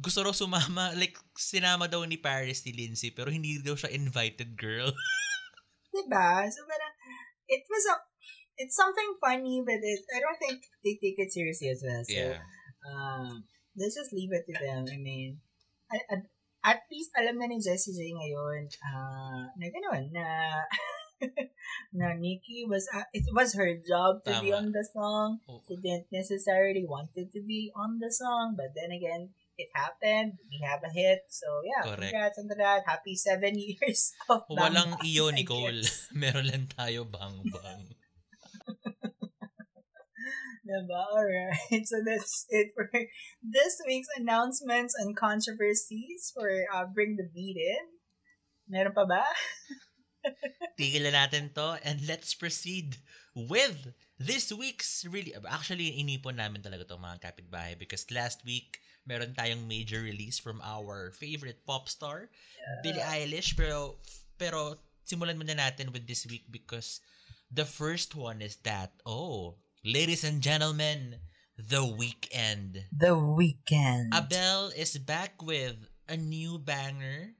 gusto 0.00 0.24
raw 0.24 0.32
sumama, 0.32 0.90
like, 1.00 1.14
sinama 1.36 1.86
daw 1.86 2.02
ni 2.08 2.16
Paris 2.16 2.64
si 2.64 2.72
Lindsay, 2.72 3.12
pero 3.12 3.28
hindi 3.28 3.60
daw 3.60 3.76
siya 3.76 3.92
invited 3.92 4.56
girl. 4.56 4.90
Diba? 5.94 6.48
So 6.48 6.64
parang, 6.64 6.94
it 7.46 7.62
was 7.68 7.84
a, 7.92 7.96
it's 8.56 8.76
something 8.76 9.16
funny, 9.20 9.60
but 9.60 9.78
it, 9.78 10.02
I 10.16 10.18
don't 10.24 10.40
think 10.40 10.64
they 10.82 10.96
take 10.96 11.20
it 11.20 11.32
seriously 11.32 11.68
as 11.68 11.84
well. 11.84 12.02
So, 12.08 12.22
um, 12.88 13.44
let's 13.76 13.94
just 13.94 14.12
leave 14.12 14.32
it 14.32 14.48
to 14.48 14.54
them. 14.56 14.88
I 14.88 14.96
mean, 14.96 15.44
at, 15.92 16.02
at, 16.08 16.22
at 16.64 16.80
least 16.92 17.10
alam 17.16 17.40
na 17.40 17.48
ni 17.48 17.60
Jessie 17.60 17.96
J 17.96 18.12
ngayon, 18.12 18.68
uh, 18.84 19.48
na 19.56 19.66
gano'n, 19.66 20.04
na, 20.12 20.26
na 21.98 22.14
Nikki 22.14 22.64
was, 22.68 22.86
uh, 22.94 23.08
it 23.12 23.26
was 23.32 23.56
her 23.56 23.80
job 23.82 24.22
to 24.24 24.32
be 24.40 24.54
Tama. 24.54 24.62
on 24.62 24.66
the 24.72 24.84
song. 24.86 25.40
Oo. 25.48 25.60
She 25.66 25.76
didn't 25.80 26.08
necessarily 26.12 26.84
wanted 26.86 27.32
to 27.32 27.40
be 27.42 27.72
on 27.74 27.98
the 27.98 28.12
song, 28.12 28.54
but 28.54 28.72
then 28.76 28.92
again, 28.92 29.34
it 29.60 29.70
happened. 29.76 30.40
We 30.48 30.64
have 30.64 30.80
a 30.80 30.92
hit. 30.92 31.28
So, 31.28 31.46
yeah, 31.62 31.84
Correct. 31.84 32.10
congrats 32.10 32.38
on 32.40 32.48
that. 32.48 32.82
Happy 32.86 33.14
seven 33.14 33.58
years 33.60 34.12
of 34.28 34.48
Bang 34.48 34.72
Walang 34.72 34.96
Bang, 34.96 35.04
iyo, 35.04 35.28
Nicole. 35.28 35.84
Meron 36.16 36.48
lang 36.48 36.66
tayo 36.72 37.04
bang 37.04 37.36
bang. 37.44 37.82
Diba? 40.70 41.02
Alright. 41.10 41.82
So 41.82 41.98
that's 42.06 42.46
it 42.46 42.70
for 42.78 42.86
this 43.42 43.82
week's 43.86 44.06
announcements 44.14 44.94
and 44.94 45.16
controversies 45.18 46.30
for 46.30 46.46
uh, 46.70 46.86
Bring 46.94 47.18
the 47.18 47.26
Beat 47.26 47.58
In. 47.58 47.98
Meron 48.70 48.94
pa 48.94 49.02
ba? 49.02 49.26
Tigil 50.78 51.10
na 51.10 51.26
natin 51.26 51.50
to 51.58 51.74
and 51.82 52.06
let's 52.06 52.38
proceed 52.38 53.02
with 53.34 53.90
this 54.20 54.52
week's 54.52 55.02
really 55.08 55.32
actually 55.48 55.96
inipon 55.96 56.36
namin 56.38 56.62
talaga 56.62 56.86
to 56.86 57.00
mga 57.00 57.18
kapitbahay 57.24 57.74
because 57.74 58.06
last 58.12 58.44
week 58.44 58.78
meron 59.06 59.32
tayong 59.34 59.66
major 59.66 60.02
release 60.02 60.38
from 60.38 60.60
our 60.62 61.12
favorite 61.16 61.64
pop 61.66 61.88
star 61.88 62.28
Billie 62.84 63.02
Eilish 63.02 63.56
pero 63.56 63.96
pero 64.36 64.76
simulan 65.04 65.40
muna 65.40 65.56
natin 65.56 65.92
with 65.92 66.06
this 66.06 66.26
week 66.28 66.44
because 66.52 67.00
the 67.50 67.64
first 67.64 68.14
one 68.14 68.44
is 68.44 68.60
that 68.62 68.92
oh 69.08 69.56
ladies 69.82 70.22
and 70.22 70.44
gentlemen 70.44 71.16
The 71.60 71.84
Weeknd 71.84 72.88
The 72.92 73.12
Weeknd. 73.16 74.16
Abel 74.16 74.72
is 74.76 74.96
back 74.96 75.40
with 75.42 75.76
a 76.08 76.16
new 76.16 76.60
banger 76.60 77.36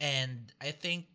and 0.00 0.52
I 0.60 0.72
think 0.72 1.08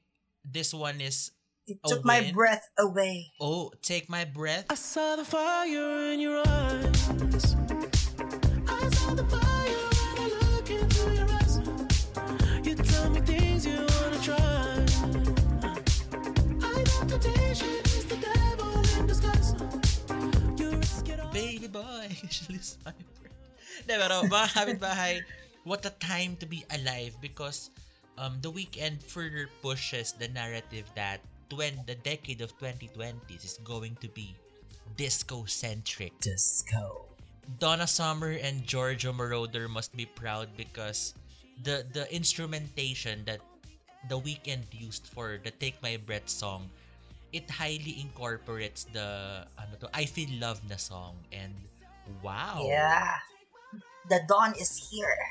this 0.46 0.74
one 0.74 1.02
is 1.02 1.32
It 1.68 1.80
A 1.84 1.90
took 1.90 2.06
my 2.06 2.32
breath 2.32 2.64
away. 2.80 3.34
Oh, 3.42 3.74
take 3.82 4.10
my 4.10 4.24
breath. 4.24 4.68
I 4.70 4.76
saw 4.76 5.18
the 5.18 5.26
fire 5.26 6.14
in 6.14 6.20
your 6.22 6.42
eyes. 6.48 7.56
Boy, 21.78 22.10
my 22.86 22.98
breath. 23.22 23.46
Di, 23.86 23.94
pero 23.94 24.26
mga 24.26 24.48
kapitbahay, 24.58 25.22
what 25.62 25.86
a 25.86 25.94
time 26.02 26.34
to 26.42 26.50
be 26.50 26.66
alive 26.74 27.14
because 27.22 27.70
um, 28.18 28.42
the 28.42 28.50
Weeknd 28.50 28.98
further 28.98 29.46
pushes 29.62 30.18
the 30.18 30.28
narrative 30.34 30.90
that 30.98 31.22
when 31.54 31.78
the 31.86 31.94
decade 32.02 32.42
of 32.42 32.58
2020s 32.58 33.46
is 33.46 33.62
going 33.62 33.94
to 34.02 34.10
be 34.10 34.34
disco-centric. 34.98 36.18
Disco. 36.20 37.06
Donna 37.62 37.86
Summer 37.86 38.36
and 38.42 38.66
Giorgio 38.66 39.14
Moroder 39.14 39.70
must 39.70 39.96
be 39.96 40.10
proud 40.10 40.50
because 40.58 41.14
the 41.64 41.86
the 41.94 42.10
instrumentation 42.10 43.24
that 43.24 43.40
the 44.10 44.20
Weeknd 44.20 44.68
used 44.74 45.08
for 45.08 45.40
the 45.40 45.54
Take 45.54 45.80
My 45.80 45.96
Breath 45.96 46.28
song 46.28 46.68
it 47.38 47.46
highly 47.54 48.02
incorporates 48.02 48.90
the 48.90 49.46
ano 49.62 49.78
to 49.78 49.88
I 49.94 50.10
Feel 50.10 50.34
Love 50.42 50.58
na 50.66 50.82
song 50.82 51.22
and 51.30 51.54
wow. 52.26 52.66
Yeah. 52.66 53.22
The 54.10 54.26
dawn 54.26 54.58
is 54.58 54.74
here. 54.90 55.22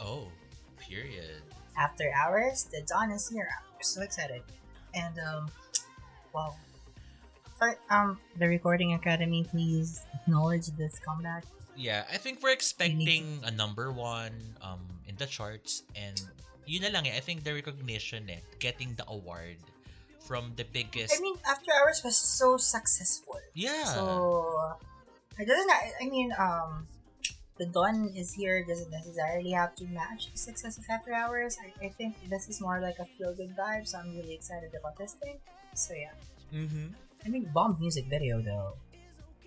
Oh, 0.00 0.32
period. 0.80 1.44
After 1.76 2.08
hours, 2.08 2.64
the 2.72 2.80
dawn 2.88 3.12
is 3.12 3.28
here. 3.28 3.52
I'm 3.52 3.84
so 3.84 4.00
excited. 4.00 4.40
And 4.96 5.12
um 5.20 5.52
wow. 6.32 6.56
Sorry, 7.60 7.76
um 7.92 8.16
the 8.40 8.48
recording 8.48 8.96
academy 8.96 9.44
please 9.44 10.08
acknowledge 10.16 10.72
this 10.80 10.96
comeback. 11.04 11.44
Yeah, 11.76 12.08
I 12.08 12.16
think 12.16 12.40
we're 12.40 12.56
expecting 12.56 13.44
a 13.44 13.52
number 13.52 13.92
one 13.92 14.56
um 14.64 14.80
in 15.04 15.20
the 15.20 15.28
charts 15.28 15.84
and 15.92 16.16
yun 16.64 16.88
na 16.88 16.96
lang 16.96 17.04
eh. 17.04 17.12
I 17.12 17.20
think 17.20 17.44
the 17.44 17.52
recognition 17.52 18.32
eh, 18.32 18.40
getting 18.56 18.96
the 18.96 19.04
award 19.12 19.60
from 20.26 20.52
the 20.58 20.66
biggest 20.66 21.14
I 21.14 21.22
mean 21.22 21.38
after 21.46 21.70
hours 21.70 22.02
was 22.02 22.18
so 22.18 22.58
successful. 22.58 23.38
yeah. 23.54 23.86
So 23.94 24.02
it 25.38 25.46
doesn't 25.46 25.70
I 25.70 25.92
I 26.02 26.06
mean 26.10 26.34
um 26.34 26.90
the 27.56 27.64
dawn 27.72 28.12
is 28.12 28.34
here 28.36 28.60
doesn't 28.66 28.90
necessarily 28.92 29.56
have 29.56 29.72
to 29.80 29.84
match 29.88 30.28
the 30.28 30.36
success 30.36 30.76
of 30.76 30.84
after 30.92 31.14
hours. 31.16 31.56
I, 31.56 31.86
I 31.86 31.88
think 31.88 32.18
this 32.28 32.52
is 32.52 32.60
more 32.60 32.84
like 32.84 33.00
a 33.00 33.06
feel 33.16 33.32
good 33.32 33.56
vibe, 33.56 33.88
so 33.88 33.96
I'm 33.96 34.12
really 34.12 34.34
excited 34.36 34.76
about 34.76 34.98
this 35.00 35.16
thing. 35.16 35.40
So 35.72 35.94
yeah. 35.96 36.12
Mm-hmm. 36.52 36.92
I 37.24 37.26
mean 37.32 37.48
bomb 37.54 37.78
music 37.80 38.06
video 38.12 38.42
though. 38.42 38.76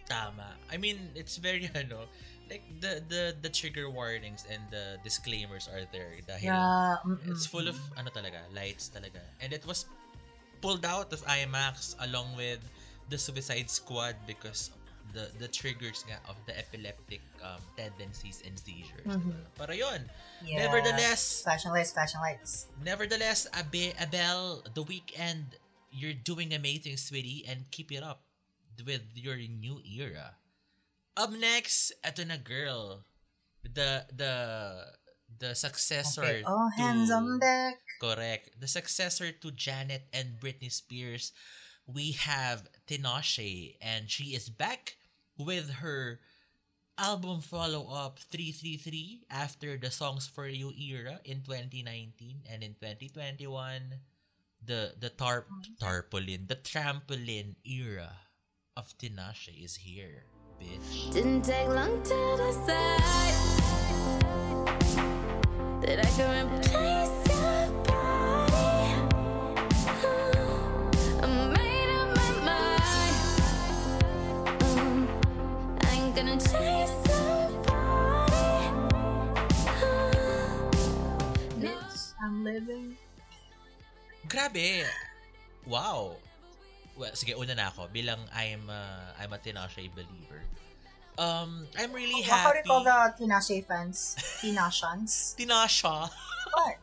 Tama. 0.09 0.57
I 0.73 0.77
mean, 0.82 0.97
it's 1.13 1.38
very 1.38 1.69
ano, 1.77 2.09
like 2.49 2.65
the 2.82 2.97
the 3.05 3.38
the 3.45 3.51
trigger 3.53 3.93
warnings 3.93 4.41
and 4.49 4.65
the 4.73 4.97
disclaimers 5.05 5.69
are 5.69 5.86
there 5.93 6.17
dahil 6.25 6.49
Yeah. 6.49 6.97
mm-mm. 7.05 7.30
it's 7.30 7.45
full 7.45 7.69
of 7.69 7.77
ano 7.93 8.09
talaga, 8.09 8.41
lights 8.57 8.89
talaga. 8.89 9.21
And 9.38 9.53
it 9.53 9.61
was 9.69 9.86
pulled 10.62 10.86
out 10.86 11.12
of 11.14 11.24
IMAX 11.26 11.95
along 11.99 12.36
with 12.36 12.60
the 13.10 13.18
Suicide 13.18 13.70
Squad 13.70 14.16
because 14.28 14.72
the 15.14 15.26
the 15.41 15.49
triggers 15.49 16.05
nga 16.05 16.22
of 16.30 16.38
the 16.45 16.53
epileptic 16.53 17.22
um, 17.41 17.57
tendencies 17.74 18.45
and 18.45 18.53
seizures. 18.60 19.10
Mhm. 19.10 19.34
Pero 19.57 19.74
yun, 19.74 20.05
Yeah. 20.45 20.62
nevertheless, 20.70 21.41
Flashing 21.41 21.74
lights, 21.74 21.91
flashing 21.97 22.22
lights. 22.22 22.70
nevertheless, 22.86 23.49
Abe, 23.57 23.97
Abel, 23.97 24.62
the 24.78 24.86
Weeknd, 24.86 25.57
you're 25.89 26.14
doing 26.14 26.53
amazing, 26.53 26.97
sweetie, 27.01 27.41
and 27.49 27.66
keep 27.74 27.89
it 27.89 28.05
up 28.05 28.22
with 28.86 29.01
your 29.18 29.36
new 29.41 29.82
era. 29.82 30.38
Up 31.18 31.34
next, 31.34 31.91
eto 32.05 32.22
na 32.24 32.38
girl. 32.38 33.03
The 33.66 34.05
the 34.14 34.34
the 35.38 35.53
successor 35.53 36.23
Okay. 36.23 36.43
Oh, 36.45 36.69
hands 36.75 37.09
to, 37.09 37.15
on 37.15 37.39
deck. 37.39 37.80
Correct. 38.01 38.59
The 38.59 38.67
successor 38.67 39.32
to 39.32 39.51
Janet 39.51 40.07
and 40.13 40.39
Britney 40.39 40.71
Spears, 40.71 41.32
we 41.86 42.13
have 42.13 42.67
Tinashe, 42.88 43.75
and 43.82 44.09
she 44.09 44.36
is 44.36 44.49
back 44.49 44.97
with 45.38 45.69
her 45.86 46.19
album 46.99 47.39
follow-up 47.39 48.19
333 48.19 49.23
after 49.32 49.77
the 49.77 49.89
Songs 49.89 50.27
for 50.27 50.47
You 50.47 50.73
era 50.75 51.19
in 51.23 51.41
2019 51.41 52.43
and 52.51 52.61
in 52.61 52.75
2021 52.75 53.95
the 54.65 54.91
the 54.99 55.07
tarp 55.07 55.47
oh, 55.47 55.63
tarpaulin 55.80 56.47
the 56.47 56.59
trampoline 56.59 57.55
era 57.63 58.11
of 58.75 58.91
Tinashe 58.99 59.55
is 59.63 59.80
here 59.80 60.27
bitch 60.59 61.13
Didn't 61.13 61.43
take 61.43 61.69
long 61.69 62.03
to 62.03 62.19
decide 62.36 63.59
that 65.82 65.97
I 66.00 66.10
could 66.14 66.30
replace 66.52 67.16
your 67.32 67.72
body. 67.88 68.93
I 71.18 71.26
made 71.50 71.91
up 71.97 72.10
my 72.14 72.32
mind. 72.45 73.16
I 75.82 75.89
ain't 75.95 76.14
gonna 76.16 76.38
chase 76.38 76.93
nobody. 77.10 78.70
No. 81.58 81.74
I'm 82.22 82.43
living. 82.43 82.97
Grabe. 84.28 84.86
Wow. 85.66 86.22
Well, 87.00 87.16
sige, 87.16 87.34
una 87.34 87.56
na 87.56 87.72
ako. 87.72 87.88
Bilang 87.89 88.20
I'm 88.36 88.70
a, 88.70 89.16
I'm 89.18 89.32
a 89.32 89.39
Tinashe 89.39 89.88
believer. 89.95 90.43
Um, 91.18 91.68
I'm 91.78 91.91
really 91.91 92.22
What 92.24 92.32
how 92.32 92.51
do 92.51 92.57
you 92.60 92.64
call 92.64 92.84
the 92.84 93.14
Tinashe 93.20 93.66
fans? 93.66 94.16
Tinashans? 94.41 95.36
Tinasha. 95.39 96.10
What? 96.53 96.76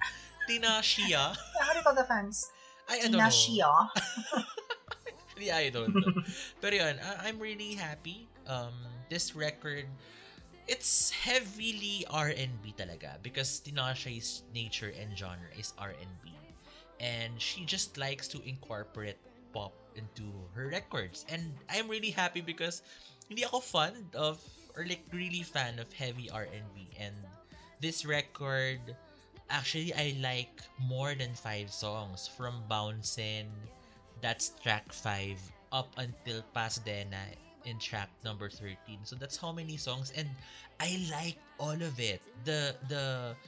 Tinashia. 0.48 1.34
How 1.60 1.72
do 1.72 1.78
you 1.78 1.84
call 1.84 1.94
the 1.94 2.04
fans? 2.04 2.50
I, 2.88 2.96
I 2.96 3.00
don't 3.08 3.12
know. 3.12 3.18
Tinashia. 3.18 3.88
Actually, 5.30 5.50
I 5.52 5.70
don't 5.70 5.94
know. 5.94 6.22
Pero 6.60 6.74
yun, 6.74 6.96
I- 7.02 7.28
I'm 7.28 7.38
really 7.38 7.74
happy. 7.74 8.28
Um, 8.46 8.74
this 9.08 9.34
record, 9.34 9.86
it's 10.68 11.10
heavily 11.10 12.04
R&B 12.10 12.74
talaga 12.78 13.18
because 13.22 13.60
Tinashe's 13.64 14.42
nature 14.54 14.92
and 15.00 15.16
genre 15.16 15.50
is 15.58 15.72
R&B. 15.78 16.30
And 17.00 17.32
she 17.40 17.64
just 17.64 17.96
likes 17.96 18.28
to 18.28 18.42
incorporate 18.46 19.16
pop 19.52 19.72
into 19.96 20.28
her 20.54 20.68
records. 20.68 21.24
And 21.28 21.54
I'm 21.72 21.88
really 21.88 22.10
happy 22.10 22.40
because 22.42 22.82
hindi 23.30 23.46
ako 23.46 23.62
fond 23.62 24.10
of 24.18 24.42
or 24.74 24.82
like 24.82 25.06
really 25.14 25.46
fan 25.46 25.78
of 25.78 25.86
heavy 25.94 26.26
R&B 26.26 26.90
and 26.98 27.14
this 27.78 28.02
record 28.02 28.82
actually 29.46 29.94
I 29.94 30.18
like 30.18 30.62
more 30.82 31.14
than 31.14 31.34
five 31.38 31.70
songs. 31.70 32.26
From 32.26 32.66
Bouncin 32.66 33.46
that's 34.18 34.50
track 34.62 34.90
5 34.92 35.38
up 35.70 35.94
until 35.96 36.42
Pasadena 36.52 37.22
in 37.64 37.78
track 37.78 38.10
number 38.26 38.50
13 38.50 39.06
so 39.06 39.14
that's 39.14 39.38
how 39.38 39.54
many 39.54 39.78
songs. 39.78 40.10
And 40.18 40.26
I 40.82 40.98
like 41.10 41.38
all 41.62 41.78
of 41.78 41.94
it. 42.02 42.18
The 42.42 42.74
the 42.90 43.38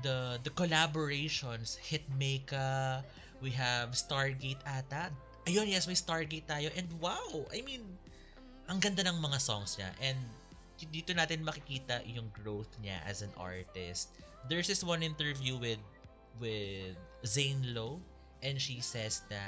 the 0.00 0.40
the 0.44 0.52
collaborations 0.56 1.76
Hitmaker 1.76 3.04
we 3.44 3.52
have 3.52 3.92
Stargate 3.92 4.64
ata. 4.64 5.12
Ayun 5.44 5.68
yes 5.68 5.84
may 5.84 5.96
Stargate 5.96 6.48
tayo. 6.48 6.72
And 6.72 6.88
wow 7.04 7.44
I 7.52 7.60
mean 7.60 7.84
ang 8.66 8.78
ganda 8.82 9.06
ng 9.06 9.18
mga 9.22 9.38
songs 9.38 9.78
niya 9.78 9.90
and 10.02 10.18
dito 10.92 11.16
natin 11.16 11.40
makikita 11.40 12.04
yung 12.04 12.28
growth 12.36 12.68
niya 12.82 13.00
as 13.08 13.22
an 13.24 13.32
artist. 13.40 14.12
There's 14.50 14.68
this 14.68 14.84
one 14.84 15.00
interview 15.00 15.56
with 15.56 15.80
with 16.36 16.98
Zane 17.24 17.72
Lowe 17.72 18.02
and 18.44 18.60
she 18.60 18.84
says 18.84 19.24
na 19.32 19.40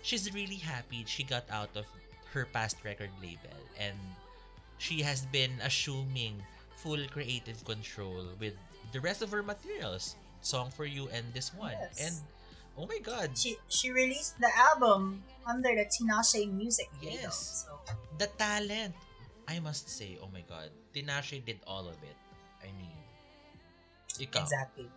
she's 0.00 0.32
really 0.32 0.56
happy 0.56 1.04
she 1.04 1.22
got 1.22 1.44
out 1.52 1.70
of 1.76 1.84
her 2.32 2.48
past 2.48 2.80
record 2.80 3.12
label 3.20 3.60
and 3.76 3.98
she 4.80 5.04
has 5.04 5.28
been 5.28 5.52
assuming 5.60 6.40
full 6.80 6.98
creative 7.12 7.60
control 7.68 8.26
with 8.40 8.56
the 8.90 9.00
rest 9.00 9.22
of 9.22 9.30
her 9.30 9.42
materials. 9.42 10.16
Song 10.42 10.74
for 10.74 10.84
You 10.84 11.06
and 11.14 11.22
this 11.30 11.54
one. 11.54 11.76
Yes. 11.78 12.02
And 12.02 12.14
oh 12.76 12.86
my 12.86 12.98
god, 12.98 13.36
She 13.36 13.56
she 13.68 13.90
released 13.90 14.40
the 14.40 14.50
album 14.72 15.22
under 15.46 15.74
the 15.74 15.84
Tinashe 15.84 16.50
music 16.50 16.90
label. 17.02 17.16
Yes. 17.22 17.66
So 17.66 17.78
the 18.18 18.26
talent, 18.38 18.94
I 19.48 19.60
must 19.60 19.88
say, 19.88 20.18
oh 20.22 20.28
my 20.32 20.42
god, 20.48 20.70
Tinashe 20.94 21.44
did 21.44 21.60
all 21.66 21.88
of 21.88 21.98
it. 22.02 22.16
I 22.62 22.70
mean, 22.72 22.96
ikaw. 24.20 24.42
exactly. 24.42 24.88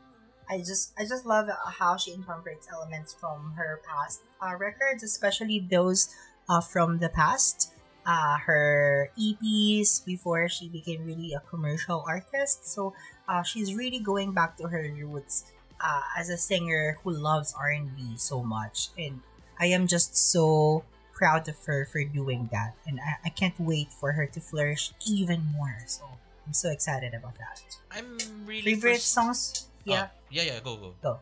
I 0.50 0.60
just 0.60 0.94
I 0.98 1.06
just 1.06 1.26
love 1.26 1.50
how 1.50 1.98
she 1.98 2.14
incorporates 2.14 2.68
elements 2.72 3.14
from 3.18 3.54
her 3.58 3.82
past 3.82 4.22
uh, 4.42 4.56
records, 4.56 5.02
especially 5.04 5.60
those 5.60 6.14
uh, 6.48 6.62
from 6.62 7.00
the 7.00 7.10
past. 7.10 7.72
Uh, 8.06 8.38
her 8.38 9.10
EPs 9.18 10.06
before 10.06 10.46
she 10.48 10.70
became 10.70 11.04
really 11.10 11.34
a 11.34 11.42
commercial 11.50 12.06
artist. 12.08 12.62
So 12.70 12.94
uh, 13.28 13.42
she's 13.42 13.74
really 13.74 13.98
going 13.98 14.32
back 14.32 14.58
to 14.62 14.70
her 14.70 14.86
roots 14.94 15.50
uh, 15.86 16.02
as 16.18 16.30
a 16.34 16.38
singer 16.38 16.98
who 17.04 17.12
loves 17.14 17.54
R 17.54 17.70
and 17.70 17.96
B 17.96 18.18
so 18.18 18.42
much. 18.42 18.90
And 18.98 19.22
I 19.62 19.68
am 19.68 19.86
just 19.86 20.18
so 20.18 20.84
proud 21.14 21.48
of 21.48 21.56
her 21.66 21.86
for 21.86 22.04
doing 22.04 22.50
that, 22.52 22.74
and 22.88 23.00
I, 23.00 23.16
I 23.26 23.30
can't 23.30 23.56
wait 23.60 23.94
for 23.94 24.12
her 24.18 24.26
to 24.26 24.40
flourish 24.42 24.92
even 25.08 25.46
more. 25.56 25.78
So 25.86 26.04
I'm 26.46 26.52
so 26.54 26.70
excited 26.72 27.14
about 27.14 27.38
that. 27.38 27.62
I'm 27.94 28.18
really 28.46 28.74
Favorite 28.76 29.00
first- 29.00 29.14
songs? 29.14 29.70
Yeah, 29.86 30.10
Oh, 30.10 30.18
yeah, 30.32 30.44
yeah, 30.44 30.60
go, 30.60 30.76
go. 30.76 30.94
go. 31.02 31.20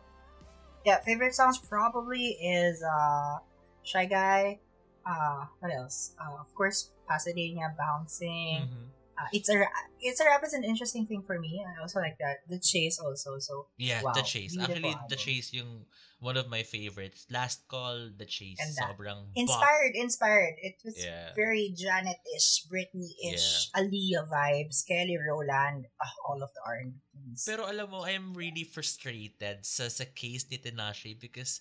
Yeah, 0.85 0.99
favorite 1.03 1.35
songs 1.35 1.59
probably 1.59 2.39
is 2.41 2.81
uh 2.81 3.37
Shy 3.83 4.05
Guy. 4.07 4.59
Uh, 5.05 5.45
what 5.59 5.71
else? 5.75 6.15
Uh, 6.15 6.39
of 6.39 6.47
course, 6.55 6.89
Pasadena 7.07 7.75
Bouncing. 7.77 8.63
Mhm. 8.71 8.87
Uh, 9.13 9.29
it's 9.31 9.49
a 9.49 9.61
it's 10.01 10.19
a 10.19 10.25
rap 10.25 10.41
is 10.43 10.53
an 10.53 10.63
interesting 10.65 11.05
thing 11.05 11.21
for 11.21 11.37
me. 11.39 11.61
I 11.61 11.81
also 11.81 11.99
like 12.01 12.17
that. 12.19 12.41
The 12.49 12.57
Chase 12.59 12.97
also. 12.99 13.37
So 13.39 13.67
Yeah, 13.77 14.01
Wow, 14.01 14.13
The 14.13 14.23
Chase. 14.25 14.57
Actually, 14.57 14.95
The. 15.09 15.15
Chase 15.15 15.53
yung 15.53 15.85
one 16.19 16.35
of 16.37 16.49
my 16.49 16.63
favorites. 16.63 17.27
Last 17.29 17.67
Call, 17.67 18.09
The 18.17 18.25
Chase. 18.25 18.57
And 18.57 18.73
that. 18.79 18.97
Sobrang 18.97 19.29
bop. 19.29 19.37
inspired, 19.37 19.93
inspired. 19.93 20.55
It 20.65 20.81
was 20.81 20.97
Yeah. 20.97 21.29
very 21.35 21.69
Janet-ish, 21.77 22.65
Britney-ish, 22.71 23.69
Aaliyah 23.77 24.25
vibes, 24.25 24.81
Kelly 24.87 25.19
Rowland, 25.19 25.85
ah, 26.01 26.13
all 26.25 26.41
of 26.41 26.49
the 26.55 26.61
R&Bs. 26.65 27.45
Pero 27.45 27.67
alam 27.69 27.91
mo, 27.91 28.07
I'm 28.07 28.33
really 28.33 28.63
frustrated 28.63 29.61
sa, 29.67 29.87
sa 29.93 30.05
case 30.09 30.47
ni 30.49 30.57
Tinashe 30.57 31.13
because 31.19 31.59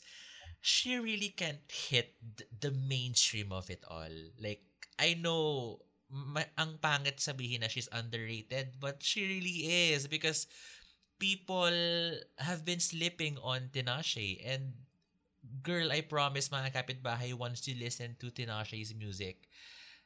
she 0.62 0.96
really 0.96 1.34
can't 1.34 1.66
hit 1.68 2.14
th- 2.22 2.48
the 2.62 2.70
mainstream 2.70 3.50
of 3.52 3.68
it 3.68 3.82
all. 3.90 4.14
Like, 4.38 4.62
I 4.96 5.14
know 5.18 5.82
ma- 6.12 6.52
ang 6.60 6.76
pangit 6.78 7.18
sabihin 7.18 7.64
na 7.64 7.72
she's 7.72 7.88
underrated, 7.90 8.76
but 8.78 9.00
she 9.02 9.24
really 9.24 9.90
is 9.92 10.06
because 10.06 10.46
people 11.18 11.72
have 12.38 12.64
been 12.68 12.80
slipping 12.80 13.38
on 13.40 13.70
Tinashe 13.72 14.38
and 14.44 14.76
girl, 15.62 15.90
I 15.90 16.02
promise 16.02 16.48
mga 16.50 16.72
kapitbahay, 16.74 17.34
once 17.34 17.66
you 17.66 17.74
listen 17.74 18.16
to 18.20 18.30
Tinashe's 18.30 18.94
music, 18.94 19.48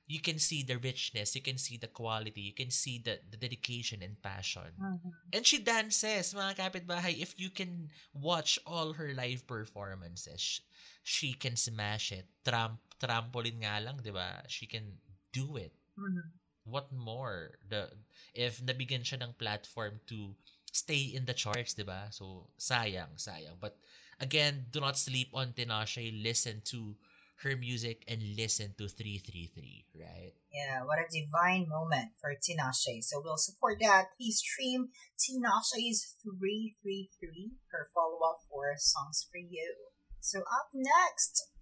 you 0.07 0.20
can 0.20 0.38
see 0.38 0.62
the 0.62 0.78
richness, 0.78 1.34
you 1.34 1.42
can 1.42 1.59
see 1.59 1.76
the 1.76 1.88
quality, 1.90 2.40
you 2.40 2.54
can 2.54 2.70
see 2.70 3.02
the, 3.02 3.18
the 3.30 3.36
dedication 3.36 4.02
and 4.02 4.20
passion. 4.22 4.70
Mhm. 4.78 5.11
And 5.34 5.42
she 5.46 5.59
dances, 5.59 6.32
mga 6.32 6.57
kapitbahay. 6.57 7.18
If 7.18 7.34
you 7.38 7.50
can 7.50 7.90
watch 8.14 8.59
all 8.64 8.94
her 8.94 9.12
live 9.12 9.46
performances, 9.46 10.40
sh- 10.40 10.61
she 11.02 11.34
can 11.34 11.57
smash 11.57 12.12
it. 12.12 12.28
Tramp, 12.46 12.78
trampoline 13.02 13.66
nga 13.66 13.82
lang, 13.82 13.98
di 14.00 14.14
ba? 14.14 14.46
She 14.48 14.66
can 14.70 14.94
do 15.34 15.57
it. 15.59 15.74
Mhm. 15.97 16.36
What 16.64 16.92
more? 16.92 17.59
The 17.62 17.92
If 18.34 18.61
nabigyan 18.61 19.07
siya 19.07 19.22
ng 19.22 19.38
platform 19.40 20.01
to 20.12 20.36
stay 20.72 21.09
in 21.09 21.24
the 21.24 21.32
charts, 21.32 21.72
di 21.72 21.86
ba? 21.88 22.12
So, 22.12 22.53
sayang, 22.61 23.16
sayang. 23.16 23.57
But, 23.57 23.80
again, 24.20 24.68
do 24.68 24.80
not 24.80 25.01
sleep 25.01 25.32
on 25.32 25.57
Tinashe. 25.57 26.12
Listen 26.12 26.61
to 26.68 27.01
her 27.40 27.57
music 27.57 28.05
and 28.09 28.36
listen 28.36 28.74
to 28.76 28.88
333, 28.88 29.86
right? 29.97 30.32
Yeah, 30.53 30.84
what 30.84 31.01
a 31.01 31.09
divine 31.09 31.68
moment 31.68 32.16
for 32.16 32.32
Tinashe. 32.32 33.05
So 33.05 33.20
we'll 33.20 33.36
support 33.36 33.76
that. 33.80 34.16
Please 34.16 34.40
stream 34.40 34.88
Tinashe's 35.20 36.16
333, 36.24 37.57
her 37.72 37.88
follow-up 37.92 38.40
for 38.49 38.72
Songs 38.76 39.28
for 39.28 39.36
You. 39.36 39.92
So 40.20 40.40
up 40.40 40.72
next. 40.72 41.53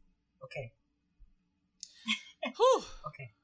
Okay, 0.43 0.73
okay. 3.07 3.35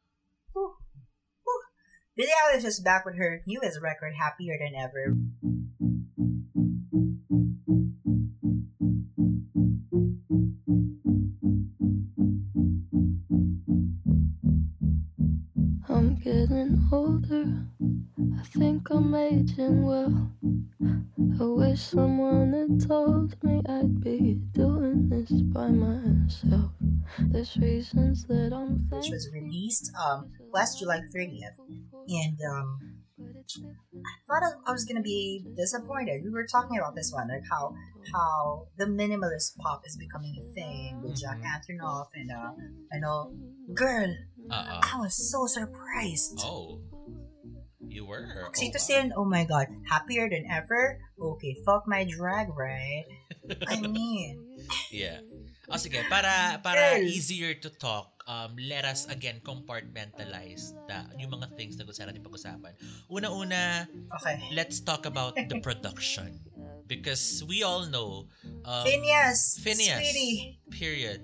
Billie 2.21 2.33
Eilish 2.53 2.67
is 2.67 2.81
back 2.81 3.07
with 3.07 3.17
her 3.17 3.41
newest 3.47 3.81
record, 3.81 4.13
Happier 4.13 4.59
Than 4.59 4.75
Ever. 4.75 5.17
I'm 15.89 16.17
getting 16.17 16.87
older. 16.93 17.65
I 18.39 18.43
think 18.53 18.91
I'm 18.91 19.15
aging 19.15 19.87
well. 19.87 20.31
I 21.41 21.45
wish 21.45 21.81
someone 21.81 22.53
had 22.53 22.87
told 22.87 23.43
me 23.43 23.63
I'd 23.67 23.99
be 24.03 24.35
doing 24.53 25.09
this 25.09 25.31
by 25.31 25.69
myself. 25.69 26.73
There's 27.19 27.57
reasons 27.57 28.25
that 28.25 28.53
I'm 28.53 28.87
which 28.91 29.11
was 29.11 29.31
released 29.33 29.91
um, 29.97 30.31
last 30.53 30.79
July 30.79 31.01
30th. 31.15 31.90
And 32.11 32.39
um, 32.43 32.69
I 33.21 34.15
thought 34.27 34.43
I- 34.43 34.61
I 34.67 34.73
was 34.73 34.85
gonna 34.85 35.03
be 35.03 35.45
disappointed. 35.57 36.23
We 36.25 36.31
were 36.31 36.47
talking 36.47 36.79
about 36.79 36.95
this 36.95 37.13
one, 37.13 37.29
like 37.29 37.45
how 37.51 37.75
how 38.13 38.67
the 38.79 38.87
minimalist 38.87 39.57
pop 39.59 39.83
is 39.87 39.97
becoming 39.97 40.35
a 40.41 40.45
thing 40.55 41.01
with 41.03 41.15
Jack 41.21 41.39
Antonoff 41.45 42.09
and 42.15 42.31
uh, 42.33 42.53
and 42.91 43.05
all. 43.05 43.33
Girl, 43.75 44.11
Uh-uh. 44.51 44.81
I 44.83 44.99
was 44.99 45.15
so 45.15 45.47
surprised. 45.47 46.41
Oh. 46.43 46.81
You 47.91 48.07
were? 48.07 48.23
Oh, 48.39 48.51
Oxytocin, 48.51 49.11
oh 49.17 49.25
my 49.25 49.43
god, 49.45 49.67
happier 49.91 50.29
than 50.31 50.47
ever. 50.51 50.99
Okay, 51.21 51.57
fuck 51.67 51.87
my 51.91 52.05
drag, 52.07 52.49
right? 52.57 53.05
I 53.67 53.81
mean, 53.87 54.59
Yeah. 54.95 55.19
O 55.71 55.75
sige, 55.79 55.99
para 56.09 56.59
para 56.63 56.99
Girl. 56.99 57.03
easier 57.07 57.55
to 57.55 57.71
talk, 57.71 58.20
um, 58.31 58.55
let 58.71 58.87
us 58.87 59.11
again 59.11 59.43
compartmentalize 59.43 60.71
the, 60.87 61.03
yung 61.19 61.35
mga 61.35 61.51
things 61.59 61.75
na 61.75 61.83
gusto 61.83 62.07
natin 62.07 62.23
pag-usapan. 62.23 62.71
Una-una, 63.11 63.91
okay. 64.15 64.39
let's 64.55 64.79
talk 64.79 65.05
about 65.05 65.35
the 65.35 65.59
production. 65.67 66.39
Because 66.87 67.43
we 67.47 67.63
all 67.63 67.87
know, 67.87 68.27
um, 68.67 68.83
Phineas, 68.87 69.59
Phineas, 69.63 70.03
sweetie. 70.03 70.59
period. 70.71 71.23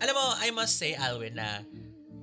Alam 0.00 0.16
mo, 0.16 0.26
I 0.40 0.48
must 0.52 0.76
say, 0.80 0.96
Alwyn, 0.96 1.36
na 1.36 1.64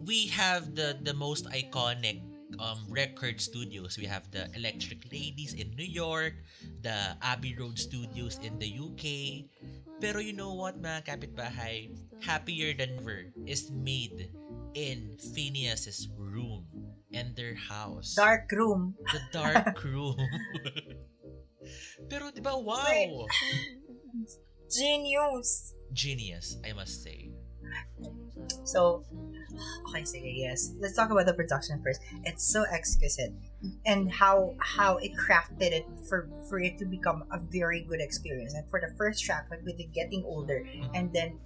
we 0.05 0.29
have 0.33 0.73
the 0.73 0.97
the 1.05 1.13
most 1.13 1.45
iconic 1.53 2.25
um, 2.59 2.81
record 2.89 3.41
studios. 3.41 3.97
We 3.97 4.05
have 4.09 4.29
the 4.33 4.49
Electric 4.57 5.05
Ladies 5.13 5.53
in 5.53 5.73
New 5.77 5.85
York, 5.85 6.33
the 6.81 7.17
Abbey 7.21 7.53
Road 7.57 7.77
Studios 7.77 8.41
in 8.41 8.57
the 8.57 8.69
UK. 8.69 9.45
Pero 10.03 10.19
you 10.19 10.35
know 10.35 10.51
what, 10.51 10.75
mga 10.75 11.07
kapitbahay? 11.07 11.95
Happier 12.19 12.75
Than 12.75 12.99
Ever 12.99 13.31
is 13.47 13.71
made 13.71 14.35
in 14.75 15.15
Phineas's 15.31 16.11
room 16.19 16.67
and 17.15 17.31
their 17.39 17.55
house. 17.55 18.11
Dark 18.19 18.51
room. 18.51 18.99
The 19.15 19.23
dark 19.31 19.79
room. 19.87 20.19
Pero 22.11 22.35
di 22.35 22.43
ba, 22.43 22.51
wow! 22.59 22.83
Wait. 22.83 23.15
Genius. 24.67 25.71
Genius, 25.95 26.59
I 26.67 26.75
must 26.75 26.99
say. 26.99 27.31
So, 28.67 29.07
okay, 29.89 30.03
sige, 30.03 30.31
yes. 30.35 30.73
Let's 30.79 30.95
talk 30.95 31.09
about 31.09 31.25
the 31.25 31.33
production 31.33 31.81
first. 31.81 32.01
It's 32.23 32.43
so 32.45 32.63
exquisite, 32.71 33.33
and 33.85 34.11
how 34.11 34.55
how 34.59 34.97
it 34.97 35.11
crafted 35.15 35.71
it 35.71 35.85
for 36.07 36.29
for 36.49 36.59
it 36.59 36.77
to 36.79 36.85
become 36.85 37.23
a 37.31 37.39
very 37.39 37.81
good 37.81 38.01
experience. 38.01 38.53
And 38.53 38.67
for 38.69 38.79
the 38.79 38.93
first 38.97 39.23
track, 39.23 39.47
like 39.51 39.63
with 39.65 39.77
the 39.77 39.85
getting 39.93 40.23
older, 40.25 40.63
mm-hmm. 40.65 40.95
and 40.95 41.13
then 41.13 41.39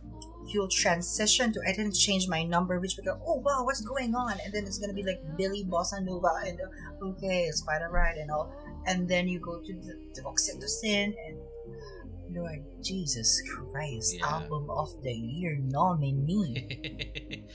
you'll 0.47 0.71
transition 0.71 1.51
to 1.53 1.59
I 1.67 1.73
didn't 1.73 1.95
change 1.95 2.27
my 2.27 2.43
number, 2.43 2.79
which 2.79 2.95
we 2.97 3.03
go, 3.03 3.19
oh 3.25 3.43
wow, 3.43 3.63
what's 3.63 3.81
going 3.81 4.15
on? 4.15 4.39
And 4.43 4.53
then 4.53 4.63
it's 4.65 4.79
gonna 4.79 4.93
be 4.93 5.03
like 5.03 5.21
Billie 5.37 5.65
Bossa 5.65 6.03
Nova, 6.03 6.31
and 6.45 6.59
okay, 7.01 7.45
it's 7.45 7.61
quite 7.61 7.81
alright 7.81 8.17
and 8.17 8.31
all. 8.31 8.51
And 8.87 9.09
then 9.09 9.27
you 9.27 9.39
go 9.39 9.59
to 9.59 9.73
the, 9.73 9.95
the 10.15 10.21
Oxytocin 10.23 11.15
and. 11.15 11.35
you 11.35 11.47
Lord 12.29 12.63
Jesus 12.83 13.41
Christ, 13.47 14.17
Yeah. 14.19 14.27
album 14.27 14.69
of 14.69 15.01
the 15.03 15.13
year 15.13 15.57
nominee. 15.63 16.67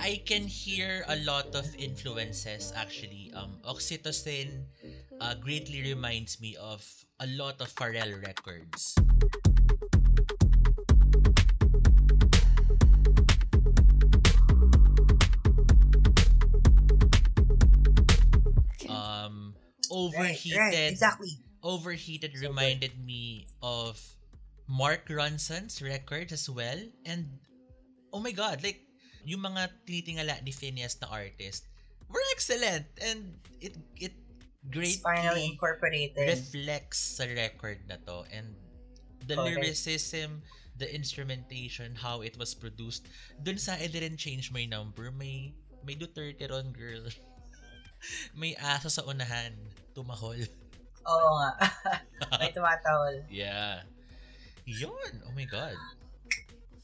I 0.00 0.22
can 0.26 0.46
hear 0.46 1.04
a 1.08 1.16
lot 1.16 1.54
of 1.54 1.66
influences 1.76 2.72
actually. 2.74 3.32
Um, 3.34 3.58
Oxytocin 3.64 4.64
uh, 5.20 5.34
greatly 5.34 5.82
reminds 5.82 6.40
me 6.40 6.56
of 6.56 6.82
a 7.20 7.26
lot 7.26 7.60
of 7.60 7.72
Pharrell 7.74 8.20
records. 8.22 8.94
Um, 18.88 19.54
overheated, 19.90 20.58
Right, 20.58 20.74
right, 20.74 20.90
exactly. 20.90 21.38
overheated 21.62 22.36
So 22.36 22.48
good. 22.48 22.48
reminded 22.48 23.04
me 23.04 23.46
of 23.62 24.00
Mark 24.68 25.08
Ronson's 25.08 25.82
record 25.82 26.32
as 26.32 26.48
well. 26.50 26.78
And, 27.04 27.38
oh 28.12 28.20
my 28.20 28.32
God, 28.32 28.62
like, 28.62 28.82
yung 29.24 29.44
mga 29.44 29.70
tinitingala 29.84 30.40
ni 30.42 30.52
Phineas 30.52 30.96
na 31.00 31.08
artist 31.10 31.68
were 32.08 32.22
excellent. 32.34 32.86
And 33.00 33.38
it, 33.60 33.76
it 33.96 34.14
It's 34.60 35.00
finally 35.00 35.24
greatly 35.24 35.44
incorporated. 35.56 36.20
reflects 36.20 37.16
sa 37.16 37.24
record 37.24 37.80
na 37.88 37.96
to. 38.04 38.28
And 38.28 38.52
the 39.24 39.36
Correct. 39.36 39.56
lyricism, 39.56 40.44
the 40.76 40.84
instrumentation, 40.84 41.96
how 41.96 42.20
it 42.20 42.36
was 42.36 42.52
produced. 42.52 43.08
Dun 43.40 43.56
sa 43.56 43.80
I 43.80 43.88
didn't 43.88 44.20
change 44.20 44.52
my 44.52 44.68
number, 44.68 45.08
may, 45.08 45.56
may 45.80 45.96
Duterte 45.96 46.44
ron, 46.44 46.76
girl. 46.76 47.08
may 48.40 48.52
aso 48.60 48.92
sa 48.92 49.00
unahan. 49.08 49.56
Tumahol. 49.96 50.44
Oo 51.08 51.28
nga. 51.40 51.50
May 52.40 52.52
tumatawal. 52.52 53.24
Yeah. 53.32 53.80
Yun. 54.68 55.24
Oh 55.24 55.32
my 55.32 55.48
God. 55.48 55.74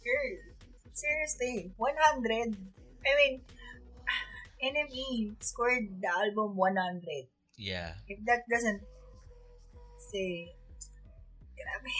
Girl. 0.00 0.36
Seriously, 0.96 1.70
100. 1.76 2.56
I 3.04 3.12
mean, 3.20 3.44
NME 4.64 5.36
scored 5.44 6.00
the 6.00 6.08
album 6.08 6.56
100. 6.56 7.28
Yeah. 7.60 7.92
If 8.08 8.24
that 8.24 8.48
doesn't 8.48 8.80
say, 10.08 10.56
grabe. 11.52 11.92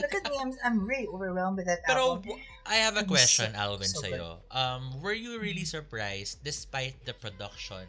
Look 0.00 0.14
at 0.16 0.24
me, 0.28 0.36
I'm, 0.40 0.52
I'm 0.64 0.78
really 0.84 1.08
overwhelmed 1.08 1.56
with 1.60 1.66
that 1.68 1.80
Pero 1.84 2.20
album. 2.20 2.40
I 2.64 2.80
have 2.84 2.96
a 2.96 3.04
question, 3.04 3.52
so- 3.52 3.58
Alvin, 3.58 3.88
so 3.88 4.00
sa'yo. 4.00 4.40
Um, 4.52 5.00
were 5.00 5.12
you 5.16 5.36
really 5.40 5.64
surprised 5.64 6.44
despite 6.44 7.04
the 7.04 7.12
production? 7.12 7.84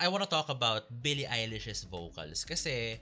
I 0.00 0.08
want 0.08 0.22
to 0.24 0.30
talk 0.30 0.48
about 0.48 0.88
Billie 1.02 1.26
Eilish's 1.26 1.84
vocals 1.84 2.44
kasi 2.44 3.00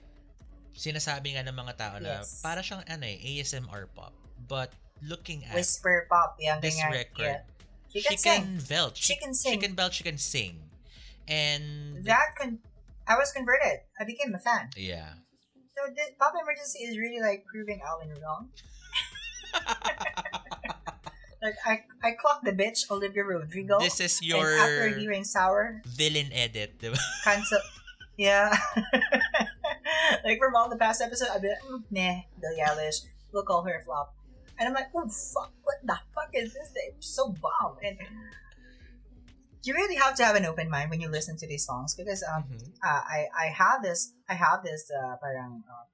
sinasabi 0.73 1.35
nga 1.35 1.43
ng 1.45 1.53
mga 1.55 1.73
tao 1.77 1.95
na 1.99 2.23
Yes. 2.23 2.39
para 2.41 2.63
siyang 2.63 2.83
ano 2.87 3.03
eh, 3.05 3.19
ASMR 3.21 3.91
pop. 3.91 4.15
But 4.47 4.71
looking 5.03 5.43
at 5.45 5.55
Whisper 5.55 6.07
pop, 6.09 6.35
yung 6.39 6.61
this 6.61 6.75
ganyan. 6.79 6.91
record, 6.91 7.25
Yeah. 7.25 7.41
She 7.93 8.01
can 8.03 8.17
sing. 8.17 8.59
belch. 8.67 8.97
She 9.01 9.15
can 9.15 9.33
sing. 9.33 9.53
She 9.53 9.57
can 9.57 9.73
belch, 9.73 9.95
she 9.95 10.03
can 10.03 10.17
sing. 10.17 10.59
And 11.27 12.03
That 12.05 12.35
con- 12.37 12.59
I 13.07 13.15
was 13.17 13.31
converted. 13.31 13.81
I 13.99 14.03
became 14.05 14.35
a 14.35 14.39
fan. 14.39 14.69
yeah. 14.75 15.23
So 15.77 15.93
this 15.93 16.09
Pop 16.19 16.33
Emergency 16.33 16.83
is 16.89 16.97
really 16.97 17.21
like 17.21 17.45
proving 17.45 17.81
Alwyn 17.85 18.09
wrong. 18.17 18.49
like 21.41 21.53
I 21.65 21.85
I 22.03 22.11
clocked 22.17 22.45
the 22.45 22.51
bitch 22.51 22.89
Olivia 22.89 23.23
Rodrigo. 23.23 23.77
This 23.79 24.01
is 24.01 24.17
your 24.25 24.57
after 24.57 24.89
hearing 24.97 25.23
Sour, 25.23 25.81
villain 25.85 26.33
edit, 26.33 26.81
cancel. 27.23 27.61
Yeah. 28.17 28.49
like 30.25 30.39
from 30.41 30.55
all 30.57 30.65
the 30.69 30.81
past 30.81 30.97
episodes, 31.01 31.29
I've 31.29 31.41
been 31.45 31.53
like, 31.53 31.61
mm, 31.69 31.83
nah, 31.93 32.25
Billie 32.41 32.65
Eilish. 32.65 33.05
We'll 33.31 33.45
call 33.45 33.61
her 33.69 33.77
a 33.77 33.83
flop. 33.85 34.16
And 34.59 34.67
I'm 34.69 34.73
like, 34.73 34.89
oh 34.95 35.07
fuck, 35.07 35.53
what 35.63 35.77
the 35.85 35.97
fuck 36.15 36.29
is 36.33 36.53
this 36.53 36.69
thing? 36.71 36.91
So 36.99 37.29
bomb. 37.29 37.77
And 37.83 37.97
you 39.63 39.73
really 39.73 39.95
have 39.95 40.15
to 40.15 40.23
have 40.25 40.35
an 40.35 40.45
open 40.45 40.69
mind 40.69 40.89
when 40.89 41.01
you 41.01 41.09
listen 41.09 41.35
to 41.37 41.47
these 41.47 41.65
songs 41.65 41.93
because 41.95 42.23
um 42.23 42.43
Mhm. 42.49 42.73
uh, 42.83 43.03
I 43.03 43.27
I 43.35 43.45
have 43.51 43.83
this 43.83 44.13
I 44.29 44.35
have 44.35 44.63
this 44.63 44.89
uh 44.89 45.17
parang 45.17 45.63
uh, 45.67 45.85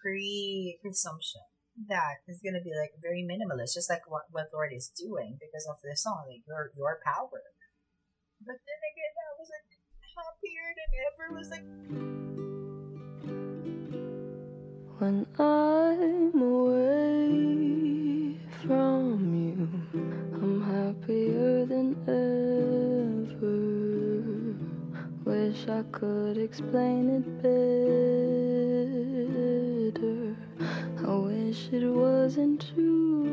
pre 0.00 0.78
presumption 0.82 1.42
that 1.88 2.22
it's 2.26 2.42
gonna 2.42 2.62
be 2.62 2.74
like 2.74 2.94
very 3.02 3.22
minimalist, 3.26 3.74
just 3.74 3.90
like 3.90 4.06
what 4.08 4.30
what 4.30 4.50
Lorde 4.52 4.72
is 4.74 4.88
doing 4.88 5.38
because 5.40 5.66
of 5.66 5.80
this 5.82 6.02
song, 6.02 6.26
like 6.28 6.46
your 6.46 6.70
your 6.76 7.00
power. 7.04 7.42
But 8.40 8.58
then 8.62 8.80
again, 8.92 9.12
I 9.18 9.34
was 9.38 9.50
like 9.50 9.68
happier 10.14 10.66
than 10.78 10.90
ever. 11.06 11.24
It 11.26 11.38
was 11.38 11.50
like 11.50 12.27
When 14.98 15.26
I'm 15.38 16.34
away 16.42 18.34
from 18.66 19.06
you, 19.34 19.68
I'm 20.34 20.60
happier 20.62 21.64
than 21.66 21.94
ever. 22.08 23.56
Wish 25.24 25.68
I 25.68 25.82
could 25.92 26.36
explain 26.38 27.10
it 27.10 27.24
better. 29.92 30.36
I 31.06 31.14
wish 31.14 31.68
it 31.72 31.86
wasn't 31.88 32.66
true. 32.74 33.24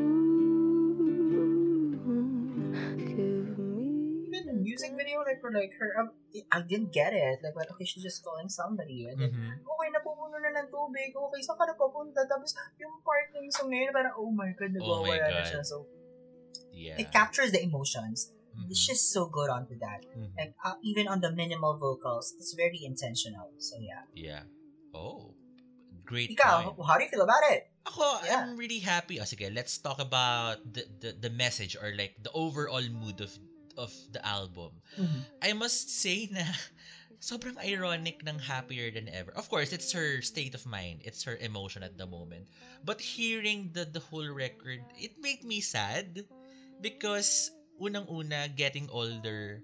Give 2.96 3.58
me. 3.58 4.26
even 4.28 4.46
the 4.46 4.52
music 4.54 4.92
video, 4.96 5.18
like 5.26 5.40
for 5.40 5.50
like 5.50 5.72
her, 5.80 5.90
um, 5.98 6.10
I 6.52 6.60
didn't 6.62 6.92
get 6.92 7.12
it. 7.12 7.40
Like, 7.42 7.56
like 7.56 7.70
okay, 7.72 7.84
she's 7.84 8.02
just 8.02 8.22
calling 8.24 8.48
somebody. 8.48 9.06
And 9.08 9.18
then, 9.20 9.30
Mhm. 9.30 9.52
okay, 9.64 9.75
napupuno 10.06 10.38
na 10.38 10.50
ng 10.54 10.68
tubig. 10.70 11.10
Okay, 11.10 11.40
saan 11.42 11.58
ka 11.58 11.66
na 11.66 11.74
papunta? 11.74 12.22
Tapos, 12.22 12.54
yung 12.78 12.94
part 13.02 13.26
ng 13.34 13.50
na 13.50 13.76
yun, 13.76 13.90
parang, 13.90 14.14
oh 14.14 14.30
my 14.30 14.54
God, 14.54 14.70
Oh 14.78 15.02
my 15.02 15.18
nagwawala 15.18 15.26
na 15.26 15.42
God. 15.42 15.50
siya. 15.50 15.62
So, 15.66 15.76
Yeah. 16.70 17.00
it 17.00 17.10
captures 17.10 17.50
the 17.50 17.62
emotions. 17.64 18.30
Mhm. 18.54 18.70
She's 18.70 19.00
so 19.02 19.26
good 19.26 19.50
onto 19.50 19.74
that. 19.80 20.04
Mhm. 20.06 20.32
Like, 20.36 20.54
uh, 20.62 20.76
even 20.80 21.08
on 21.08 21.18
the 21.20 21.32
minimal 21.32 21.76
vocals, 21.76 22.32
it's 22.38 22.54
very 22.54 22.78
intentional. 22.84 23.50
So, 23.58 23.76
yeah. 23.82 24.04
Yeah. 24.14 24.44
Oh. 24.94 25.34
Great 26.06 26.30
Ikaw, 26.38 26.76
point. 26.78 26.86
how 26.86 26.94
do 26.96 27.02
you 27.02 27.10
feel 27.10 27.26
about 27.26 27.42
it? 27.50 27.66
Ako, 27.82 28.22
Yeah. 28.22 28.46
I'm 28.46 28.54
really 28.54 28.78
happy. 28.78 29.18
Oh, 29.18 29.26
sige, 29.26 29.50
let's 29.50 29.74
talk 29.82 29.98
about 29.98 30.62
the, 30.62 30.86
the 31.02 31.10
the 31.18 31.32
message 31.34 31.74
or 31.74 31.90
like 31.98 32.14
the 32.22 32.30
overall 32.30 32.82
mood 32.94 33.18
of 33.18 33.34
of 33.74 33.90
the 34.14 34.22
album. 34.22 34.78
I 35.42 35.50
must 35.52 35.90
say 35.90 36.26
na 36.34 36.46
sobrang 37.20 37.58
ironic 37.62 38.22
ng 38.26 38.38
happier 38.38 38.90
than 38.90 39.08
ever. 39.08 39.32
Of 39.34 39.48
course, 39.48 39.72
it's 39.72 39.92
her 39.92 40.20
state 40.20 40.54
of 40.54 40.66
mind. 40.66 41.02
It's 41.04 41.24
her 41.24 41.36
emotion 41.40 41.82
at 41.82 41.98
the 41.98 42.06
moment. 42.06 42.48
But 42.84 43.00
hearing 43.00 43.72
the 43.72 43.84
the 43.88 44.02
whole 44.02 44.28
record, 44.28 44.84
it 44.96 45.18
made 45.20 45.44
me 45.44 45.60
sad 45.60 46.28
because 46.80 47.50
unang-una 47.80 48.52
getting 48.52 48.88
older. 48.92 49.60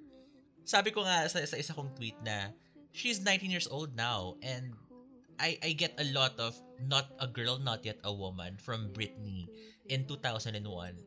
Sabi 0.64 0.94
ko 0.94 1.02
nga 1.04 1.26
sa, 1.28 1.42
sa 1.44 1.58
isa 1.58 1.74
kong 1.74 1.92
tweet 1.96 2.16
na 2.22 2.54
she's 2.92 3.18
19 3.20 3.50
years 3.50 3.68
old 3.68 3.96
now 3.96 4.36
and 4.44 4.76
I 5.40 5.58
I 5.58 5.70
get 5.74 5.98
a 5.98 6.06
lot 6.12 6.38
of 6.38 6.54
not 6.78 7.10
a 7.18 7.26
girl, 7.26 7.58
not 7.58 7.82
yet 7.82 7.98
a 8.04 8.12
woman 8.12 8.60
from 8.60 8.94
Britney 8.94 9.50
in 9.86 10.06
2001 10.06 10.54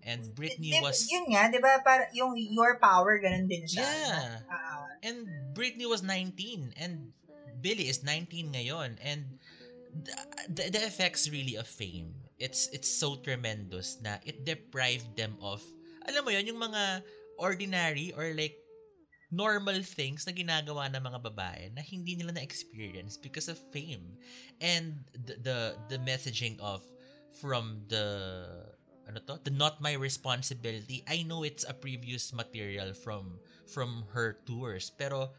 and 0.03 0.21
Britney 0.36 0.76
was 0.84 1.07
Yun 1.07 1.32
nga, 1.32 1.47
di 1.47 1.59
ba? 1.63 1.80
Para, 1.80 2.11
yung 2.11 2.36
your 2.36 2.76
power, 2.80 3.19
ganun 3.19 3.47
din 3.47 3.63
siya. 3.63 3.84
Yeah. 3.84 4.43
Ah, 4.51 4.84
And 5.05 5.28
Britney 5.55 5.88
was 5.88 6.03
19 6.03 6.76
and 6.76 7.15
Billy 7.61 7.88
is 7.88 8.03
19 8.03 8.51
ngayon 8.51 8.99
and 8.99 9.39
the, 9.95 10.15
the, 10.51 10.63
the 10.76 10.82
effects 10.84 11.32
really 11.32 11.55
of 11.55 11.65
fame 11.65 12.13
it's 12.38 12.67
it's 12.76 12.91
so 12.91 13.15
tremendous 13.23 13.97
na 14.03 14.19
it 14.28 14.43
deprived 14.43 15.15
them 15.15 15.39
of 15.39 15.63
alam 16.05 16.28
mo 16.28 16.32
yon 16.36 16.45
yung 16.45 16.59
mga 16.59 16.99
ordinary 17.39 18.11
or 18.11 18.36
like 18.36 18.59
normal 19.32 19.82
things 19.82 20.28
na 20.28 20.34
ginagawa 20.36 20.88
ng 20.91 21.01
mga 21.01 21.19
babae 21.32 21.63
na 21.73 21.82
hindi 21.82 22.15
nila 22.15 22.36
na-experience 22.36 23.17
because 23.17 23.49
of 23.49 23.57
fame 23.71 24.15
and 24.61 24.99
the 25.26 25.36
the, 25.41 25.57
the 25.89 25.99
messaging 26.03 26.59
of 26.61 26.84
from 27.36 27.83
the 27.91 28.05
ano 29.07 29.19
to? 29.27 29.38
The 29.43 29.53
not 29.53 29.81
my 29.83 29.93
responsibility. 29.93 31.03
I 31.07 31.23
know 31.23 31.43
it's 31.43 31.67
a 31.67 31.75
previous 31.75 32.33
material 32.33 32.95
from 32.95 33.38
from 33.69 34.07
her 34.13 34.39
tours 34.47 34.91
pero 34.95 35.36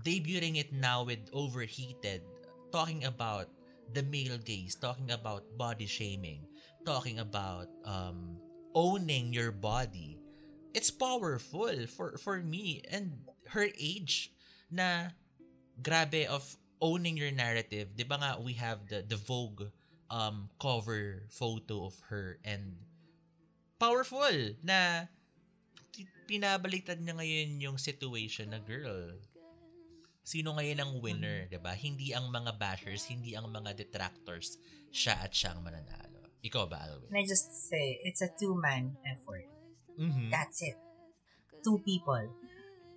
debuting 0.00 0.56
it 0.56 0.72
now 0.72 1.04
with 1.04 1.28
overheated 1.32 2.24
talking 2.72 3.04
about 3.04 3.52
the 3.92 4.02
male 4.06 4.38
gaze 4.38 4.78
talking 4.78 5.10
about 5.10 5.44
body 5.58 5.84
shaming 5.84 6.46
talking 6.86 7.18
about 7.18 7.68
um 7.84 8.38
owning 8.74 9.34
your 9.34 9.50
body. 9.50 10.18
It's 10.74 10.90
powerful 10.90 11.74
for 11.90 12.16
for 12.16 12.38
me 12.38 12.82
and 12.86 13.18
her 13.50 13.66
age 13.74 14.30
na 14.70 15.10
grabe 15.82 16.30
of 16.30 16.46
owning 16.78 17.18
your 17.18 17.34
narrative. 17.34 17.92
'di 17.98 18.06
ba 18.06 18.16
nga 18.22 18.30
we 18.38 18.54
have 18.54 18.86
the 18.86 19.02
the 19.02 19.18
Vogue 19.18 19.68
um 20.10 20.50
cover 20.58 21.24
photo 21.30 21.86
of 21.86 21.94
her 22.10 22.42
and 22.42 22.74
powerful 23.78 24.34
na 24.60 25.06
pinabaliktad 26.26 26.98
niya 27.02 27.14
ngayon 27.16 27.50
yung 27.58 27.78
situation 27.78 28.54
na 28.54 28.62
girl 28.62 29.18
sino 30.22 30.54
ngayon 30.54 30.78
ang 30.78 30.92
winner 31.02 31.50
'di 31.50 31.58
ba 31.58 31.74
hindi 31.74 32.14
ang 32.14 32.30
mga 32.30 32.54
bashers 32.54 33.06
hindi 33.10 33.34
ang 33.34 33.50
mga 33.50 33.74
detractors 33.74 34.58
siya 34.94 35.26
at 35.26 35.32
siya 35.34 35.54
ang 35.54 35.62
mananalo 35.66 36.20
ikaw 36.40 36.66
ba 36.70 36.86
Alwin 36.88 37.08
Can 37.10 37.20
I 37.20 37.26
just 37.28 37.52
say, 37.52 38.00
it's 38.00 38.22
a 38.24 38.30
two-man 38.32 38.96
effort. 39.04 39.44
mhm 40.00 40.32
That's 40.32 40.64
it. 40.64 40.76
Two 41.60 41.76
people. 41.84 42.32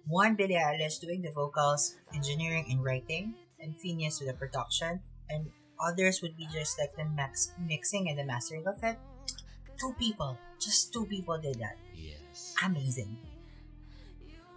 One 0.07 0.35
Billie 0.39 0.59
Eilish 0.59 0.99
doing 1.03 1.19
the 1.23 1.31
vocals, 1.31 1.95
engineering 2.15 2.71
and 2.71 2.79
writing, 2.83 3.35
and 3.59 3.75
Phineas 3.75 4.19
with 4.19 4.31
the 4.31 4.37
production, 4.39 5.03
and 5.27 5.51
others 5.79 6.21
would 6.21 6.37
be 6.37 6.47
just 6.51 6.79
like 6.79 6.95
the 6.95 7.05
max 7.05 7.51
mixing 7.59 8.09
and 8.09 8.17
the 8.19 8.23
mastering 8.23 8.67
of 8.67 8.81
it. 8.83 8.97
Two 9.79 9.93
people, 9.99 10.39
just 10.59 10.93
two 10.93 11.05
people 11.05 11.37
did 11.37 11.59
that. 11.59 11.77
yes 11.95 12.55
Amazing. 12.63 13.17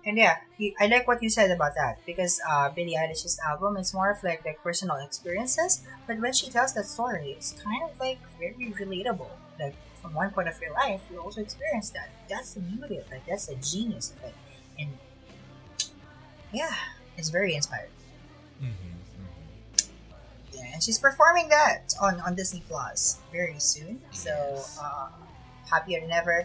And 0.04 0.16
yeah, 0.16 0.36
I 0.80 0.86
like 0.86 1.08
what 1.08 1.20
you 1.20 1.28
said 1.28 1.50
about 1.50 1.74
that 1.74 1.98
because 2.06 2.40
uh, 2.48 2.68
Billie 2.70 2.94
Eilish's 2.94 3.40
album 3.44 3.76
is 3.76 3.92
more 3.92 4.10
of 4.10 4.22
like 4.22 4.44
like 4.44 4.62
personal 4.62 4.96
experiences, 4.98 5.82
but 6.06 6.20
when 6.20 6.32
she 6.32 6.48
tells 6.48 6.74
that 6.74 6.86
story, 6.86 7.32
it's 7.32 7.52
kind 7.58 7.82
of 7.82 7.98
like 7.98 8.20
very 8.38 8.70
relatable. 8.78 9.30
Like 9.58 9.74
from 10.00 10.14
one 10.14 10.30
point 10.30 10.46
of 10.48 10.60
your 10.60 10.72
life, 10.74 11.02
you 11.10 11.18
also 11.18 11.40
experience 11.40 11.90
that. 11.90 12.10
That's 12.28 12.54
the 12.54 12.60
beauty 12.60 12.98
of 12.98 13.10
it. 13.10 13.22
That's 13.26 13.46
the 13.46 13.56
genius 13.56 14.12
of 14.16 14.22
it. 14.30 14.34
And 14.78 14.90
yeah, 16.52 16.74
it's 17.16 17.30
very 17.30 17.54
inspiring. 17.54 17.90
mhm 18.62 18.70
Yeah, 18.70 18.95
and 20.76 20.82
she's 20.84 20.98
performing 20.98 21.48
that 21.48 21.96
on 22.04 22.20
on 22.20 22.36
Disney 22.36 22.62
Plus 22.68 23.16
very 23.32 23.56
soon. 23.56 24.04
So 24.12 24.60
uh, 24.76 25.08
happier 25.72 26.04
than 26.04 26.12
ever. 26.12 26.44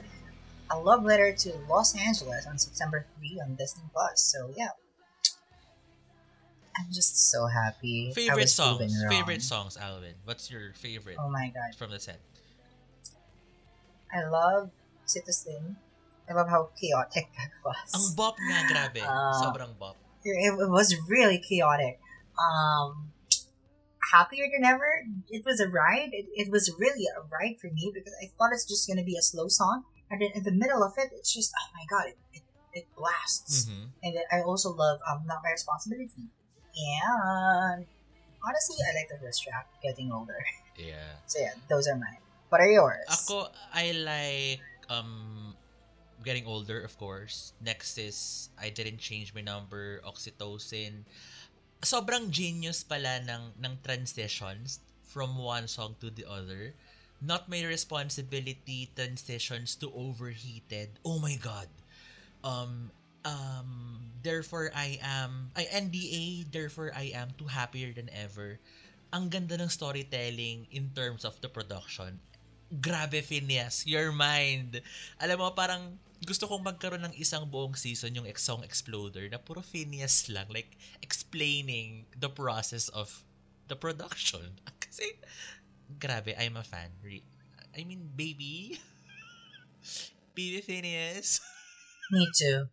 A 0.71 0.79
love 0.79 1.03
letter 1.03 1.35
to 1.35 1.51
Los 1.67 1.99
Angeles 1.99 2.47
on 2.47 2.55
September 2.57 3.05
three 3.11 3.41
on 3.43 3.55
Disney 3.59 3.83
Plus. 3.91 4.23
So 4.23 4.47
yeah, 4.55 4.71
I'm 6.79 6.87
just 6.95 7.27
so 7.29 7.47
happy. 7.47 8.13
Favorite 8.15 8.47
songs 8.47 8.95
favorite 9.11 9.43
songs 9.43 9.75
Alwyn 9.75 10.15
what's 10.23 10.49
your 10.49 10.71
favorite 10.79 11.17
Oh 11.19 11.27
my 11.27 11.51
god, 11.51 11.75
from 11.75 11.91
the 11.91 11.99
set 11.99 12.23
I 14.15 14.23
love 14.31 14.71
Slim. 15.03 15.75
I 16.29 16.33
love 16.33 16.47
how 16.47 16.71
chaotic 16.79 17.27
that 17.35 17.51
was. 17.67 17.91
Ang 17.91 18.15
bop 18.15 18.39
nga, 18.39 18.63
grabe. 18.63 19.03
Ah. 19.03 19.35
Sobrang 19.43 19.75
bop. 19.75 19.99
it, 20.23 20.55
it 20.55 20.71
was 20.71 20.95
really 21.11 21.43
chaotic. 21.43 21.99
Um, 22.39 23.10
happier 24.11 24.49
than 24.51 24.65
ever. 24.65 25.05
It 25.29 25.45
was 25.45 25.59
a 25.61 25.69
ride. 25.69 26.09
It, 26.11 26.25
it 26.33 26.49
was 26.51 26.73
really 26.79 27.05
a 27.05 27.21
ride 27.29 27.59
for 27.61 27.69
me 27.69 27.91
because 27.93 28.13
I 28.21 28.27
thought 28.37 28.49
it's 28.53 28.65
just 28.65 28.87
gonna 28.87 29.03
be 29.05 29.15
a 29.17 29.21
slow 29.21 29.47
song, 29.47 29.85
and 30.09 30.21
then 30.21 30.31
in 30.33 30.43
the 30.43 30.51
middle 30.51 30.81
of 30.83 30.97
it, 30.97 31.13
it's 31.13 31.33
just 31.33 31.53
oh 31.53 31.67
my 31.77 31.85
god, 31.89 32.09
it 32.09 32.17
it, 32.33 32.43
it 32.73 32.85
blasts. 32.97 33.65
Mhm. 33.69 33.93
And 34.03 34.11
then 34.17 34.25
I 34.31 34.41
also 34.41 34.73
love 34.73 34.99
um 35.05 35.23
not 35.25 35.39
my 35.43 35.51
responsibility. 35.51 36.27
And 36.71 37.85
honestly, 38.43 38.77
I 38.81 38.91
like 38.97 39.09
the 39.11 39.19
first 39.21 39.43
track, 39.43 39.67
getting 39.83 40.11
older. 40.11 40.39
Yeah. 40.77 41.19
So 41.27 41.37
yeah, 41.39 41.53
those 41.69 41.85
are 41.87 41.95
mine. 41.95 42.23
What 42.49 42.61
are 42.61 42.71
yours? 42.71 43.05
Ako, 43.11 43.47
I 43.75 43.91
like 43.91 44.63
um 44.89 45.53
getting 46.23 46.45
older, 46.45 46.81
of 46.81 46.97
course. 46.97 47.53
Next 47.61 47.97
is 47.97 48.49
I 48.57 48.69
didn't 48.69 48.97
change 48.97 49.33
my 49.35 49.41
number, 49.41 50.01
oxytocin. 50.07 51.05
Sobrang 51.81 52.29
genius 52.29 52.85
pala 52.85 53.25
ng 53.25 53.57
ng 53.57 53.73
transitions 53.81 54.79
from 55.01 55.41
one 55.41 55.65
song 55.65 55.97
to 55.97 56.13
the 56.13 56.23
other. 56.29 56.77
Not 57.21 57.49
my 57.49 57.61
responsibility 57.65 58.89
transitions 58.93 59.77
to 59.81 59.89
overheated. 59.93 61.01
Oh 61.01 61.17
my 61.17 61.37
god. 61.41 61.69
Um 62.45 62.93
um 63.25 63.69
therefore 64.21 64.69
I 64.73 65.01
am 65.01 65.53
I 65.57 65.65
NDA 65.69 66.49
therefore 66.49 66.93
I 66.93 67.13
am 67.17 67.33
too 67.37 67.49
happier 67.49 67.93
than 67.93 68.13
ever. 68.13 68.61
Ang 69.11 69.33
ganda 69.33 69.57
ng 69.59 69.69
storytelling 69.69 70.69
in 70.71 70.93
terms 70.93 71.25
of 71.25 71.37
the 71.41 71.49
production 71.51 72.21
grabe 72.71 73.19
Phineas, 73.19 73.83
your 73.83 74.15
mind. 74.15 74.79
Alam 75.19 75.43
mo, 75.43 75.47
parang 75.51 75.99
gusto 76.23 76.47
kong 76.47 76.63
magkaroon 76.63 77.03
ng 77.11 77.15
isang 77.19 77.49
buong 77.49 77.75
season 77.75 78.15
yung 78.15 78.29
Song 78.39 78.63
Exploder 78.63 79.27
na 79.27 79.41
puro 79.41 79.59
Phineas 79.59 80.29
lang, 80.31 80.47
like 80.47 80.77
explaining 81.03 82.05
the 82.15 82.29
process 82.31 82.87
of 82.95 83.25
the 83.67 83.75
production. 83.75 84.55
Kasi, 84.83 85.19
grabe, 85.99 86.31
I'm 86.39 86.55
a 86.55 86.63
fan. 86.63 86.95
I 87.75 87.83
mean, 87.83 88.07
baby. 88.15 88.79
baby 90.37 90.61
Phineas. 90.61 91.41
Me 92.11 92.27
too. 92.35 92.67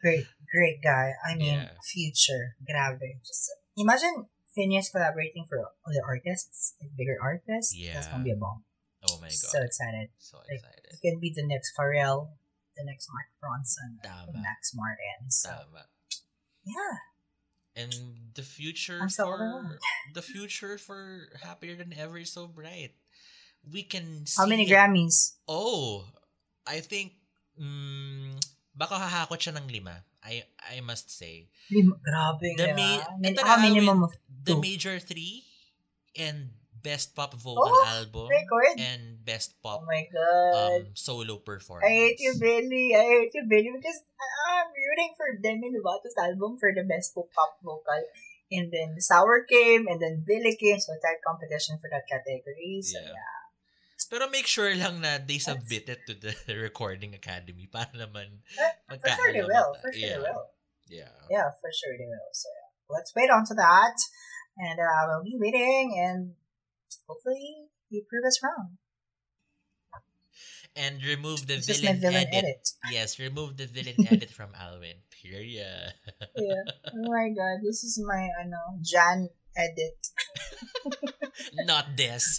Great, 0.00 0.26
great 0.50 0.78
guy. 0.82 1.12
I 1.26 1.34
mean, 1.36 1.58
Yeah. 1.66 1.76
future. 1.84 2.56
Grabe. 2.64 3.20
Just 3.22 3.50
imagine 3.76 4.26
Phineas 4.50 4.90
collaborating 4.90 5.46
for 5.46 5.62
other 5.86 6.02
artists, 6.06 6.74
like 6.82 6.90
bigger 6.96 7.18
artists. 7.22 7.70
That's 7.74 8.06
Yeah. 8.06 8.10
gonna 8.10 8.24
be 8.24 8.34
a 8.34 8.40
bomb. 8.40 8.64
Oh 9.08 9.16
my 9.20 9.32
God. 9.32 9.50
So 9.54 9.58
excited. 9.62 10.08
So 10.18 10.38
Like, 10.44 10.60
excited. 10.60 10.84
It 10.92 11.00
can 11.00 11.16
be 11.20 11.32
the 11.34 11.46
next 11.46 11.72
Pharrell, 11.72 12.36
the 12.76 12.84
next 12.84 13.08
Mark 13.08 13.28
Ronson, 13.40 14.00
the 14.02 14.40
next 14.40 14.76
Martin. 14.76 15.30
So 15.32 15.48
Tama. 15.50 15.88
yeah, 16.64 16.96
And 17.76 17.92
the 18.34 18.42
future 18.42 19.00
so 19.08 19.24
for 19.24 19.78
the 20.14 20.22
future 20.22 20.76
for 20.76 21.30
happier 21.42 21.76
than 21.76 21.94
ever 21.96 22.18
is 22.18 22.32
so 22.32 22.46
bright. 22.46 22.92
We 23.64 23.84
can 23.84 24.26
see 24.26 24.36
how 24.40 24.46
many 24.48 24.64
it. 24.68 24.72
Grammys? 24.72 25.36
Oh, 25.48 26.04
I 26.66 26.80
think 26.80 27.16
mm, 27.56 28.36
baka 28.76 28.96
hahakot 29.00 29.40
siya 29.40 29.56
ng 29.56 29.68
lima. 29.68 30.04
I 30.20 30.44
I 30.60 30.84
must 30.84 31.08
say. 31.08 31.48
Lim- 31.72 31.96
Grabe 32.04 32.52
The 32.56 32.76
ma- 32.76 33.04
Min- 33.16 33.32
ito 33.32 33.40
ah, 33.44 33.56
minimum 33.56 34.04
of 34.04 34.12
The 34.28 34.56
major 34.60 35.00
three 35.00 35.44
and 36.16 36.52
best 36.82 37.14
pop 37.14 37.34
vocal 37.36 37.68
Oh, 37.68 37.84
album 37.86 38.28
record. 38.28 38.76
and 38.80 39.20
best 39.24 39.54
Oh 39.60 39.62
pop 39.62 39.80
my 39.86 40.04
god. 40.08 40.88
um 40.88 40.96
solo 40.96 41.38
performance. 41.40 41.86
I 41.86 41.92
hate 41.92 42.20
you, 42.20 42.34
Billie. 42.40 42.96
I 42.96 43.04
hate 43.04 43.32
you, 43.36 43.44
Billie, 43.48 43.72
because 43.72 44.00
I- 44.18 44.34
I'm 44.60 44.70
rooting 44.72 45.12
for 45.16 45.28
Demi 45.40 45.70
Lovato's 45.76 46.16
album 46.18 46.56
for 46.58 46.72
the 46.74 46.82
best 46.84 47.14
pop 47.14 47.28
pop 47.34 47.56
vocal. 47.62 48.02
And 48.50 48.72
then 48.74 48.98
Sour 48.98 49.46
came, 49.46 49.86
and 49.86 50.02
then 50.02 50.24
Billie 50.26 50.58
came, 50.58 50.80
so 50.82 50.90
tight 50.98 51.22
competition 51.22 51.78
for 51.78 51.86
that 51.94 52.02
category. 52.10 52.82
So 52.82 52.98
Yeah. 52.98 53.14
yeah. 53.14 53.38
Pero 54.10 54.26
make 54.26 54.50
sure 54.50 54.74
lang 54.74 54.98
na 55.06 55.22
they 55.22 55.38
submit 55.38 55.86
it 55.86 56.02
to 56.10 56.18
the 56.18 56.34
Recording 56.66 57.14
Academy 57.14 57.70
para 57.70 57.94
naman 57.94 58.42
Uh, 58.58 58.98
For 58.98 59.06
sure 59.06 59.30
they 59.30 59.46
will. 59.46 59.70
For 59.78 59.94
sure 59.94 60.02
yeah. 60.02 60.18
they 60.18 60.22
will. 60.26 60.44
Yeah. 60.90 61.14
Yeah, 61.30 61.48
for 61.62 61.70
sure 61.70 61.94
they 61.94 62.10
will. 62.10 62.30
So 62.34 62.50
yeah. 62.50 62.68
let's 62.90 63.14
wait 63.14 63.30
on 63.30 63.46
to 63.46 63.54
that. 63.54 63.94
And 64.58 64.82
uh, 64.82 65.02
we'll 65.06 65.22
be 65.22 65.38
waiting, 65.38 65.94
and 65.94 66.34
hopefully 67.06 67.70
you 67.88 68.04
prove 68.08 68.24
us 68.26 68.40
wrong. 68.42 68.78
And 70.76 71.02
remove 71.02 71.48
the 71.48 71.56
just 71.56 71.82
villain, 71.82 72.00
villain 72.00 72.30
edit. 72.30 72.34
edit. 72.34 72.68
Yes, 72.92 73.18
remove 73.18 73.56
the 73.56 73.66
villain 73.66 74.06
edit 74.10 74.30
from 74.30 74.54
Alwyn. 74.54 75.02
Period. 75.10 75.92
Yeah. 76.36 76.62
Oh 76.94 77.10
my 77.10 77.28
god, 77.34 77.58
this 77.66 77.82
is 77.82 77.98
my 78.06 78.28
ano, 78.38 78.78
Jan 78.80 79.28
edit. 79.56 79.98
Not 81.66 81.96
this. 81.96 82.38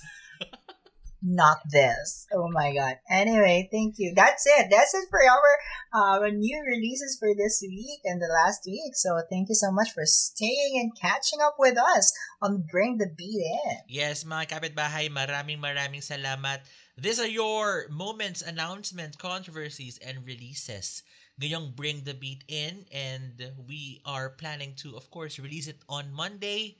Not 1.21 1.61
this. 1.69 2.25
Oh 2.33 2.49
my 2.49 2.73
god. 2.73 2.97
Anyway, 3.09 3.69
thank 3.71 3.95
you. 3.97 4.13
That's 4.15 4.45
it. 4.45 4.67
That's 4.69 4.93
it 4.93 5.05
for 5.09 5.21
our 5.21 5.51
uh, 5.93 6.27
new 6.29 6.59
releases 6.65 7.17
for 7.19 7.29
this 7.37 7.61
week 7.61 8.01
and 8.05 8.21
the 8.21 8.27
last 8.27 8.65
week. 8.65 8.97
So 8.97 9.21
thank 9.29 9.49
you 9.49 9.55
so 9.55 9.71
much 9.71 9.93
for 9.93 10.05
staying 10.05 10.81
and 10.81 10.91
catching 10.97 11.39
up 11.41 11.55
with 11.59 11.77
us 11.77 12.11
on 12.41 12.65
Bring 12.69 12.97
the 12.97 13.09
Beat 13.13 13.41
In. 13.41 13.77
Yes, 13.87 14.25
mga 14.25 14.49
kapitbahay, 14.49 15.13
maraming 15.13 15.61
maraming 15.61 16.01
salamat. 16.01 16.65
These 16.97 17.21
are 17.21 17.29
your 17.29 17.87
moments, 17.89 18.41
announcements, 18.41 19.15
controversies, 19.15 19.97
and 20.01 20.25
releases. 20.25 21.03
Ngayong 21.41 21.73
Bring 21.73 22.05
the 22.05 22.13
Beat 22.13 22.43
in 22.49 22.85
and 22.93 23.33
we 23.65 24.01
are 24.05 24.29
planning 24.37 24.73
to, 24.85 24.97
of 24.97 25.09
course, 25.09 25.39
release 25.39 25.65
it 25.65 25.81
on 25.89 26.13
Monday. 26.13 26.77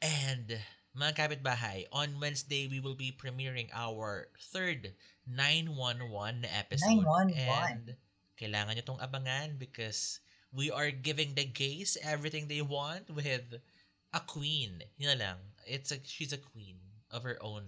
And 0.00 0.56
mga 0.98 1.14
kapitbahay, 1.14 1.86
on 1.94 2.18
Wednesday, 2.18 2.66
we 2.66 2.82
will 2.82 2.98
be 2.98 3.14
premiering 3.14 3.70
our 3.72 4.28
third 4.50 4.98
911 5.30 6.44
episode. 6.44 7.06
911. 7.06 7.38
And 7.38 7.84
kailangan 8.34 8.74
nyo 8.74 8.84
tong 8.84 9.02
abangan 9.02 9.58
because 9.58 10.18
we 10.50 10.70
are 10.70 10.90
giving 10.90 11.38
the 11.38 11.46
gays 11.46 11.94
everything 12.02 12.50
they 12.50 12.62
want 12.62 13.06
with 13.14 13.62
a 14.10 14.20
queen. 14.26 14.82
Yun 14.98 15.18
lang. 15.18 15.38
It's 15.66 15.94
a, 15.94 16.02
she's 16.02 16.34
a 16.34 16.40
queen 16.40 16.82
of 17.10 17.22
her 17.22 17.38
own. 17.40 17.64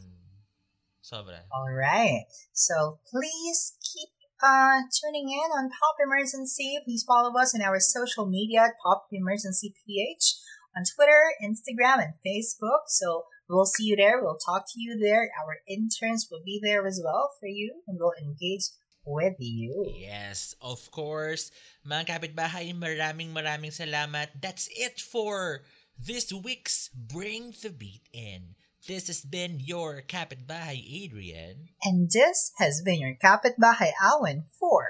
Sobra. 1.00 1.46
All 1.54 1.72
right. 1.72 2.26
So 2.52 3.00
please 3.08 3.74
keep 3.80 4.10
uh, 4.42 4.84
tuning 4.92 5.28
in 5.28 5.48
on 5.52 5.70
Pop 5.70 5.96
Emergency. 6.02 6.78
Please 6.84 7.02
follow 7.02 7.32
us 7.38 7.54
on 7.54 7.62
our 7.62 7.80
social 7.80 8.26
media 8.26 8.72
at 8.72 8.78
Pop 8.82 9.06
Emergency 9.12 9.74
PH 9.86 10.34
on 10.76 10.84
Twitter, 10.84 11.34
Instagram, 11.42 12.02
and 12.02 12.14
Facebook. 12.24 12.88
So 12.88 13.24
we'll 13.48 13.66
see 13.66 13.84
you 13.84 13.96
there. 13.96 14.22
We'll 14.22 14.38
talk 14.38 14.64
to 14.72 14.80
you 14.80 14.98
there. 14.98 15.30
Our 15.42 15.62
interns 15.66 16.28
will 16.30 16.42
be 16.44 16.60
there 16.62 16.86
as 16.86 17.00
well 17.02 17.30
for 17.38 17.46
you, 17.46 17.82
and 17.86 17.98
we'll 17.98 18.14
engage 18.20 18.70
with 19.04 19.36
you. 19.38 19.86
Yes, 19.96 20.54
of 20.60 20.90
course. 20.90 21.50
Mga 21.86 22.06
kapitbahay, 22.06 22.76
maraming 22.76 23.32
maraming 23.32 23.72
salamat. 23.72 24.28
That's 24.40 24.68
it 24.72 25.00
for 25.00 25.64
this 25.98 26.32
week's 26.32 26.90
Bring 26.94 27.52
the 27.62 27.70
Beat 27.70 28.08
In. 28.12 28.54
This 28.86 29.08
has 29.08 29.20
been 29.20 29.60
your 29.60 30.00
kapitbahay, 30.00 30.80
Adrian. 30.80 31.68
And 31.84 32.08
this 32.10 32.52
has 32.56 32.80
been 32.80 33.00
your 33.00 33.14
Kapit 33.20 33.60
Bahay 33.60 33.92
Awan 34.00 34.48
for 34.58 34.88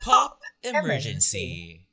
Pop 0.00 0.40
Emergency. 0.62 0.84
Emergency. 0.84 1.89